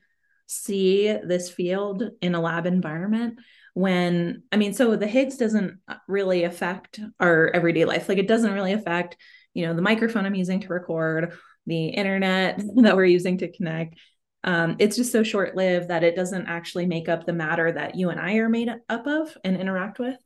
see 0.48 1.08
this 1.08 1.50
field 1.50 2.04
in 2.22 2.34
a 2.34 2.40
lab 2.40 2.66
environment 2.66 3.38
when 3.74 4.44
i 4.54 4.56
mean 4.56 4.74
so 4.74 4.96
the 4.96 5.06
higgs 5.06 5.36
doesn't 5.36 5.78
really 6.08 6.46
affect 6.46 7.02
our 7.20 7.52
everyday 7.54 7.86
life. 7.86 8.10
Like 8.10 8.18
it 8.18 8.28
doesn't 8.28 8.54
really 8.54 8.74
affect 8.74 9.18
you 9.54 9.66
know 9.66 9.74
the 9.74 9.82
microphone 9.82 10.26
i'm 10.26 10.36
using 10.36 10.60
to 10.60 10.68
record 10.68 11.34
the 11.68 11.88
internet 11.90 12.60
that 12.78 12.96
we're 12.96 13.06
using 13.06 13.38
to 13.40 13.52
connect. 13.52 13.96
Um, 14.44 14.78
it's 14.80 14.96
just 14.96 15.12
so 15.12 15.24
short 15.24 15.56
lived 15.56 15.90
that 15.90 16.04
it 16.04 16.16
doesn't 16.16 16.48
actually 16.48 16.86
make 16.86 17.10
up 17.10 17.26
the 17.26 17.34
matter 17.34 17.72
that 17.72 17.96
you 17.96 18.10
and 18.10 18.20
I 18.20 18.36
are 18.36 18.50
made 18.50 18.70
up 18.90 19.06
of 19.06 19.38
and 19.44 19.58
interact 19.58 20.00
with. 20.00 20.18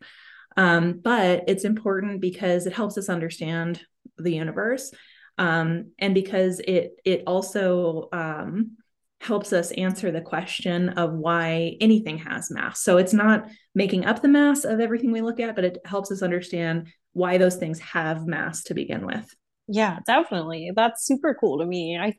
Um, 0.55 0.99
but 1.03 1.45
it's 1.47 1.63
important 1.63 2.21
because 2.21 2.65
it 2.65 2.73
helps 2.73 2.97
us 2.97 3.09
understand 3.09 3.81
the 4.17 4.33
universe. 4.33 4.91
Um, 5.37 5.91
and 5.97 6.13
because 6.13 6.59
it 6.59 6.91
it 7.03 7.23
also 7.25 8.09
um, 8.11 8.77
helps 9.21 9.53
us 9.53 9.71
answer 9.71 10.11
the 10.11 10.21
question 10.21 10.89
of 10.89 11.13
why 11.13 11.77
anything 11.79 12.17
has 12.19 12.51
mass. 12.51 12.81
So 12.83 12.97
it's 12.97 13.13
not 13.13 13.47
making 13.73 14.05
up 14.05 14.21
the 14.21 14.27
mass 14.27 14.65
of 14.65 14.79
everything 14.79 15.11
we 15.11 15.21
look 15.21 15.39
at, 15.39 15.55
but 15.55 15.63
it 15.63 15.77
helps 15.85 16.11
us 16.11 16.21
understand 16.21 16.87
why 17.13 17.37
those 17.37 17.55
things 17.55 17.79
have 17.79 18.27
mass 18.27 18.63
to 18.63 18.73
begin 18.73 19.05
with. 19.05 19.33
Yeah, 19.73 19.99
definitely. 20.05 20.71
That's 20.75 21.05
super 21.05 21.33
cool 21.33 21.59
to 21.59 21.65
me. 21.65 21.97
I 21.97 22.15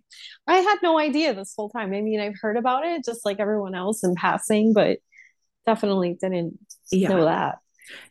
I 0.46 0.56
had 0.56 0.78
no 0.82 0.98
idea 0.98 1.34
this 1.34 1.52
whole 1.54 1.68
time. 1.68 1.92
I 1.92 2.00
mean, 2.00 2.18
I've 2.18 2.38
heard 2.40 2.56
about 2.56 2.86
it 2.86 3.04
just 3.04 3.26
like 3.26 3.40
everyone 3.40 3.74
else 3.74 4.02
in 4.02 4.14
passing, 4.14 4.72
but 4.72 4.98
definitely 5.66 6.16
didn't 6.18 6.58
yeah. 6.90 7.08
know 7.08 7.24
that. 7.26 7.58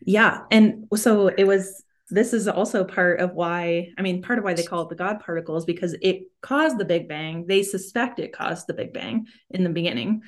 Yeah. 0.06 0.42
And 0.52 0.86
so 0.96 1.28
it 1.28 1.46
was 1.46 1.84
this 2.12 2.34
is 2.34 2.48
also 2.48 2.84
part 2.84 3.22
of 3.22 3.34
why 3.36 3.88
i 3.98 4.02
mean 4.02 4.22
part 4.22 4.38
of 4.38 4.44
why 4.44 4.54
they 4.54 4.64
call 4.64 4.82
it 4.82 4.89
the 4.89 4.96
god 4.96 5.22
particles 5.22 5.64
because 5.64 5.96
it 6.02 6.24
caused 6.42 6.78
the 6.78 6.84
big 6.84 7.08
bang 7.08 7.46
they 7.48 7.64
suspect 7.64 8.20
it 8.20 8.34
caused 8.34 8.68
the 8.68 8.74
big 8.74 8.92
bang 8.92 9.26
in 9.52 9.64
the 9.64 9.70
beginning 9.70 10.22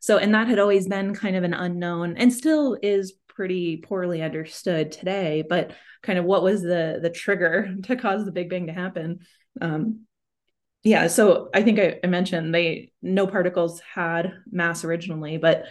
so 0.00 0.16
and 0.16 0.34
that 0.34 0.48
had 0.48 0.58
always 0.58 0.88
been 0.88 1.14
kind 1.14 1.36
of 1.36 1.44
an 1.44 1.52
unknown 1.52 2.16
and 2.16 2.32
still 2.32 2.78
is 2.82 3.12
pretty 3.36 3.76
poorly 3.76 4.22
understood 4.22 4.90
today 4.90 5.44
but 5.48 5.72
kind 6.02 6.18
of 6.18 6.24
what 6.24 6.42
was 6.42 6.62
the 6.62 6.98
the 7.02 7.10
trigger 7.10 7.74
to 7.82 7.96
cause 7.96 8.24
the 8.24 8.32
big 8.32 8.48
bang 8.50 8.66
to 8.66 8.72
happen? 8.72 9.20
Um 9.60 10.06
yeah 10.86 11.08
so 11.08 11.48
i 11.52 11.62
think 11.62 11.80
I, 11.80 11.98
I 12.04 12.06
mentioned 12.06 12.54
they 12.54 12.92
no 13.02 13.26
particles 13.26 13.80
had 13.80 14.32
mass 14.50 14.84
originally 14.84 15.36
but 15.36 15.64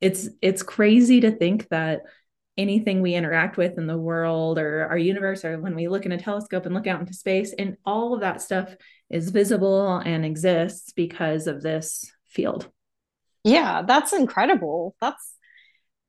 it's 0.00 0.28
it's 0.40 0.62
crazy 0.62 1.20
to 1.20 1.30
think 1.30 1.68
that 1.68 2.00
anything 2.56 3.02
we 3.02 3.14
interact 3.14 3.56
with 3.56 3.78
in 3.78 3.86
the 3.86 3.98
world 3.98 4.58
or 4.58 4.86
our 4.86 4.96
universe 4.96 5.44
or 5.44 5.58
when 5.58 5.74
we 5.74 5.88
look 5.88 6.06
in 6.06 6.12
a 6.12 6.18
telescope 6.18 6.66
and 6.66 6.74
look 6.74 6.86
out 6.86 7.00
into 7.00 7.12
space 7.12 7.52
and 7.58 7.76
all 7.84 8.14
of 8.14 8.20
that 8.20 8.40
stuff 8.40 8.74
is 9.10 9.30
visible 9.30 9.96
and 9.98 10.24
exists 10.24 10.92
because 10.92 11.46
of 11.46 11.62
this 11.62 12.10
field. 12.28 12.70
Yeah 13.42 13.82
that's 13.82 14.12
incredible. 14.12 14.94
That's 15.00 15.33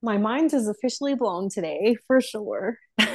my 0.05 0.17
mind 0.17 0.53
is 0.53 0.67
officially 0.67 1.15
blown 1.15 1.49
today 1.49 1.97
for 2.07 2.21
sure 2.21 2.77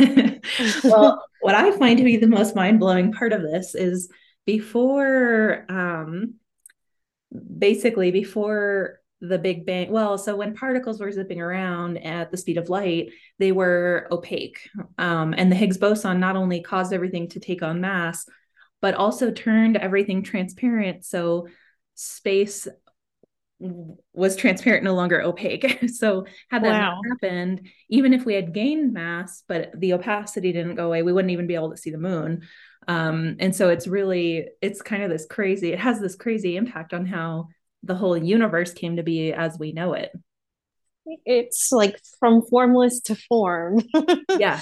well 0.85 1.25
what 1.41 1.55
i 1.55 1.71
find 1.79 1.99
to 1.99 2.05
be 2.05 2.17
the 2.17 2.27
most 2.27 2.55
mind-blowing 2.55 3.13
part 3.13 3.33
of 3.33 3.43
this 3.43 3.75
is 3.75 4.11
before 4.45 5.65
um 5.69 6.35
basically 7.59 8.11
before 8.11 9.01
the 9.21 9.39
Big 9.39 9.67
Bang. 9.67 9.91
Well, 9.91 10.17
so 10.17 10.35
when 10.35 10.55
particles 10.55 11.01
were 11.01 11.13
zipping 11.13 11.41
around 11.41 11.99
at 11.99 12.31
the 12.31 12.37
speed 12.37 12.57
of 12.57 12.71
light, 12.71 13.11
they 13.39 13.53
were 13.53 14.09
opaque. 14.11 14.69
Um, 14.99 15.35
and 15.37 15.53
the 15.53 15.57
Higgs 15.57 15.79
boson 15.79 16.21
not 16.21 16.37
only 16.37 16.63
caused 16.63 16.93
everything 16.93 17.29
to 17.31 17.41
take 17.41 17.63
on 17.63 17.81
mass, 17.81 18.25
but 18.81 18.95
also 18.95 19.31
turned 19.31 19.77
everything 19.77 20.23
transparent. 20.23 21.05
So 21.05 21.49
space 21.95 22.67
was 23.61 24.37
transparent, 24.37 24.85
no 24.85 24.95
longer 24.95 25.21
opaque. 25.23 25.81
so 25.95 26.27
had 26.51 26.65
that 26.65 26.81
wow. 26.81 27.01
happened, 27.11 27.69
even 27.89 28.15
if 28.15 28.25
we 28.25 28.35
had 28.35 28.55
gained 28.55 28.93
mass, 28.93 29.43
but 29.47 29.79
the 29.79 29.93
opacity 29.93 30.53
didn't 30.53 30.77
go 30.77 30.87
away, 30.87 31.03
we 31.03 31.13
wouldn't 31.13 31.33
even 31.33 31.47
be 31.47 31.55
able 31.55 31.71
to 31.71 31.77
see 31.77 31.91
the 31.91 31.99
moon. 31.99 32.43
Um, 32.89 33.37
and 33.39 33.55
so 33.55 33.69
it's 33.69 33.87
really, 33.87 34.49
it's 34.63 34.83
kind 34.83 35.03
of 35.03 35.11
this 35.11 35.27
crazy, 35.27 35.73
it 35.73 35.79
has 35.79 36.01
this 36.01 36.17
crazy 36.17 36.57
impact 36.57 36.95
on 36.95 37.05
how 37.07 37.49
the 37.83 37.95
whole 37.95 38.17
universe 38.17 38.73
came 38.73 38.97
to 38.97 39.03
be 39.03 39.33
as 39.33 39.59
we 39.59 39.73
know 39.73 39.93
it. 39.93 40.11
It's 41.25 41.73
like 41.73 42.01
from 42.19 42.43
formless 42.43 43.01
to 43.03 43.15
form. 43.15 43.83
yeah. 44.39 44.61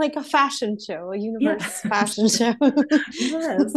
Like 0.00 0.16
a 0.16 0.24
fashion 0.24 0.78
show, 0.80 1.12
a 1.12 1.18
universe 1.18 1.80
fashion 1.82 2.26
show. 2.38 2.54
yes. 3.18 3.74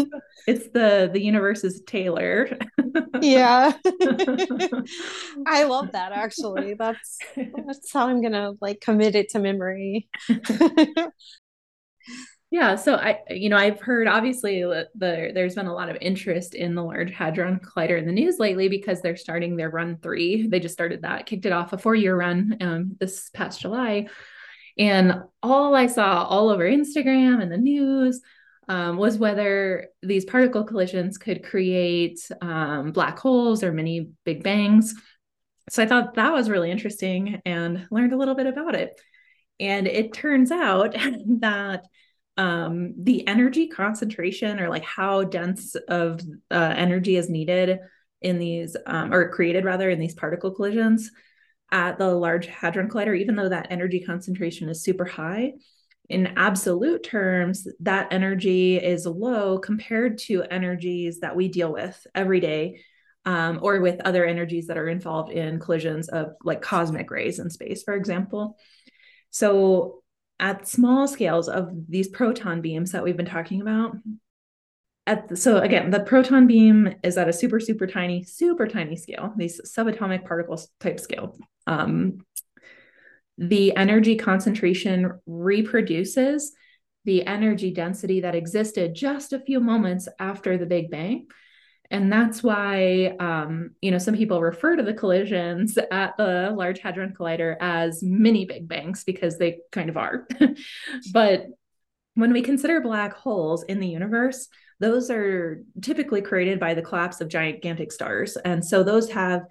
It's 0.48 0.70
the 0.70 1.10
the 1.12 1.22
universe's 1.22 1.82
tailor. 1.86 2.58
yeah. 3.22 3.74
I 5.46 5.66
love 5.66 5.92
that 5.92 6.14
actually. 6.14 6.76
That's 6.76 7.18
that's 7.36 7.92
how 7.92 8.08
I'm 8.08 8.22
gonna 8.22 8.54
like 8.62 8.80
commit 8.80 9.16
it 9.16 9.32
to 9.32 9.40
memory. 9.40 10.08
Yeah, 12.54 12.76
so 12.76 12.98
I, 12.98 13.18
you 13.32 13.50
know, 13.50 13.58
I've 13.58 13.82
heard 13.82 14.08
obviously 14.08 14.62
the, 14.62 14.88
there's 14.94 15.56
been 15.56 15.66
a 15.66 15.74
lot 15.74 15.90
of 15.90 15.98
interest 16.02 16.54
in 16.54 16.76
the 16.76 16.84
Large 16.84 17.12
Hadron 17.12 17.60
Collider 17.60 17.98
in 17.98 18.06
the 18.06 18.12
news 18.12 18.38
lately 18.38 18.70
because 18.70 19.02
they're 19.02 19.16
starting 19.16 19.56
their 19.56 19.72
run 19.72 19.98
three. 20.04 20.46
They 20.46 20.60
just 20.60 20.76
started 20.76 21.02
that, 21.02 21.26
kicked 21.26 21.48
it 21.48 21.52
off 21.52 21.74
a 21.74 21.80
four 21.80 21.96
year 21.96 22.16
run 22.16 22.58
um, 22.62 22.96
this 23.00 23.32
past 23.32 23.60
July, 23.60 24.06
and 24.78 25.24
all 25.42 25.76
I 25.76 25.88
saw 25.88 26.24
all 26.24 26.50
over 26.50 26.64
Instagram 26.64 27.42
and 27.42 27.52
the 27.52 27.58
news 27.58 28.22
um, 28.68 28.98
was 28.98 29.18
whether 29.18 29.90
these 30.02 30.26
particle 30.26 30.64
collisions 30.64 31.18
could 31.18 31.44
create 31.44 32.20
um, 32.42 32.92
black 32.92 33.20
holes 33.20 33.64
or 33.64 33.72
mini 33.72 34.10
big 34.24 34.44
bangs. 34.44 34.96
So 35.70 35.84
I 35.84 35.86
thought 35.86 36.16
that 36.16 36.34
was 36.34 36.50
really 36.50 36.72
interesting 36.72 37.42
and 37.46 37.88
learned 37.92 38.14
a 38.14 38.18
little 38.18 38.36
bit 38.36 38.48
about 38.48 38.76
it. 38.76 39.00
And 39.60 39.88
it 39.88 40.14
turns 40.14 40.52
out 40.52 40.94
that 41.40 41.86
um, 42.38 42.94
the 42.98 43.28
energy 43.28 43.68
concentration 43.68 44.60
or 44.60 44.70
like 44.70 44.84
how 44.84 45.24
dense 45.24 45.76
of 45.88 46.22
uh, 46.50 46.74
energy 46.76 47.16
is 47.16 47.30
needed 47.30 47.80
in 48.22 48.40
these 48.40 48.76
um, 48.86 49.14
or 49.14 49.30
created 49.30 49.66
rather 49.66 49.90
in 49.90 50.00
these 50.00 50.16
particle 50.16 50.52
collisions 50.52 51.12
at 51.74 51.98
the 51.98 52.08
large 52.08 52.46
hadron 52.48 52.88
collider 52.88 53.20
even 53.20 53.36
though 53.36 53.50
that 53.50 53.68
energy 53.70 54.00
concentration 54.00 54.70
is 54.70 54.82
super 54.82 55.04
high 55.04 55.52
in 56.10 56.28
absolute 56.38 57.04
terms 57.04 57.68
that 57.80 58.08
energy 58.12 58.78
is 58.78 59.06
low 59.06 59.58
compared 59.58 60.18
to 60.18 60.44
energies 60.44 61.20
that 61.20 61.36
we 61.36 61.48
deal 61.48 61.74
with 61.74 62.06
every 62.14 62.40
day 62.40 62.80
um, 63.26 63.60
or 63.62 63.80
with 63.80 64.02
other 64.02 64.26
energies 64.26 64.68
that 64.68 64.78
are 64.78 64.90
involved 64.90 65.32
in 65.32 65.60
collisions 65.60 66.10
of 66.10 66.34
like 66.44 66.62
cosmic 66.62 67.10
rays 67.10 67.40
in 67.40 67.50
space 67.50 67.84
for 67.84 67.94
example. 67.94 68.58
So 69.30 70.04
at 70.40 70.68
small 70.68 71.08
scales 71.08 71.48
of 71.48 71.70
these 71.88 72.10
proton 72.10 72.62
beams 72.62 72.92
that 72.92 73.04
we've 73.04 73.18
been 73.18 73.26
talking 73.26 73.62
about 73.62 73.96
at 75.08 75.28
the, 75.28 75.36
so 75.36 75.58
again 75.58 75.90
the 75.90 76.00
proton 76.00 76.48
beam 76.48 76.96
is 77.04 77.18
at 77.18 77.28
a 77.28 77.34
super 77.34 77.60
super 77.60 77.86
tiny 77.86 78.24
super 78.24 78.68
tiny 78.68 78.96
scale 78.96 79.34
these 79.36 79.60
subatomic 79.66 80.26
particles 80.26 80.70
type 80.80 81.00
scale 81.00 81.38
um, 81.68 82.26
the 83.38 83.76
energy 83.76 84.16
concentration 84.16 85.20
reproduces 85.26 86.54
the 87.06 87.26
energy 87.26 87.72
density 87.72 88.22
that 88.22 88.36
existed 88.36 88.96
just 88.96 89.34
a 89.34 89.40
few 89.40 89.60
moments 89.60 90.08
after 90.20 90.58
the 90.58 90.66
big 90.66 90.90
bang 90.90 91.28
and 91.94 92.12
that's 92.12 92.42
why, 92.42 93.16
um, 93.20 93.76
you 93.80 93.92
know, 93.92 94.00
some 94.00 94.16
people 94.16 94.42
refer 94.42 94.76
to 94.76 94.82
the 94.82 94.96
collisions 94.96 95.78
at 95.92 96.18
the 96.18 96.52
Large 96.56 96.80
Hadron 96.80 97.14
Collider 97.14 97.56
as 97.62 98.02
mini 98.02 98.46
Big 98.46 98.68
Bangs 98.68 99.04
because 99.04 99.38
they 99.38 99.60
kind 99.72 99.90
of 99.90 99.98
are. 99.98 100.28
but 101.14 101.46
when 102.16 102.34
we 102.34 102.42
consider 102.42 102.82
black 102.82 103.14
holes 103.14 103.64
in 103.64 103.80
the 103.80 103.88
universe, 103.88 104.48
those 104.80 105.12
are 105.12 105.64
typically 105.82 106.24
created 106.24 106.60
by 106.60 106.74
the 106.74 106.82
collapse 106.82 107.22
of 107.22 107.28
gigantic 107.28 107.92
stars. 107.92 108.38
And 108.38 108.66
so 108.66 108.82
those 108.82 109.12
have 109.12 109.44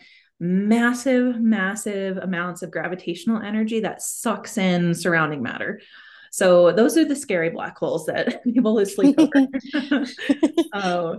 massive, 0.43 1.41
massive 1.41 2.17
amounts 2.17 2.63
of 2.63 2.71
gravitational 2.73 3.41
energy 3.41 3.79
that 3.79 4.03
sucks 4.03 4.59
in 4.59 4.93
surrounding 4.93 5.41
matter. 5.41 5.81
So 6.33 6.73
those 6.73 6.97
are 6.99 7.05
the 7.05 7.15
scary 7.15 7.51
black 7.51 7.79
holes 7.79 8.07
that 8.07 8.43
people 8.45 8.75
lose 8.75 8.97
sleep 8.97 9.15
over. 9.19 9.31
uh, 10.73 11.15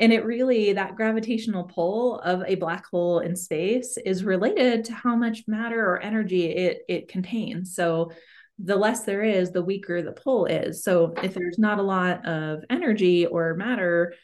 and 0.00 0.12
it 0.14 0.24
really 0.24 0.72
that 0.72 0.96
gravitational 0.96 1.64
pull 1.64 2.20
of 2.20 2.42
a 2.46 2.54
black 2.54 2.86
hole 2.86 3.18
in 3.18 3.36
space 3.36 3.98
is 3.98 4.24
related 4.24 4.82
to 4.86 4.94
how 4.94 5.14
much 5.14 5.44
matter 5.46 5.84
or 5.84 6.00
energy 6.00 6.46
it 6.46 6.84
it 6.88 7.06
contains 7.08 7.76
so 7.76 8.10
the 8.58 8.74
less 8.74 9.04
there 9.04 9.22
is 9.22 9.50
the 9.50 9.62
weaker 9.62 10.00
the 10.00 10.12
pull 10.12 10.46
is 10.46 10.82
so 10.82 11.12
if 11.22 11.34
there's 11.34 11.58
not 11.58 11.78
a 11.78 11.82
lot 11.82 12.24
of 12.24 12.64
energy 12.70 13.26
or 13.26 13.52
matter 13.56 14.14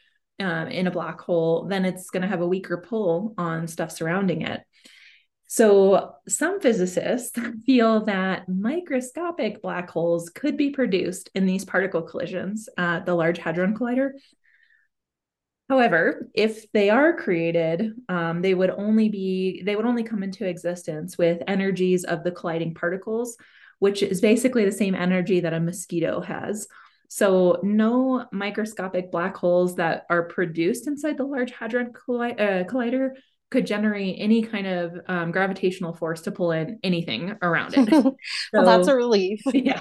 um, 0.41 0.68
in 0.68 0.86
a 0.86 0.91
black 0.91 1.20
hole 1.20 1.66
then 1.66 1.84
it's 1.84 2.11
going 2.11 2.22
to 2.22 2.28
have 2.28 2.41
a 2.41 2.47
weaker 2.47 2.78
pull 2.78 3.34
on 3.38 3.68
stuff 3.68 3.91
surrounding 3.91 4.43
it 4.43 4.62
so 5.47 6.14
some 6.28 6.61
physicists 6.61 7.38
feel 7.66 8.05
that 8.05 8.49
microscopic 8.49 9.62
black 9.62 9.91
holes 9.91 10.30
could 10.30 10.57
be 10.57 10.70
produced 10.70 11.30
in 11.34 11.47
these 11.47 11.64
particle 11.64 12.03
collisions 12.03 12.68
at 12.76 13.07
the 13.07 13.14
large 13.14 13.38
hadron 13.38 13.76
collider 13.76 14.12
However, 15.70 16.28
if 16.34 16.70
they 16.72 16.91
are 16.91 17.16
created, 17.16 17.93
um, 18.09 18.43
they 18.43 18.55
would 18.55 18.70
only 18.70 19.09
be 19.09 19.62
they 19.64 19.76
would 19.76 19.86
only 19.86 20.03
come 20.03 20.24
into 20.24 20.45
existence 20.45 21.16
with 21.16 21.45
energies 21.47 22.03
of 22.03 22.24
the 22.24 22.32
colliding 22.32 22.74
particles, 22.74 23.36
which 23.78 24.03
is 24.03 24.20
basically 24.20 24.64
the 24.64 24.72
same 24.72 24.97
energy 24.97 25.38
that 25.38 25.55
a 25.55 25.61
mosquito 25.61 26.20
has. 26.22 26.66
So 27.13 27.59
no 27.65 28.27
microscopic 28.31 29.11
black 29.11 29.37
holes 29.37 29.75
that 29.77 30.07
are 30.09 30.23
produced 30.23 30.87
inside 30.87 31.19
the 31.19 31.25
Large 31.25 31.51
Hadron 31.51 31.93
Colli- 31.93 32.39
uh, 32.39 32.63
Collider 32.65 33.15
could 33.51 33.67
generate 33.67 34.15
any 34.21 34.43
kind 34.43 34.69
of 34.69 34.95
um, 35.09 35.33
gravitational 35.33 35.93
force 35.93 36.21
to 36.23 36.31
pull 36.31 36.53
in 36.53 36.79
anything 36.85 37.37
around 37.43 37.75
it. 37.77 37.91
well, 38.53 38.65
that's 38.65 38.87
a 38.87 38.95
relief. 38.95 39.43
yeah. 39.53 39.81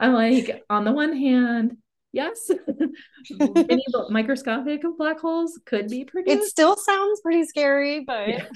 I'm 0.00 0.14
like, 0.14 0.64
on 0.70 0.84
the 0.84 0.92
one 0.92 1.14
hand, 1.14 1.76
yes, 2.12 2.50
many 3.30 3.84
microscopic 4.08 4.80
black 4.96 5.20
holes 5.20 5.60
could 5.66 5.88
be 5.88 6.06
produced. 6.06 6.44
It 6.44 6.44
still 6.44 6.78
sounds 6.78 7.20
pretty 7.20 7.44
scary, 7.44 8.04
but 8.06 8.26
yeah. 8.26 8.46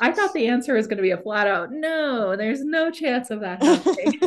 I 0.00 0.12
thought 0.12 0.34
the 0.34 0.48
answer 0.48 0.74
was 0.74 0.86
going 0.86 0.98
to 0.98 1.02
be 1.02 1.12
a 1.12 1.16
flat 1.16 1.46
out 1.46 1.72
no. 1.72 2.36
There's 2.36 2.62
no 2.62 2.90
chance 2.90 3.30
of 3.30 3.40
that 3.40 3.62
happening. 3.62 4.18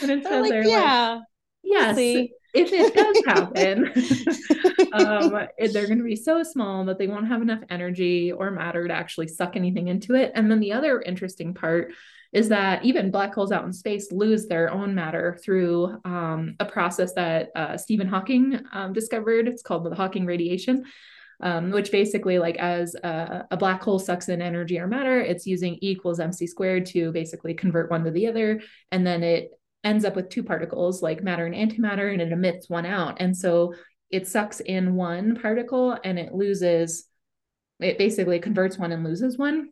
and 0.00 0.10
instead, 0.10 0.22
they're 0.24 0.40
like, 0.40 0.50
they're 0.50 0.66
yeah, 0.66 1.16
like, 1.16 1.22
yes. 1.66 1.96
We'll 1.96 2.28
if 2.56 2.72
it 2.72 2.94
does 2.94 3.22
happen, 3.26 3.92
um, 4.92 5.46
they're 5.72 5.86
going 5.86 5.98
to 5.98 6.04
be 6.04 6.16
so 6.16 6.42
small 6.42 6.84
that 6.86 6.98
they 6.98 7.06
won't 7.06 7.28
have 7.28 7.42
enough 7.42 7.62
energy 7.70 8.32
or 8.32 8.50
matter 8.50 8.88
to 8.88 8.94
actually 8.94 9.28
suck 9.28 9.56
anything 9.56 9.88
into 9.88 10.14
it. 10.14 10.32
And 10.34 10.50
then 10.50 10.60
the 10.60 10.72
other 10.72 11.00
interesting 11.00 11.54
part 11.54 11.92
is 12.32 12.48
that 12.48 12.84
even 12.84 13.10
black 13.10 13.34
holes 13.34 13.52
out 13.52 13.64
in 13.64 13.72
space 13.72 14.10
lose 14.10 14.46
their 14.46 14.72
own 14.72 14.94
matter 14.94 15.38
through 15.44 15.98
um, 16.04 16.56
a 16.58 16.64
process 16.64 17.12
that 17.14 17.50
uh, 17.54 17.76
Stephen 17.76 18.08
Hawking 18.08 18.60
um, 18.72 18.92
discovered. 18.92 19.48
It's 19.48 19.62
called 19.62 19.84
the 19.84 19.94
Hawking 19.94 20.26
radiation. 20.26 20.84
Um, 21.38 21.70
which 21.70 21.92
basically 21.92 22.38
like 22.38 22.56
as 22.56 22.94
a, 22.94 23.46
a, 23.50 23.58
black 23.58 23.82
hole 23.82 23.98
sucks 23.98 24.30
in 24.30 24.40
energy 24.40 24.78
or 24.78 24.86
matter 24.86 25.20
it's 25.20 25.46
using 25.46 25.74
e 25.74 25.90
equals 25.90 26.18
mc 26.18 26.46
squared 26.46 26.86
to 26.86 27.12
basically 27.12 27.52
convert 27.52 27.90
one 27.90 28.04
to 28.04 28.10
the 28.10 28.26
other 28.26 28.62
and 28.90 29.06
then 29.06 29.22
it 29.22 29.50
ends 29.86 30.04
up 30.04 30.16
with 30.16 30.28
two 30.28 30.42
particles 30.42 31.00
like 31.00 31.22
matter 31.22 31.46
and 31.46 31.54
antimatter 31.54 32.12
and 32.12 32.20
it 32.20 32.32
emits 32.32 32.68
one 32.68 32.84
out. 32.84 33.18
And 33.20 33.34
so 33.36 33.72
it 34.10 34.26
sucks 34.26 34.58
in 34.60 34.96
one 34.96 35.36
particle 35.36 35.96
and 36.02 36.18
it 36.18 36.34
loses 36.34 37.08
it 37.78 37.98
basically 37.98 38.40
converts 38.40 38.78
one 38.78 38.90
and 38.90 39.04
loses 39.04 39.38
one. 39.38 39.68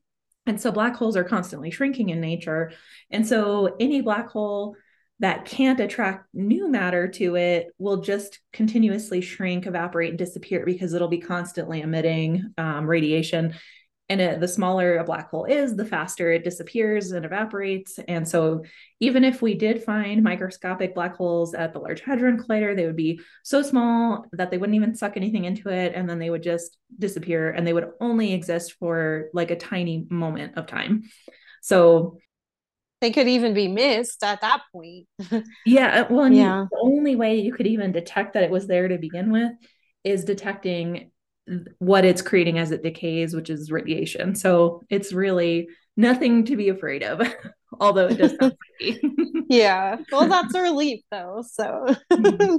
And 0.46 0.60
so 0.60 0.70
black 0.70 0.94
holes 0.94 1.16
are 1.16 1.24
constantly 1.24 1.70
shrinking 1.70 2.10
in 2.10 2.20
nature. 2.20 2.72
And 3.10 3.26
so 3.26 3.76
any 3.80 4.02
black 4.02 4.28
hole 4.28 4.76
that 5.20 5.46
can't 5.46 5.80
attract 5.80 6.26
new 6.34 6.68
matter 6.68 7.08
to 7.08 7.34
it 7.36 7.68
will 7.78 8.02
just 8.02 8.40
continuously 8.52 9.20
shrink, 9.20 9.66
evaporate, 9.66 10.10
and 10.10 10.18
disappear 10.18 10.64
because 10.66 10.92
it'll 10.92 11.08
be 11.08 11.18
constantly 11.18 11.80
emitting 11.80 12.52
um, 12.58 12.86
radiation 12.86 13.54
and 14.08 14.20
it, 14.20 14.40
the 14.40 14.48
smaller 14.48 14.98
a 14.98 15.04
black 15.04 15.30
hole 15.30 15.44
is 15.44 15.76
the 15.76 15.84
faster 15.84 16.30
it 16.30 16.44
disappears 16.44 17.12
and 17.12 17.24
evaporates. 17.24 17.98
And 18.06 18.28
so 18.28 18.64
even 19.00 19.24
if 19.24 19.40
we 19.40 19.54
did 19.54 19.82
find 19.82 20.22
microscopic 20.22 20.94
black 20.94 21.16
holes 21.16 21.54
at 21.54 21.72
the 21.72 21.78
large 21.78 22.02
hadron 22.02 22.38
collider 22.38 22.76
they 22.76 22.86
would 22.86 22.96
be 22.96 23.20
so 23.42 23.62
small 23.62 24.26
that 24.32 24.50
they 24.50 24.58
wouldn't 24.58 24.76
even 24.76 24.94
suck 24.94 25.16
anything 25.16 25.46
into 25.46 25.70
it. 25.70 25.92
And 25.94 26.08
then 26.08 26.18
they 26.18 26.28
would 26.28 26.42
just 26.42 26.76
disappear 26.98 27.50
and 27.50 27.66
they 27.66 27.72
would 27.72 27.92
only 28.00 28.34
exist 28.34 28.74
for 28.78 29.28
like 29.32 29.50
a 29.50 29.56
tiny 29.56 30.06
moment 30.10 30.58
of 30.58 30.66
time. 30.66 31.04
So 31.62 32.18
they 33.00 33.10
could 33.10 33.28
even 33.28 33.54
be 33.54 33.68
missed 33.68 34.22
at 34.22 34.42
that 34.42 34.62
point. 34.70 35.06
Yeah 35.64 36.02
uh, 36.02 36.06
well 36.10 36.30
yeah. 36.30 36.66
the 36.70 36.78
only 36.82 37.16
way 37.16 37.40
you 37.40 37.54
could 37.54 37.66
even 37.66 37.92
detect 37.92 38.34
that 38.34 38.42
it 38.42 38.50
was 38.50 38.66
there 38.66 38.88
to 38.88 38.98
begin 38.98 39.32
with 39.32 39.52
is 40.04 40.24
detecting 40.24 41.10
what 41.78 42.04
it's 42.04 42.22
creating 42.22 42.58
as 42.58 42.70
it 42.70 42.82
decays, 42.82 43.34
which 43.34 43.50
is 43.50 43.70
radiation. 43.70 44.34
So 44.34 44.82
it's 44.88 45.12
really 45.12 45.68
nothing 45.96 46.44
to 46.46 46.56
be 46.56 46.68
afraid 46.68 47.02
of, 47.02 47.20
although 47.80 48.06
it 48.06 48.16
does 48.16 48.34
sound 48.40 48.56
yeah. 49.48 49.96
Well, 50.10 50.28
that's 50.28 50.54
a 50.54 50.62
relief 50.62 51.00
though. 51.10 51.44
So 51.48 51.86
mm-hmm. 52.12 52.56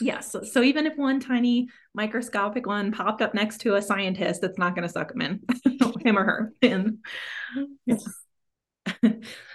yes. 0.00 0.36
So, 0.52 0.62
even 0.62 0.86
if 0.86 0.96
one 0.96 1.20
tiny 1.20 1.68
microscopic 1.94 2.66
one 2.66 2.92
popped 2.92 3.22
up 3.22 3.34
next 3.34 3.58
to 3.62 3.74
a 3.74 3.82
scientist, 3.82 4.44
it's 4.44 4.58
not 4.58 4.74
going 4.74 4.86
to 4.86 4.92
suck 4.92 5.12
him 5.12 5.22
in, 5.22 5.40
him 6.04 6.18
or 6.18 6.24
her 6.24 6.52
in. 6.62 6.98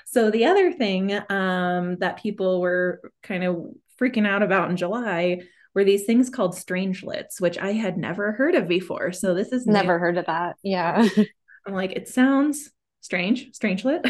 so 0.06 0.32
the 0.32 0.46
other 0.46 0.72
thing 0.72 1.14
um, 1.30 1.98
that 1.98 2.22
people 2.22 2.60
were 2.60 3.02
kind 3.22 3.44
of 3.44 3.66
freaking 4.00 4.28
out 4.28 4.44
about 4.44 4.70
in 4.70 4.78
July 4.78 5.40
were 5.74 5.84
these 5.84 6.06
things 6.06 6.30
called 6.30 6.56
strangelets, 6.56 7.42
which 7.42 7.58
I 7.58 7.72
had 7.72 7.98
never 7.98 8.32
heard 8.32 8.56
of 8.56 8.68
before. 8.68 9.12
So 9.12 9.34
this 9.34 9.52
is 9.52 9.66
never 9.66 9.94
new. 9.94 10.00
heard 10.00 10.18
of 10.18 10.26
that. 10.28 10.56
Yeah. 10.64 11.08
I'm 11.66 11.74
like, 11.74 11.94
it 11.94 12.08
sounds 12.08 12.70
strange, 13.02 13.52
strangelet. 13.52 14.04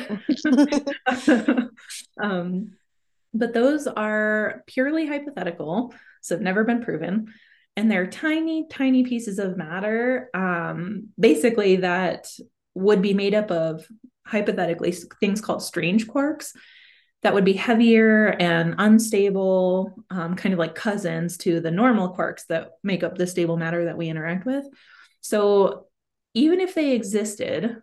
um, 2.22 2.72
but 3.34 3.54
those 3.54 3.88
are 3.88 4.64
purely 4.68 5.08
hypothetical, 5.08 5.94
so 6.22 6.36
have 6.36 6.42
never 6.42 6.64
been 6.64 6.84
proven. 6.84 7.34
And 7.76 7.90
they're 7.90 8.08
tiny, 8.08 8.68
tiny 8.70 9.04
pieces 9.04 9.40
of 9.40 9.58
matter, 9.58 10.30
um, 10.36 11.10
basically, 11.20 11.78
that 11.78 12.28
would 12.76 13.02
be 13.02 13.14
made 13.14 13.34
up 13.34 13.50
of 13.52 13.88
hypothetically 14.26 14.92
things 15.20 15.42
called 15.42 15.64
strange 15.64 16.08
quarks 16.08 16.54
that 17.24 17.34
would 17.34 17.46
be 17.46 17.54
heavier 17.54 18.36
and 18.40 18.76
unstable, 18.78 19.94
um, 20.10 20.36
kind 20.36 20.54
of 20.54 20.60
like 20.60 20.76
cousins 20.76 21.38
to 21.38 21.60
the 21.60 21.72
normal 21.72 22.14
quarks 22.14 22.46
that 22.48 22.72
make 22.84 23.04
up 23.04 23.18
the 23.18 23.26
stable 23.26 23.58
matter 23.58 23.86
that 23.86 23.98
we 23.98 24.10
interact 24.10 24.46
with. 24.46 24.66
So 25.22 25.88
even 26.34 26.60
if 26.60 26.76
they 26.76 26.92
existed, 26.92 27.82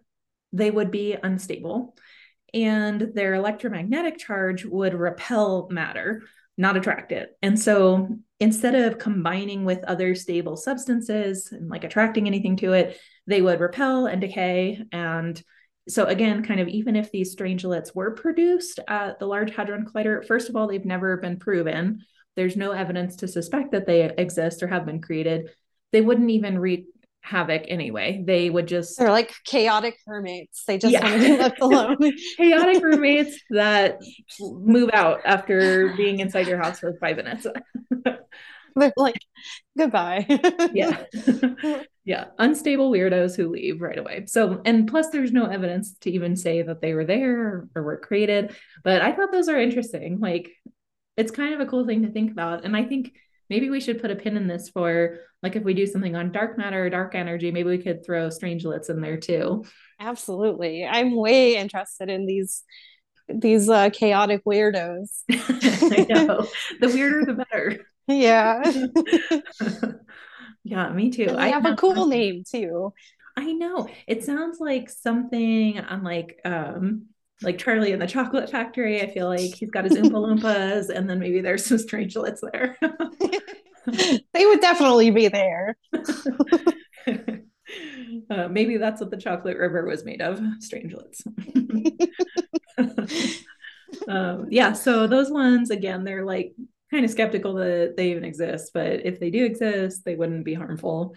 they 0.52 0.70
would 0.70 0.90
be 0.90 1.16
unstable 1.20 1.96
and 2.52 3.12
their 3.14 3.34
electromagnetic 3.34 4.18
charge 4.18 4.64
would 4.64 4.94
repel 4.94 5.68
matter, 5.70 6.22
not 6.58 6.76
attract 6.76 7.12
it. 7.12 7.30
And 7.42 7.58
so 7.58 8.08
instead 8.40 8.74
of 8.74 8.98
combining 8.98 9.64
with 9.64 9.84
other 9.84 10.14
stable 10.14 10.56
substances 10.56 11.52
and 11.52 11.68
like 11.68 11.84
attracting 11.84 12.26
anything 12.26 12.56
to 12.56 12.72
it, 12.72 12.98
they 13.26 13.40
would 13.40 13.60
repel 13.60 14.06
and 14.06 14.20
decay 14.20 14.82
and 14.92 15.40
so 15.90 16.04
again, 16.06 16.44
kind 16.44 16.60
of 16.60 16.68
even 16.68 16.96
if 16.96 17.10
these 17.10 17.34
strangelets 17.34 17.94
were 17.94 18.12
produced 18.12 18.80
at 18.88 19.18
the 19.18 19.26
Large 19.26 19.54
Hadron 19.54 19.84
Collider, 19.84 20.24
first 20.26 20.48
of 20.48 20.56
all, 20.56 20.68
they've 20.68 20.84
never 20.84 21.16
been 21.16 21.38
proven. 21.38 22.00
There's 22.36 22.56
no 22.56 22.72
evidence 22.72 23.16
to 23.16 23.28
suspect 23.28 23.72
that 23.72 23.86
they 23.86 24.04
exist 24.16 24.62
or 24.62 24.68
have 24.68 24.86
been 24.86 25.00
created. 25.00 25.50
They 25.92 26.00
wouldn't 26.00 26.30
even 26.30 26.58
wreak 26.58 26.86
havoc 27.22 27.64
anyway. 27.68 28.22
They 28.24 28.50
would 28.50 28.66
just 28.66 28.98
they're 28.98 29.10
like 29.10 29.32
chaotic 29.44 29.96
roommates. 30.06 30.64
They 30.64 30.78
just 30.78 30.92
yeah. 30.92 31.02
want 31.02 31.22
to 31.22 31.28
be 31.28 31.36
left 31.36 31.60
alone. 31.60 31.96
chaotic 32.36 32.82
roommates 32.82 33.38
that 33.50 33.98
move 34.40 34.90
out 34.92 35.20
after 35.24 35.94
being 35.96 36.20
inside 36.20 36.46
your 36.46 36.58
house 36.58 36.80
for 36.80 36.94
five 36.94 37.16
minutes. 37.16 37.46
they're 38.76 38.92
like 38.96 39.24
goodbye. 39.76 40.26
yeah. 40.72 41.04
yeah. 42.04 42.24
Unstable 42.38 42.90
weirdos 42.90 43.36
who 43.36 43.50
leave 43.50 43.80
right 43.80 43.98
away. 43.98 44.24
So, 44.26 44.60
and 44.64 44.88
plus, 44.88 45.08
there's 45.08 45.32
no 45.32 45.46
evidence 45.46 45.94
to 46.00 46.10
even 46.10 46.36
say 46.36 46.62
that 46.62 46.80
they 46.80 46.94
were 46.94 47.04
there 47.04 47.68
or 47.74 47.82
were 47.82 47.98
created. 47.98 48.54
But 48.84 49.02
I 49.02 49.12
thought 49.12 49.32
those 49.32 49.48
are 49.48 49.60
interesting. 49.60 50.20
Like, 50.20 50.50
it's 51.16 51.32
kind 51.32 51.54
of 51.54 51.60
a 51.60 51.66
cool 51.66 51.86
thing 51.86 52.02
to 52.02 52.10
think 52.10 52.32
about. 52.32 52.64
And 52.64 52.76
I 52.76 52.84
think 52.84 53.12
maybe 53.48 53.68
we 53.68 53.80
should 53.80 54.00
put 54.00 54.10
a 54.10 54.16
pin 54.16 54.36
in 54.36 54.46
this 54.46 54.68
for 54.68 55.18
like 55.42 55.56
if 55.56 55.64
we 55.64 55.74
do 55.74 55.86
something 55.86 56.16
on 56.16 56.32
dark 56.32 56.58
matter 56.58 56.84
or 56.84 56.90
dark 56.90 57.14
energy, 57.14 57.50
maybe 57.50 57.70
we 57.70 57.78
could 57.78 58.04
throw 58.04 58.28
strangelets 58.28 58.90
in 58.90 59.00
there 59.00 59.16
too. 59.16 59.64
Absolutely. 59.98 60.84
I'm 60.84 61.16
way 61.16 61.56
interested 61.56 62.08
in 62.08 62.26
these 62.26 62.62
these 63.28 63.68
uh, 63.68 63.90
chaotic 63.90 64.44
weirdos. 64.44 65.22
I 65.30 66.06
know. 66.08 66.46
The 66.80 66.88
weirder 66.88 67.24
the 67.26 67.34
better. 67.34 67.86
Yeah. 68.06 68.62
yeah, 70.64 70.92
me 70.92 71.10
too. 71.10 71.34
I 71.36 71.48
have, 71.48 71.66
a 71.66 71.76
cool 71.76 72.06
name 72.06 72.44
too. 72.44 72.92
I 73.36 73.52
know. 73.52 73.88
It 74.06 74.24
sounds 74.24 74.60
like 74.60 74.90
something 74.90 75.80
on 75.80 76.02
like 76.02 76.40
um 76.44 77.06
like 77.42 77.58
Charlie 77.58 77.92
in 77.92 77.98
the 77.98 78.06
Chocolate 78.06 78.50
Factory. 78.50 79.00
I 79.00 79.10
feel 79.10 79.28
like 79.28 79.54
he's 79.54 79.70
got 79.70 79.84
his 79.84 79.94
Oompa 79.94 80.12
Loompas, 80.12 80.90
and 80.90 81.08
then 81.08 81.18
maybe 81.18 81.40
there's 81.40 81.64
some 81.64 81.78
strangelets 81.78 82.42
there. 82.52 82.76
they 83.86 84.46
would 84.46 84.60
definitely 84.60 85.10
be 85.10 85.28
there. 85.28 85.76
Uh, 88.28 88.48
maybe 88.48 88.76
that's 88.76 89.00
what 89.00 89.12
the 89.12 89.16
chocolate 89.16 89.56
river 89.56 89.84
was 89.84 90.04
made 90.04 90.20
of 90.20 90.40
strangelets. 90.58 91.22
um, 94.08 94.48
yeah, 94.50 94.72
so 94.72 95.06
those 95.06 95.30
ones 95.30 95.70
again, 95.70 96.02
they're 96.02 96.24
like 96.24 96.52
kind 96.90 97.04
of 97.04 97.10
skeptical 97.10 97.54
that 97.54 97.94
they 97.96 98.10
even 98.10 98.24
exist, 98.24 98.72
but 98.74 99.04
if 99.06 99.20
they 99.20 99.30
do 99.30 99.44
exist, 99.44 100.04
they 100.04 100.16
wouldn't 100.16 100.44
be 100.44 100.54
harmful. 100.54 101.14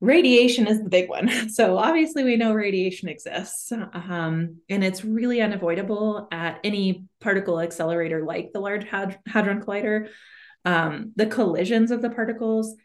Radiation 0.00 0.66
is 0.66 0.82
the 0.82 0.88
big 0.88 1.08
one. 1.08 1.28
So 1.50 1.76
obviously, 1.76 2.24
we 2.24 2.36
know 2.36 2.54
radiation 2.54 3.08
exists, 3.08 3.70
um, 3.72 4.56
and 4.68 4.84
it's 4.84 5.04
really 5.04 5.42
unavoidable 5.42 6.28
at 6.32 6.60
any 6.64 7.04
particle 7.20 7.60
accelerator 7.60 8.24
like 8.24 8.52
the 8.52 8.60
Large 8.60 8.86
Hadron 8.86 9.62
Collider. 9.62 10.08
Um, 10.64 11.12
the 11.16 11.26
collisions 11.26 11.90
of 11.90 12.02
the 12.02 12.10
particles 12.10 12.76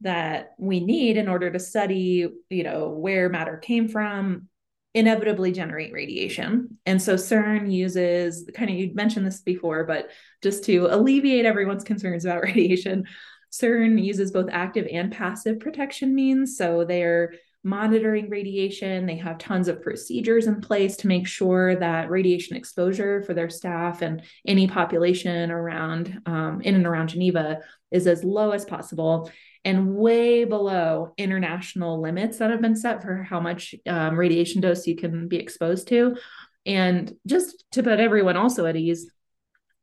that 0.00 0.54
we 0.58 0.80
need 0.80 1.16
in 1.16 1.28
order 1.28 1.50
to 1.50 1.58
study, 1.58 2.28
you 2.50 2.62
know, 2.62 2.90
where 2.90 3.28
matter 3.28 3.56
came 3.56 3.88
from 3.88 4.48
inevitably 4.96 5.52
generate 5.52 5.92
radiation. 5.92 6.78
And 6.86 7.00
so 7.00 7.16
CERN 7.16 7.70
uses 7.70 8.48
kind 8.54 8.70
of, 8.70 8.76
you 8.76 8.94
mentioned 8.94 9.26
this 9.26 9.42
before, 9.42 9.84
but 9.84 10.08
just 10.42 10.64
to 10.64 10.88
alleviate 10.90 11.44
everyone's 11.44 11.84
concerns 11.84 12.24
about 12.24 12.42
radiation, 12.42 13.04
CERN 13.52 14.02
uses 14.02 14.32
both 14.32 14.48
active 14.50 14.88
and 14.90 15.12
passive 15.12 15.60
protection 15.60 16.14
means. 16.14 16.56
So 16.56 16.86
they're 16.86 17.34
monitoring 17.62 18.30
radiation. 18.30 19.04
They 19.04 19.16
have 19.16 19.36
tons 19.36 19.68
of 19.68 19.82
procedures 19.82 20.46
in 20.46 20.62
place 20.62 20.96
to 20.98 21.08
make 21.08 21.26
sure 21.26 21.76
that 21.76 22.08
radiation 22.08 22.56
exposure 22.56 23.22
for 23.24 23.34
their 23.34 23.50
staff 23.50 24.00
and 24.00 24.22
any 24.46 24.66
population 24.66 25.50
around 25.50 26.22
um, 26.24 26.62
in 26.62 26.74
and 26.74 26.86
around 26.86 27.08
Geneva 27.08 27.58
is 27.90 28.06
as 28.06 28.24
low 28.24 28.52
as 28.52 28.64
possible 28.64 29.30
and 29.66 29.96
way 29.96 30.44
below 30.44 31.12
international 31.18 32.00
limits 32.00 32.38
that 32.38 32.50
have 32.50 32.60
been 32.60 32.76
set 32.76 33.02
for 33.02 33.24
how 33.24 33.40
much 33.40 33.74
um, 33.88 34.16
radiation 34.16 34.60
dose 34.60 34.86
you 34.86 34.94
can 34.94 35.26
be 35.26 35.38
exposed 35.38 35.88
to. 35.88 36.16
And 36.64 37.12
just 37.26 37.64
to 37.72 37.82
put 37.82 37.98
everyone 37.98 38.36
also 38.36 38.64
at 38.66 38.76
ease, 38.76 39.10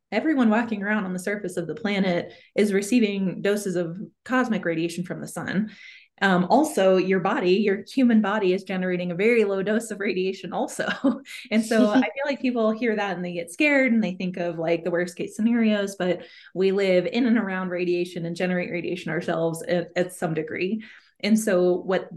everyone 0.09 0.49
walking 0.49 0.84
around 0.84 1.03
on 1.03 1.11
the 1.11 1.19
surface 1.19 1.57
of 1.57 1.67
the 1.67 1.75
planet 1.75 2.31
is 2.55 2.71
receiving 2.71 3.41
doses 3.41 3.75
of 3.75 3.99
cosmic 4.23 4.63
radiation 4.63 5.03
from 5.03 5.19
the 5.19 5.27
sun. 5.27 5.71
Um, 6.24 6.47
also, 6.49 6.95
your 6.95 7.19
body, 7.19 7.55
your 7.55 7.84
human 7.86 8.21
body, 8.21 8.53
is 8.53 8.63
generating 8.63 9.11
a 9.11 9.15
very 9.15 9.43
low 9.43 9.61
dose 9.61 9.91
of 9.91 9.99
radiation, 9.99 10.53
also. 10.53 10.88
and 11.51 11.65
so 11.65 11.89
I 11.89 11.99
feel 11.99 12.24
like 12.26 12.41
people 12.41 12.71
hear 12.71 12.95
that 12.95 13.17
and 13.17 13.26
they 13.26 13.34
get 13.34 13.51
scared 13.51 13.91
and 13.91 14.01
they 14.01 14.13
think 14.13 14.38
of 14.38 14.57
like 14.57 14.86
the 14.86 14.89
worst 14.89 15.17
case 15.17 15.36
scenarios, 15.36 15.97
but 15.97 16.21
we 16.53 16.71
live 16.71 17.07
in 17.07 17.26
and 17.26 17.38
around 17.38 17.71
radiation 17.71 18.26
and 18.26 18.38
generate 18.38 18.71
radiation 18.71 19.11
ourselves 19.11 19.63
at, 19.63 19.89
at 19.97 20.13
some 20.13 20.34
degree. 20.34 20.82
And 21.19 21.38
so, 21.38 21.74
what 21.74 22.07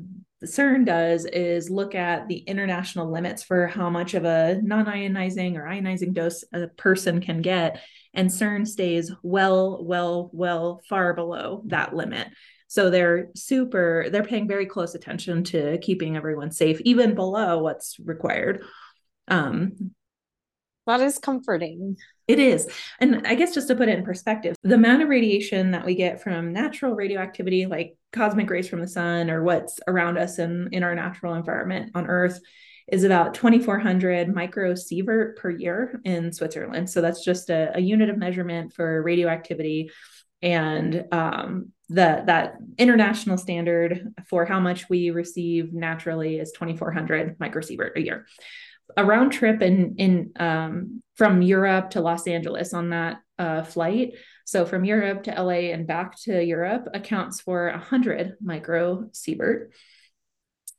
the 0.40 0.46
CERN 0.46 0.86
does 0.86 1.24
is 1.24 1.68
look 1.68 1.96
at 1.96 2.28
the 2.28 2.38
international 2.38 3.10
limits 3.10 3.42
for 3.42 3.66
how 3.66 3.90
much 3.90 4.14
of 4.14 4.24
a 4.24 4.60
non 4.62 4.86
ionizing 4.86 5.56
or 5.56 5.64
ionizing 5.64 6.14
dose 6.14 6.44
a 6.52 6.68
person 6.68 7.20
can 7.20 7.42
get. 7.42 7.80
And 8.14 8.30
CERN 8.30 8.68
stays 8.68 9.10
well, 9.24 9.82
well, 9.84 10.30
well, 10.32 10.80
far 10.88 11.12
below 11.12 11.62
that 11.66 11.92
limit. 11.92 12.28
So 12.76 12.90
they're 12.90 13.30
super, 13.34 14.08
they're 14.12 14.22
paying 14.22 14.46
very 14.46 14.66
close 14.66 14.94
attention 14.94 15.44
to 15.44 15.78
keeping 15.78 16.14
everyone 16.14 16.50
safe, 16.50 16.78
even 16.82 17.14
below 17.14 17.62
what's 17.62 17.98
required. 17.98 18.64
Um, 19.28 19.92
that 20.86 21.00
is 21.00 21.18
comforting. 21.18 21.96
It 22.28 22.38
is. 22.38 22.68
And 23.00 23.26
I 23.26 23.34
guess 23.34 23.54
just 23.54 23.68
to 23.68 23.76
put 23.76 23.88
it 23.88 23.98
in 23.98 24.04
perspective, 24.04 24.56
the 24.62 24.74
amount 24.74 25.02
of 25.02 25.08
radiation 25.08 25.70
that 25.70 25.86
we 25.86 25.94
get 25.94 26.22
from 26.22 26.52
natural 26.52 26.94
radioactivity, 26.94 27.64
like 27.64 27.96
cosmic 28.12 28.50
rays 28.50 28.68
from 28.68 28.82
the 28.82 28.88
sun 28.88 29.30
or 29.30 29.42
what's 29.42 29.80
around 29.88 30.18
us 30.18 30.38
in, 30.38 30.68
in 30.70 30.82
our 30.82 30.94
natural 30.94 31.32
environment 31.32 31.92
on 31.94 32.06
Earth, 32.06 32.38
is 32.92 33.04
about 33.04 33.32
2,400 33.32 34.28
microsievert 34.28 35.36
per 35.36 35.48
year 35.48 35.98
in 36.04 36.30
Switzerland. 36.30 36.90
So 36.90 37.00
that's 37.00 37.24
just 37.24 37.48
a, 37.48 37.74
a 37.74 37.80
unit 37.80 38.10
of 38.10 38.18
measurement 38.18 38.74
for 38.74 39.02
radioactivity. 39.02 39.90
And 40.42 41.06
um, 41.12 41.72
the 41.88 42.22
that 42.26 42.56
international 42.78 43.38
standard 43.38 44.14
for 44.28 44.44
how 44.44 44.60
much 44.60 44.88
we 44.88 45.10
receive 45.10 45.72
naturally 45.72 46.38
is 46.38 46.52
2,400 46.52 47.38
microsievert 47.38 47.96
a 47.96 48.00
year 48.00 48.26
a 48.96 49.04
round 49.04 49.32
trip 49.32 49.62
in 49.62 49.96
in 49.98 50.32
um, 50.36 51.02
from 51.16 51.42
Europe 51.42 51.90
to 51.90 52.00
Los 52.00 52.26
Angeles 52.26 52.74
on 52.74 52.90
that 52.90 53.18
uh, 53.38 53.62
flight. 53.62 54.14
So 54.44 54.64
from 54.64 54.84
Europe 54.84 55.24
to 55.24 55.42
LA 55.42 55.72
and 55.72 55.86
back 55.86 56.16
to 56.22 56.44
Europe 56.44 56.88
accounts 56.94 57.40
for 57.40 57.70
100 57.70 58.36
microsievert. 58.44 59.68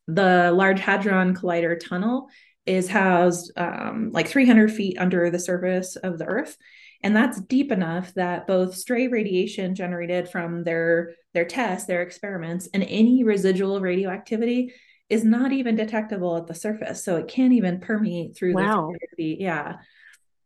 The 0.07 0.51
Large 0.53 0.79
Hadron 0.79 1.35
Collider 1.35 1.77
tunnel 1.77 2.29
is 2.65 2.87
housed 2.87 3.51
um, 3.57 4.11
like 4.13 4.27
300 4.27 4.71
feet 4.71 4.97
under 4.97 5.29
the 5.29 5.39
surface 5.39 5.95
of 5.97 6.17
the 6.17 6.25
Earth. 6.25 6.55
And 7.03 7.15
that's 7.15 7.39
deep 7.41 7.71
enough 7.71 8.13
that 8.15 8.47
both 8.47 8.75
stray 8.75 9.07
radiation 9.07 9.75
generated 9.75 10.29
from 10.29 10.63
their, 10.63 11.13
their 11.33 11.45
tests, 11.45 11.87
their 11.87 12.01
experiments, 12.01 12.67
and 12.73 12.83
any 12.83 13.23
residual 13.23 13.79
radioactivity 13.79 14.73
is 15.09 15.23
not 15.23 15.51
even 15.51 15.75
detectable 15.75 16.35
at 16.37 16.47
the 16.47 16.55
surface. 16.55 17.03
So 17.03 17.17
it 17.17 17.27
can't 17.27 17.53
even 17.53 17.79
permeate 17.79 18.35
through 18.35 18.53
wow. 18.53 18.91
the 19.17 19.37
yeah. 19.39 19.77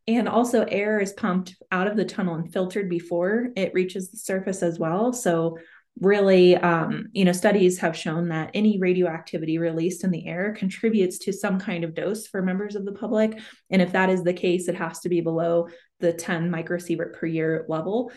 And 0.07 0.27
also 0.27 0.63
air 0.63 0.99
is 0.99 1.13
pumped 1.13 1.55
out 1.71 1.87
of 1.87 1.95
the 1.95 2.05
tunnel 2.05 2.35
and 2.35 2.51
filtered 2.51 2.89
before 2.89 3.49
it 3.55 3.73
reaches 3.73 4.09
the 4.09 4.17
surface 4.17 4.61
as 4.61 4.77
well. 4.77 5.13
So 5.13 5.57
really 5.99 6.55
um, 6.55 7.07
you 7.11 7.25
know 7.25 7.31
studies 7.31 7.79
have 7.79 7.95
shown 7.95 8.29
that 8.29 8.51
any 8.53 8.79
radioactivity 8.79 9.57
released 9.57 10.03
in 10.03 10.11
the 10.11 10.27
air 10.27 10.53
contributes 10.57 11.19
to 11.19 11.33
some 11.33 11.59
kind 11.59 11.83
of 11.83 11.93
dose 11.93 12.27
for 12.27 12.41
members 12.41 12.75
of 12.75 12.85
the 12.85 12.93
public. 12.93 13.39
And 13.69 13.81
if 13.81 13.91
that 13.91 14.09
is 14.09 14.23
the 14.23 14.33
case 14.33 14.67
it 14.67 14.75
has 14.75 14.99
to 15.01 15.09
be 15.09 15.21
below 15.21 15.67
the 15.99 16.13
10 16.13 16.49
microsievert 16.49 17.13
per 17.13 17.27
year 17.27 17.65
level. 17.67 18.11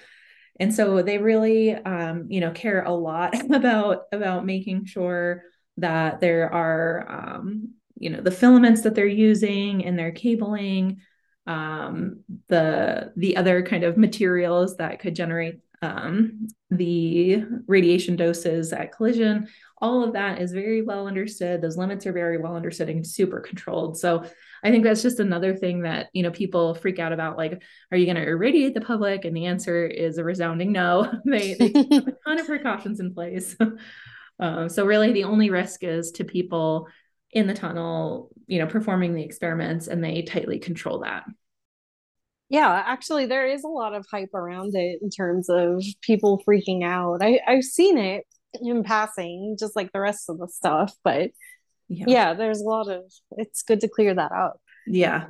And 0.60 0.72
so 0.72 1.02
they 1.02 1.18
really 1.18 1.74
um, 1.74 2.26
you 2.28 2.40
know 2.40 2.52
care 2.52 2.82
a 2.82 2.92
lot 2.92 3.34
about 3.52 4.02
about 4.12 4.46
making 4.46 4.86
sure 4.86 5.42
that 5.78 6.20
there 6.20 6.52
are 6.52 7.06
um, 7.10 7.74
you 7.98 8.10
know 8.10 8.20
the 8.20 8.30
filaments 8.30 8.82
that 8.82 8.94
they're 8.94 9.06
using 9.06 9.80
in 9.80 9.96
their 9.96 10.12
cabling 10.12 11.00
um, 11.46 12.20
the 12.48 13.12
the 13.16 13.36
other 13.36 13.62
kind 13.62 13.84
of 13.84 13.98
materials 13.98 14.76
that 14.76 15.00
could 15.00 15.14
generate 15.14 15.60
um, 15.84 16.48
the 16.70 17.44
radiation 17.66 18.16
doses 18.16 18.72
at 18.72 18.92
collision 18.92 19.48
all 19.84 20.02
of 20.02 20.14
that 20.14 20.40
is 20.40 20.52
very 20.52 20.80
well 20.80 21.06
understood. 21.06 21.60
Those 21.60 21.76
limits 21.76 22.06
are 22.06 22.12
very 22.12 22.38
well 22.38 22.56
understood 22.56 22.88
and 22.88 23.06
super 23.06 23.40
controlled. 23.40 23.98
So 23.98 24.24
i 24.62 24.70
think 24.70 24.82
that's 24.82 25.02
just 25.02 25.20
another 25.20 25.54
thing 25.54 25.82
that 25.82 26.08
you 26.14 26.22
know 26.22 26.30
people 26.30 26.74
freak 26.74 26.98
out 26.98 27.12
about 27.12 27.36
like 27.36 27.62
are 27.92 27.98
you 27.98 28.06
going 28.06 28.16
to 28.16 28.26
irradiate 28.26 28.72
the 28.72 28.80
public? 28.80 29.26
And 29.26 29.36
the 29.36 29.44
answer 29.44 29.86
is 29.86 30.16
a 30.16 30.24
resounding 30.24 30.72
no. 30.72 31.12
They, 31.26 31.52
they 31.54 31.66
have 31.66 32.08
a 32.08 32.12
ton 32.26 32.40
of 32.40 32.46
precautions 32.46 32.98
in 33.00 33.14
place. 33.14 33.56
Um, 34.40 34.68
so 34.68 34.84
really 34.84 35.12
the 35.12 35.22
only 35.22 35.48
risk 35.48 35.84
is 35.84 36.10
to 36.10 36.24
people 36.24 36.88
in 37.30 37.46
the 37.46 37.54
tunnel, 37.54 38.32
you 38.48 38.58
know, 38.58 38.66
performing 38.66 39.14
the 39.14 39.22
experiments 39.22 39.86
and 39.86 40.02
they 40.02 40.22
tightly 40.22 40.58
control 40.58 40.98
that. 41.04 41.22
Yeah, 42.48 42.70
actually 42.86 43.26
there 43.26 43.46
is 43.46 43.64
a 43.64 43.68
lot 43.68 43.94
of 43.94 44.06
hype 44.10 44.34
around 44.34 44.74
it 44.74 45.00
in 45.02 45.10
terms 45.10 45.48
of 45.48 45.82
people 46.02 46.42
freaking 46.46 46.84
out. 46.84 47.22
I, 47.22 47.40
I've 47.46 47.64
seen 47.64 47.98
it 47.98 48.24
in 48.60 48.84
passing, 48.84 49.56
just 49.58 49.74
like 49.74 49.92
the 49.92 50.00
rest 50.00 50.28
of 50.28 50.38
the 50.38 50.48
stuff, 50.48 50.94
but 51.02 51.30
yeah. 51.88 52.04
yeah, 52.08 52.34
there's 52.34 52.60
a 52.60 52.64
lot 52.64 52.88
of 52.88 53.02
it's 53.32 53.62
good 53.62 53.80
to 53.80 53.88
clear 53.88 54.14
that 54.14 54.32
up. 54.32 54.60
Yeah. 54.86 55.26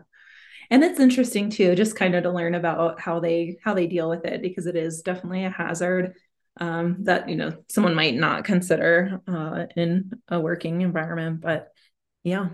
And 0.70 0.82
it's 0.82 1.00
interesting 1.00 1.50
too, 1.50 1.74
just 1.74 1.96
kind 1.96 2.14
of 2.14 2.22
to 2.24 2.30
learn 2.30 2.54
about 2.54 3.00
how 3.00 3.20
they 3.20 3.58
how 3.62 3.74
they 3.74 3.86
deal 3.86 4.08
with 4.08 4.24
it 4.24 4.42
because 4.42 4.66
it 4.66 4.76
is 4.76 5.02
definitely 5.02 5.44
a 5.44 5.50
hazard 5.50 6.14
um, 6.58 6.96
that 7.04 7.28
you 7.28 7.36
know 7.36 7.52
someone 7.68 7.94
might 7.94 8.14
not 8.14 8.44
consider 8.44 9.20
uh, 9.26 9.66
in 9.76 10.10
a 10.28 10.40
working 10.40 10.80
environment. 10.80 11.40
But 11.40 11.68
yeah, 12.22 12.48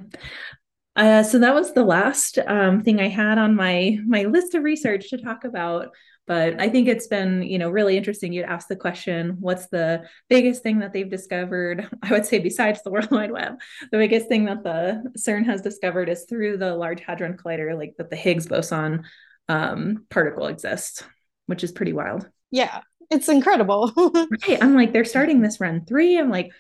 uh, 0.97 1.23
so 1.23 1.39
that 1.39 1.55
was 1.55 1.73
the 1.73 1.85
last 1.85 2.39
um, 2.47 2.83
thing 2.83 3.01
I 3.01 3.09
had 3.09 3.39
on 3.39 3.55
my 3.55 3.99
my 4.07 4.25
list 4.25 4.55
of 4.55 4.65
research 4.65 5.11
to 5.11 5.19
talk 5.19 5.45
about. 5.45 5.89
But 6.27 6.61
I 6.61 6.69
think 6.69 6.89
it's 6.89 7.07
been 7.07 7.43
you 7.43 7.59
know 7.59 7.71
really 7.71 7.97
interesting. 7.97 8.33
You'd 8.33 8.45
ask 8.45 8.69
the 8.69 8.77
question, 8.77 9.37
what's 9.41 9.69
the 9.69 10.05
biggest 10.29 10.63
thing 10.63 10.81
that 10.81 10.93
they've 10.93 11.11
discovered? 11.11 11.89
I 12.03 12.11
would 12.11 12.27
say 12.27 12.39
besides 12.39 12.83
the 12.83 12.91
World 12.93 13.11
Wide 13.11 13.31
Web, 13.31 13.61
the 13.91 13.99
biggest 13.99 14.29
thing 14.29 14.47
that 14.47 14.63
the 14.65 15.03
CERN 15.17 15.47
has 15.47 15.63
discovered 15.63 16.09
is 16.09 16.25
through 16.29 16.59
the 16.59 16.75
Large 16.75 17.03
Hadron 17.03 17.37
Collider, 17.37 17.77
like 17.77 17.95
that 17.99 18.11
the 18.11 18.17
Higgs 18.17 18.47
boson 18.47 19.05
um, 19.49 20.07
particle 20.11 20.47
exists, 20.47 21.05
which 21.47 21.65
is 21.65 21.73
pretty 21.73 21.93
wild. 21.93 22.29
Yeah, 22.51 22.81
it's 23.11 23.29
incredible. 23.29 23.93
right. 24.49 24.63
I'm 24.63 24.75
like, 24.75 24.93
they're 24.93 25.05
starting 25.05 25.41
this 25.41 25.61
run 25.61 25.85
three. 25.85 26.19
I'm 26.19 26.31
like, 26.31 26.53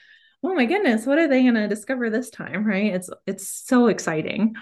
oh 0.42 0.54
my 0.54 0.64
goodness, 0.64 1.06
what 1.06 1.18
are 1.18 1.28
they 1.28 1.42
going 1.42 1.54
to 1.54 1.68
discover 1.68 2.10
this 2.10 2.30
time? 2.30 2.64
Right. 2.64 2.94
It's, 2.94 3.10
it's 3.26 3.46
so 3.46 3.88
exciting. 3.88 4.54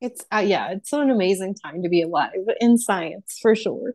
It's, 0.00 0.24
uh, 0.32 0.38
yeah, 0.38 0.70
it's 0.70 0.92
an 0.92 1.10
amazing 1.10 1.54
time 1.54 1.82
to 1.82 1.88
be 1.88 2.02
alive 2.02 2.30
in 2.60 2.78
science 2.78 3.38
for 3.42 3.54
sure. 3.54 3.94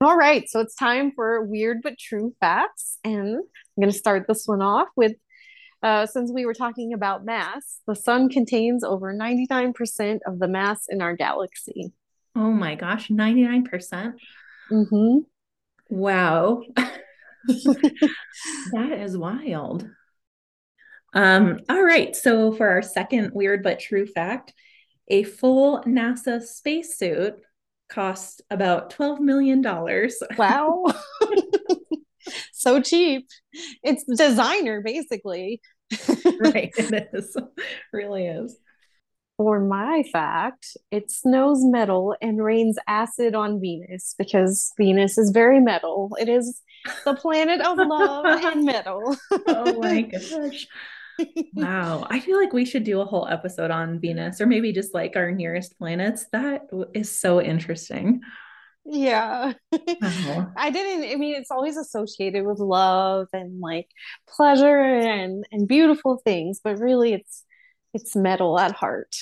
All 0.00 0.16
right. 0.16 0.48
So 0.48 0.60
it's 0.60 0.74
time 0.74 1.12
for 1.14 1.44
weird 1.44 1.78
but 1.82 1.98
true 1.98 2.34
facts. 2.40 2.98
And 3.04 3.36
I'm 3.36 3.80
going 3.80 3.90
to 3.90 3.98
start 3.98 4.26
this 4.28 4.44
one 4.46 4.62
off 4.62 4.88
with 4.96 5.12
uh, 5.82 6.06
since 6.06 6.32
we 6.32 6.46
were 6.46 6.54
talking 6.54 6.94
about 6.94 7.26
mass, 7.26 7.80
the 7.86 7.94
sun 7.94 8.30
contains 8.30 8.82
over 8.82 9.12
99% 9.12 10.18
of 10.26 10.38
the 10.38 10.48
mass 10.48 10.86
in 10.88 11.02
our 11.02 11.14
galaxy. 11.14 11.92
Oh 12.34 12.50
my 12.50 12.74
gosh, 12.74 13.08
99%? 13.08 14.14
Mm-hmm. 14.72 15.18
Wow. 15.90 16.62
that 18.72 18.92
is 18.98 19.16
wild. 19.16 19.88
Um, 21.14 21.60
all 21.68 21.82
right. 21.82 22.14
So 22.14 22.52
for 22.52 22.68
our 22.68 22.82
second 22.82 23.32
weird 23.32 23.62
but 23.62 23.80
true 23.80 24.06
fact, 24.06 24.52
a 25.08 25.22
full 25.22 25.82
NASA 25.82 26.42
spacesuit 26.42 27.34
costs 27.88 28.40
about 28.50 28.90
$12 28.92 29.20
million. 29.20 29.62
Wow. 30.36 30.84
so 32.52 32.80
cheap. 32.80 33.28
It's 33.82 34.04
designer, 34.04 34.82
basically. 34.82 35.60
right. 36.40 36.72
It 36.76 37.08
is. 37.12 37.36
really 37.92 38.26
is. 38.26 38.58
For 39.36 39.60
my 39.60 40.04
fact, 40.12 40.76
it 40.92 41.10
snows 41.10 41.58
metal 41.64 42.14
and 42.22 42.42
rains 42.42 42.76
acid 42.86 43.34
on 43.34 43.60
Venus 43.60 44.14
because 44.16 44.72
Venus 44.78 45.18
is 45.18 45.30
very 45.30 45.60
metal. 45.60 46.16
It 46.20 46.28
is 46.28 46.60
the 47.04 47.14
planet 47.14 47.60
of 47.60 47.78
love 47.78 48.24
and 48.26 48.64
metal. 48.64 49.16
oh 49.46 49.80
my 49.80 50.02
gosh. 50.02 50.66
wow. 51.54 52.06
I 52.10 52.20
feel 52.20 52.38
like 52.38 52.52
we 52.52 52.64
should 52.64 52.84
do 52.84 53.00
a 53.00 53.04
whole 53.04 53.28
episode 53.28 53.70
on 53.70 54.00
Venus 54.00 54.40
or 54.40 54.46
maybe 54.46 54.72
just 54.72 54.94
like 54.94 55.16
our 55.16 55.30
nearest 55.30 55.78
planets. 55.78 56.26
That 56.32 56.62
is 56.92 57.16
so 57.16 57.40
interesting. 57.40 58.20
Yeah. 58.84 59.54
I 59.72 60.70
didn't 60.70 61.10
I 61.12 61.16
mean 61.16 61.36
it's 61.36 61.50
always 61.50 61.76
associated 61.76 62.44
with 62.44 62.58
love 62.58 63.28
and 63.32 63.60
like 63.60 63.88
pleasure 64.28 64.80
and 64.80 65.46
and 65.50 65.66
beautiful 65.66 66.20
things, 66.24 66.60
but 66.62 66.78
really 66.78 67.14
it's 67.14 67.44
it's 67.94 68.16
metal 68.16 68.58
at 68.58 68.72
heart. 68.72 69.14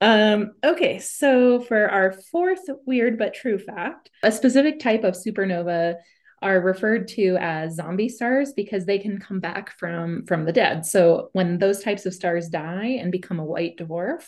Um, 0.00 0.52
okay, 0.64 0.98
so 1.00 1.60
for 1.60 1.88
our 1.88 2.12
fourth 2.30 2.62
weird 2.86 3.18
but 3.18 3.34
true 3.34 3.58
fact, 3.58 4.10
a 4.22 4.30
specific 4.32 4.78
type 4.78 5.04
of 5.04 5.14
supernova 5.14 5.96
are 6.42 6.60
referred 6.60 7.08
to 7.08 7.36
as 7.40 7.76
zombie 7.76 8.08
stars 8.08 8.52
because 8.52 8.84
they 8.84 8.98
can 8.98 9.18
come 9.18 9.40
back 9.40 9.78
from 9.78 10.26
from 10.26 10.44
the 10.44 10.52
dead. 10.52 10.84
So 10.84 11.30
when 11.32 11.58
those 11.58 11.82
types 11.82 12.06
of 12.06 12.14
stars 12.14 12.48
die 12.48 12.98
and 13.00 13.10
become 13.12 13.38
a 13.38 13.44
white 13.44 13.76
dwarf, 13.78 14.24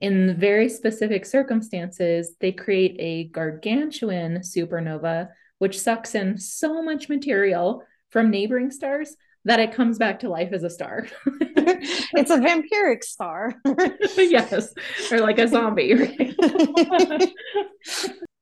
in 0.00 0.36
very 0.38 0.68
specific 0.68 1.26
circumstances, 1.26 2.34
they 2.40 2.52
create 2.52 2.96
a 2.98 3.24
gargantuan 3.28 4.38
supernova, 4.38 5.28
which 5.58 5.80
sucks 5.80 6.14
in 6.14 6.38
so 6.38 6.82
much 6.82 7.08
material 7.08 7.84
from 8.10 8.30
neighboring 8.30 8.70
stars 8.70 9.16
that 9.44 9.60
it 9.60 9.74
comes 9.74 9.98
back 9.98 10.20
to 10.20 10.28
life 10.28 10.52
as 10.52 10.62
a 10.62 10.70
star. 10.70 11.06
it's 11.26 12.30
a 12.30 12.38
vampiric 12.38 13.04
star. 13.04 13.54
yes, 14.16 14.72
or 15.12 15.20
like 15.20 15.38
a 15.38 15.46
zombie. 15.46 15.94
Right? 15.94 17.32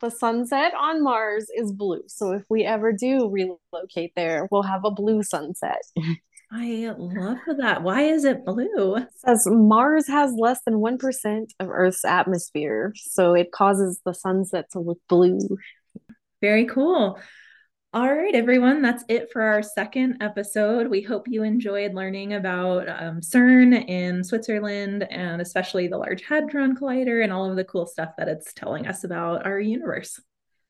the 0.00 0.10
sunset 0.10 0.72
on 0.74 1.02
Mars 1.02 1.46
is 1.56 1.72
blue. 1.72 2.02
So 2.06 2.32
if 2.32 2.44
we 2.48 2.64
ever 2.64 2.92
do 2.92 3.28
relocate 3.28 4.12
there, 4.16 4.48
we'll 4.50 4.62
have 4.62 4.84
a 4.84 4.90
blue 4.90 5.22
sunset. 5.22 5.82
I 6.50 6.94
love 6.96 7.38
that. 7.58 7.82
Why 7.82 8.02
is 8.02 8.24
it 8.24 8.44
blue? 8.44 8.96
It 8.96 9.08
says 9.16 9.46
Mars 9.46 10.06
has 10.08 10.32
less 10.32 10.60
than 10.64 10.76
1% 10.76 11.46
of 11.60 11.68
Earth's 11.68 12.04
atmosphere, 12.04 12.92
so 12.96 13.34
it 13.34 13.52
causes 13.52 14.00
the 14.04 14.14
sunset 14.14 14.66
to 14.72 14.80
look 14.80 14.98
blue. 15.08 15.40
Very 16.40 16.66
cool. 16.66 17.18
All 17.94 18.14
right, 18.14 18.34
everyone, 18.34 18.82
that's 18.82 19.02
it 19.08 19.32
for 19.32 19.40
our 19.40 19.62
second 19.62 20.18
episode. 20.20 20.88
We 20.88 21.00
hope 21.00 21.26
you 21.26 21.42
enjoyed 21.42 21.94
learning 21.94 22.34
about 22.34 22.86
um, 22.86 23.22
CERN 23.22 23.88
in 23.88 24.22
Switzerland 24.22 25.04
and 25.04 25.40
especially 25.40 25.88
the 25.88 25.96
Large 25.96 26.22
Hadron 26.22 26.76
Collider 26.76 27.24
and 27.24 27.32
all 27.32 27.48
of 27.48 27.56
the 27.56 27.64
cool 27.64 27.86
stuff 27.86 28.10
that 28.18 28.28
it's 28.28 28.52
telling 28.52 28.86
us 28.86 29.04
about 29.04 29.46
our 29.46 29.58
universe. 29.58 30.20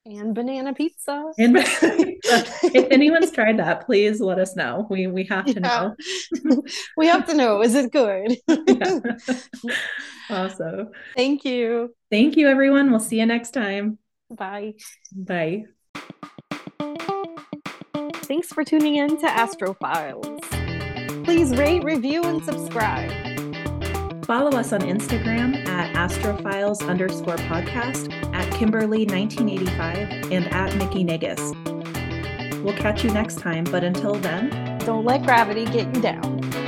And 0.07 0.33
banana 0.33 0.73
pizza. 0.73 1.33
And 1.39 1.57
if 1.59 2.93
anyone's 2.93 3.33
tried 3.33 3.59
that, 3.59 3.85
please 3.85 4.21
let 4.21 4.39
us 4.39 4.55
know. 4.55 4.87
We 4.89 5.09
we 5.09 5.25
have 5.25 5.47
to 5.47 5.55
yeah. 5.55 5.91
know. 6.45 6.62
we 6.97 7.09
have 7.09 7.27
to 7.27 7.35
know. 7.35 7.62
Is 7.62 7.75
it 7.75 7.91
good? 7.91 8.37
yeah. 8.49 9.01
Awesome. 10.31 10.91
Thank 11.16 11.45
you. 11.45 11.95
Thank 12.12 12.37
you, 12.37 12.49
everyone. 12.49 12.91
We'll 12.91 13.01
see 13.01 13.19
you 13.19 13.27
next 13.27 13.51
time. 13.51 13.99
Bye. 14.31 14.75
Bye. 15.12 15.64
Thanks 18.29 18.49
for 18.49 18.62
tuning 18.62 18.97
in 18.97 19.18
to 19.20 19.26
Astrofiles. 19.26 20.43
Please 21.24 21.57
rate, 21.57 21.83
review, 21.83 22.22
and 22.22 22.45
subscribe. 22.45 23.11
Follow 24.26 24.51
us 24.51 24.74
on 24.74 24.83
Instagram 24.83 25.66
at 25.66 25.97
astrofiles 25.97 26.87
underscore 26.87 27.37
podcast, 27.37 28.12
at 28.35 28.47
Kymberly1985, 28.53 30.31
and 30.31 30.47
at 30.49 30.76
Mickey 30.76 31.05
Negus. 31.05 31.41
We'll 32.62 32.76
catch 32.76 33.03
you 33.03 33.11
next 33.12 33.39
time, 33.39 33.64
but 33.64 33.83
until 33.83 34.16
then, 34.16 34.79
don't 34.81 35.07
let 35.07 35.22
gravity 35.22 35.64
get 35.64 35.97
you 35.97 36.03
down. 36.03 36.68